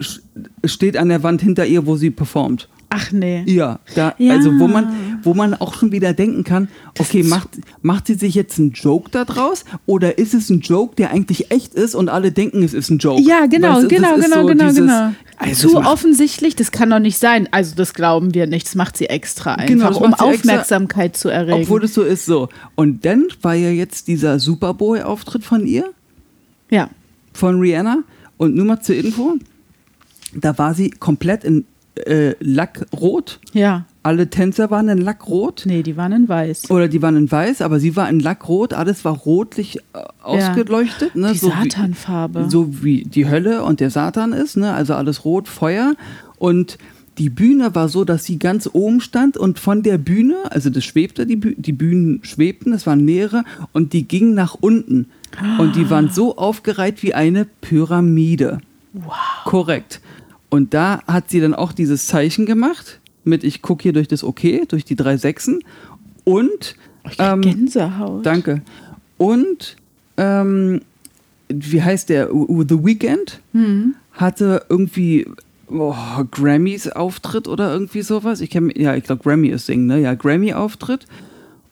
[0.00, 0.20] Sch-
[0.64, 2.68] Steht an der Wand hinter ihr, wo sie performt.
[2.90, 3.42] Ach nee.
[3.46, 4.34] Ja, da, Ja.
[4.34, 6.68] also wo man, wo man auch schon wieder denken kann,
[6.98, 7.48] okay, macht,
[7.82, 11.50] macht sie sich jetzt einen Joke da draus oder ist es ein Joke, der eigentlich
[11.50, 13.22] echt ist und alle denken, es ist ein Joke?
[13.22, 15.12] Ja, genau, das genau, ist genau, so genau, dieses- genau.
[15.36, 17.48] Also Zu offensichtlich, das kann doch nicht sein.
[17.50, 18.66] Also das glauben wir nicht.
[18.66, 21.62] Das macht sie extra einfach, Genau, um sie extra, Aufmerksamkeit zu erregen.
[21.62, 22.48] Obwohl es so ist, so.
[22.76, 25.90] Und dann war ja jetzt dieser Super Bowl-Auftritt von ihr.
[26.70, 26.88] ja.
[27.32, 28.04] von Rihanna.
[28.36, 29.34] Und nur mal zur Info,
[30.34, 31.64] da war sie komplett in
[32.06, 33.40] äh, Lackrot.
[33.52, 33.86] Ja.
[34.04, 35.62] Alle Tänzer waren in Lackrot.
[35.64, 36.70] Nee, die waren in weiß.
[36.70, 38.74] Oder die waren in weiß, aber sie war in Lackrot.
[38.74, 41.16] Alles war rotlich äh, ausgeleuchtet.
[41.16, 41.32] Ne?
[41.32, 42.44] Die so Satanfarbe.
[42.44, 44.58] Wie, so wie die Hölle und der Satan ist.
[44.58, 44.74] Ne?
[44.74, 45.94] Also alles rot, Feuer.
[46.36, 46.76] Und
[47.16, 50.84] die Bühne war so, dass sie ganz oben stand und von der Bühne, also das
[50.84, 55.06] schwebte, die, Büh die Bühnen schwebten, es waren mehrere und die gingen nach unten.
[55.58, 58.58] Und die waren so aufgereiht wie eine Pyramide.
[58.92, 59.14] Wow.
[59.46, 60.02] Korrekt.
[60.50, 64.24] Und da hat sie dann auch dieses Zeichen gemacht mit ich gucke hier durch das
[64.24, 65.60] Okay, durch die drei Sechsen.
[66.24, 66.76] Und
[67.18, 68.24] ähm, Gänsehaut.
[68.24, 68.62] danke.
[69.18, 69.76] Und
[70.16, 70.80] ähm,
[71.48, 72.28] wie heißt der?
[72.28, 73.94] The Weeknd Hm.
[74.12, 75.26] hatte irgendwie
[75.68, 75.94] oh,
[76.30, 78.40] Grammys Auftritt oder irgendwie sowas.
[78.40, 80.00] Ich kenn, ja, ich glaube Grammy ist Singen, ne?
[80.00, 81.06] Ja, Grammy Auftritt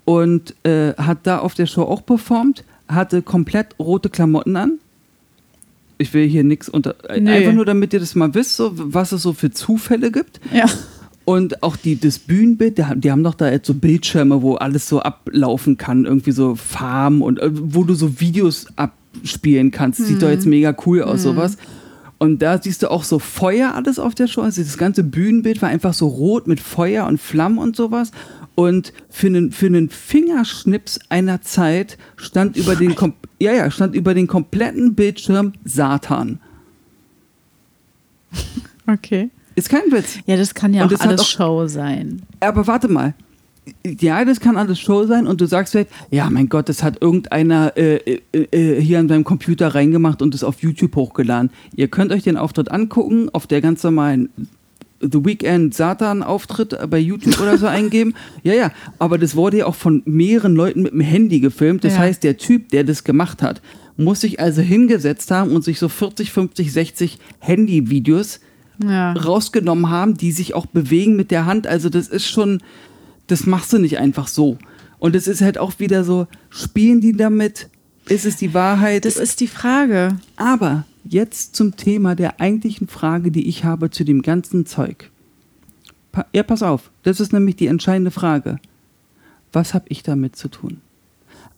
[0.05, 4.79] und äh, hat da auf der Show auch performt, hatte komplett rote Klamotten an.
[5.99, 6.97] Ich will hier nichts unter.
[7.19, 7.31] Nee.
[7.31, 10.41] Einfach nur, damit ihr das mal wisst, so, was es so für Zufälle gibt.
[10.53, 10.66] Ja.
[11.24, 14.55] Und auch die, das Bühnenbild, die haben, die haben doch da jetzt so Bildschirme, wo
[14.55, 20.05] alles so ablaufen kann, irgendwie so Farben und äh, wo du so Videos abspielen kannst.
[20.05, 21.59] Sieht doch jetzt mega cool aus, sowas.
[22.19, 24.43] Und da siehst du auch so Feuer alles auf der Show.
[24.43, 28.12] Also das ganze Bühnenbild war einfach so rot mit Feuer und Flammen und sowas.
[28.55, 33.94] Und für einen, für einen Fingerschnips einer Zeit stand über den, kom ja, ja, stand
[33.94, 36.40] über den kompletten Bildschirm Satan.
[38.85, 39.31] Okay.
[39.55, 40.19] Ist kein Witz.
[40.27, 42.23] Ja, das kann ja Und auch alles auch- Show sein.
[42.41, 43.15] Aber warte mal.
[44.01, 47.01] Ja, das kann alles Show sein und du sagst vielleicht, ja, mein Gott, das hat
[47.01, 47.97] irgendeiner äh,
[48.33, 51.51] äh, äh, hier an seinem Computer reingemacht und es auf YouTube hochgeladen.
[51.77, 54.31] Ihr könnt euch den Auftritt angucken, auf der ganz normalen
[55.01, 58.15] The Weekend Satan Auftritt bei YouTube oder so eingeben.
[58.43, 61.85] Ja, ja, aber das wurde ja auch von mehreren Leuten mit dem Handy gefilmt.
[61.85, 62.01] Das Ja.
[62.01, 63.62] heißt, der Typ, der das gemacht hat,
[63.97, 68.41] muss sich also hingesetzt haben und sich so 40, 50, 60 Handyvideos
[68.82, 69.12] Ja.
[69.12, 71.66] rausgenommen haben, die sich auch bewegen mit der Hand.
[71.66, 72.62] Also das ist schon,
[73.27, 74.59] das machst du nicht einfach so.
[74.99, 77.69] Und es ist halt auch wieder so, spielen die damit?
[78.07, 79.05] Ist es die Wahrheit?
[79.05, 80.16] Das ist die Frage.
[80.36, 85.11] Aber jetzt zum Thema der eigentlichen Frage, die ich habe zu dem ganzen Zeug.
[86.12, 88.59] Pa ja, pass auf, das ist nämlich die entscheidende Frage.
[89.53, 90.81] Was habe ich damit zu tun?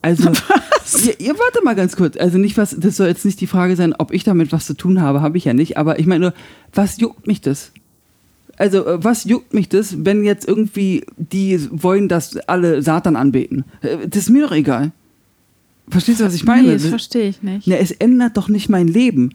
[0.05, 0.29] Also,
[1.05, 2.15] ihr, ihr warte mal ganz kurz.
[2.17, 4.75] Also nicht was, das soll jetzt nicht die Frage sein, ob ich damit was zu
[4.75, 5.77] tun habe, habe ich ja nicht.
[5.77, 6.33] Aber ich meine nur,
[6.73, 7.71] was juckt mich das?
[8.57, 13.65] Also, äh, was juckt mich das, wenn jetzt irgendwie die wollen, dass alle Satan anbeten?
[13.81, 14.91] Äh, Das ist mir doch egal.
[15.89, 16.67] Verstehst du, was ich meine?
[16.67, 17.67] nee, das Das- verstehe ich nicht.
[17.67, 19.31] na, es ändert doch nicht mein Leben.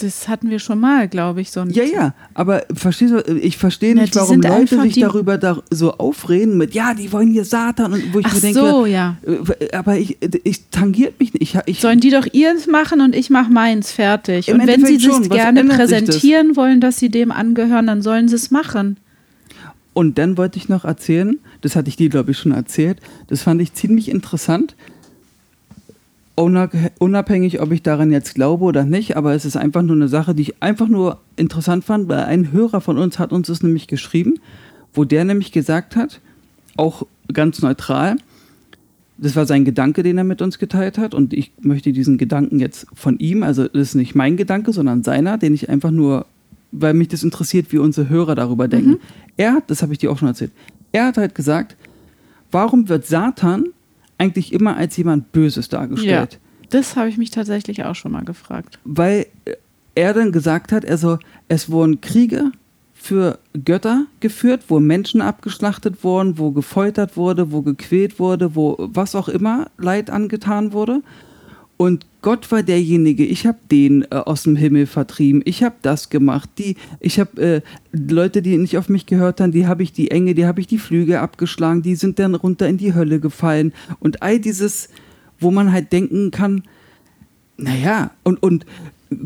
[0.00, 3.56] Das hatten wir schon mal, glaube ich, so ein Ja, ja, aber verstehst du, ich
[3.56, 7.32] verstehe Ja, nicht, die warum Leute sich darüber da so aufreden mit, ja, die wollen
[7.32, 9.16] hier Satan und wo ich Ach mir denke, so, ja.
[9.26, 11.54] äh, aber ich, ich tangiert mich nicht.
[11.54, 14.52] Ich, ich, Sollen die doch ihrs machen und ich mach meins fertig.
[14.52, 15.28] Und wenn sie sich schon.
[15.30, 15.78] Was gerne sich das?
[15.78, 18.98] präsentieren wollen, dass sie dem angehören, dann sollen sie es machen.
[19.96, 22.98] Und dann wollte ich noch erzählen, das hatte ich dir, glaube ich, schon erzählt,
[23.28, 24.76] das fand ich ziemlich interessant.
[26.36, 30.08] Unab- Unabhängig, ob ich daran jetzt glaube oder nicht, aber es ist einfach nur eine
[30.08, 33.62] Sache, die ich einfach nur interessant fand, weil ein Hörer von uns hat uns das
[33.62, 34.34] nämlich geschrieben,
[34.92, 36.20] wo der nämlich gesagt hat,
[36.76, 38.16] auch ganz neutral,
[39.18, 41.14] das war sein Gedanke, den er mit uns geteilt hat.
[41.14, 45.02] Und ich möchte diesen Gedanken jetzt von ihm, also das ist nicht mein Gedanke, sondern
[45.02, 46.26] seiner, den ich einfach nur,
[46.70, 48.90] weil mich das interessiert, wie unsere Hörer darüber denken.
[48.90, 48.98] Mhm.
[49.38, 50.52] Er hat, das habe ich dir auch schon erzählt,
[50.92, 51.76] er hat halt gesagt,
[52.50, 53.68] warum wird Satan
[54.18, 56.38] eigentlich immer als jemand Böses dargestellt?
[56.70, 58.78] Das habe ich mich tatsächlich auch schon mal gefragt.
[58.84, 59.26] Weil
[59.94, 61.18] er dann gesagt hat, also
[61.48, 62.52] es wurden Kriege
[62.92, 69.14] für Götter geführt, wo Menschen abgeschlachtet wurden, wo gefoltert wurde, wo gequält wurde, wo was
[69.14, 71.02] auch immer Leid angetan wurde.
[71.76, 76.08] Und Gott war derjenige, ich habe den äh, aus dem Himmel vertrieben, ich habe das
[76.08, 77.60] gemacht, die, ich habe äh,
[77.92, 80.66] Leute, die nicht auf mich gehört haben, die habe ich die Enge, die habe ich
[80.66, 83.72] die Flügel abgeschlagen, die sind dann runter in die Hölle gefallen.
[84.00, 84.88] Und all dieses,
[85.38, 86.62] wo man halt denken kann,
[87.58, 88.64] naja, und, und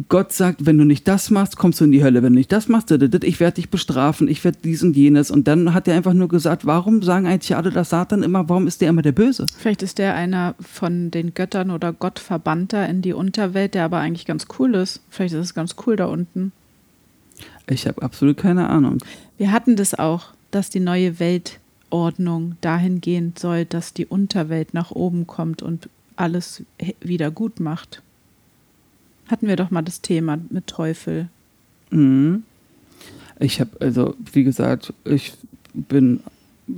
[0.09, 2.23] Gott sagt, wenn du nicht das machst, kommst du in die Hölle.
[2.23, 5.31] Wenn du nicht das machst, ich werde dich bestrafen, ich werde dies und jenes.
[5.31, 8.67] Und dann hat er einfach nur gesagt, warum sagen eigentlich alle das Satan immer, warum
[8.67, 9.47] ist der immer der Böse?
[9.57, 13.99] Vielleicht ist der einer von den Göttern oder Gott verbannter in die Unterwelt, der aber
[13.99, 15.01] eigentlich ganz cool ist.
[15.09, 16.53] Vielleicht ist es ganz cool da unten.
[17.67, 18.99] Ich habe absolut keine Ahnung.
[19.39, 25.27] Wir hatten das auch, dass die neue Weltordnung dahingehend soll, dass die Unterwelt nach oben
[25.27, 26.65] kommt und alles
[27.01, 28.03] wieder gut macht.
[29.31, 31.29] Hatten wir doch mal das Thema mit Teufel.
[31.91, 32.43] Mhm.
[33.39, 35.33] Ich habe, also, wie gesagt, ich
[35.73, 36.21] bin,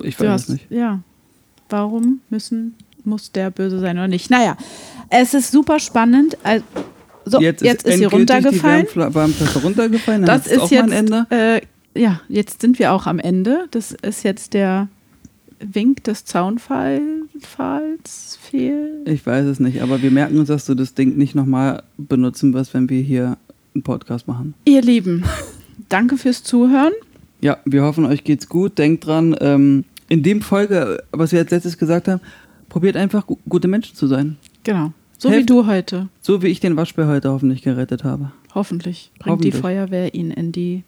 [0.03, 0.71] ich weiß hast, es nicht.
[0.71, 1.01] Ja.
[1.69, 2.75] Warum müssen,
[3.05, 4.31] muss der böse sein oder nicht?
[4.31, 4.57] Naja,
[5.11, 6.37] es ist super spannend.
[6.43, 6.65] Also,
[7.25, 8.87] so, jetzt, jetzt ist, sie runtergefallen.
[8.91, 10.25] Die Wärmflasche runtergefallen.
[10.25, 11.61] Das ist jetzt, äh,
[11.95, 13.67] ja, jetzt sind wir auch am Ende.
[13.71, 14.89] Das ist jetzt der
[15.61, 16.25] Wink des
[17.43, 19.03] Zaunfalls fehl?
[19.07, 22.55] Ich weiß es nicht, aber wir merken uns, dass du das Ding nicht nochmal benutzen
[22.55, 23.37] wirst, wenn wir hier
[23.75, 24.55] einen Podcast machen.
[24.65, 25.25] Ihr Lieben,
[25.89, 26.93] danke fürs Zuhören.
[27.41, 28.79] Ja, wir hoffen, euch geht's gut.
[28.79, 32.21] Denkt dran, ähm, in dem Folge, was wir als letztes gesagt haben,
[32.69, 34.37] probiert einfach gu gute Menschen zu sein.
[34.65, 34.93] Genau.
[35.19, 36.09] So Helft, wie du heute.
[36.21, 38.33] So wie ich den Waschbär heute hoffentlich gerettet habe.
[38.55, 39.11] Hoffentlich.
[39.19, 39.55] Bringt hoffentlich.
[39.55, 40.85] die Feuerwehr ihn in die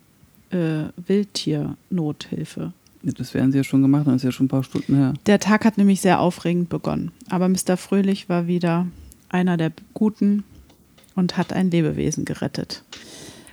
[0.50, 2.72] äh, Wildtiernothilfe.
[3.04, 5.14] Das werden sie ja schon gemacht, das ist ja schon ein paar Stunden her.
[5.26, 7.12] Der Tag hat nämlich sehr aufregend begonnen.
[7.28, 7.76] Aber Mr.
[7.76, 8.86] Fröhlich war wieder
[9.28, 10.44] einer der Guten
[11.14, 12.82] und hat ein Lebewesen gerettet.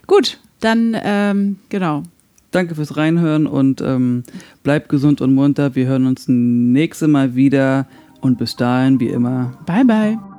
[0.07, 2.03] Gut, dann ähm, genau.
[2.51, 4.23] Danke fürs Reinhören und ähm,
[4.63, 5.75] bleibt gesund und munter.
[5.75, 7.87] Wir hören uns nächste Mal wieder
[8.19, 9.57] und bis dahin, wie immer.
[9.65, 10.30] Bye, bye.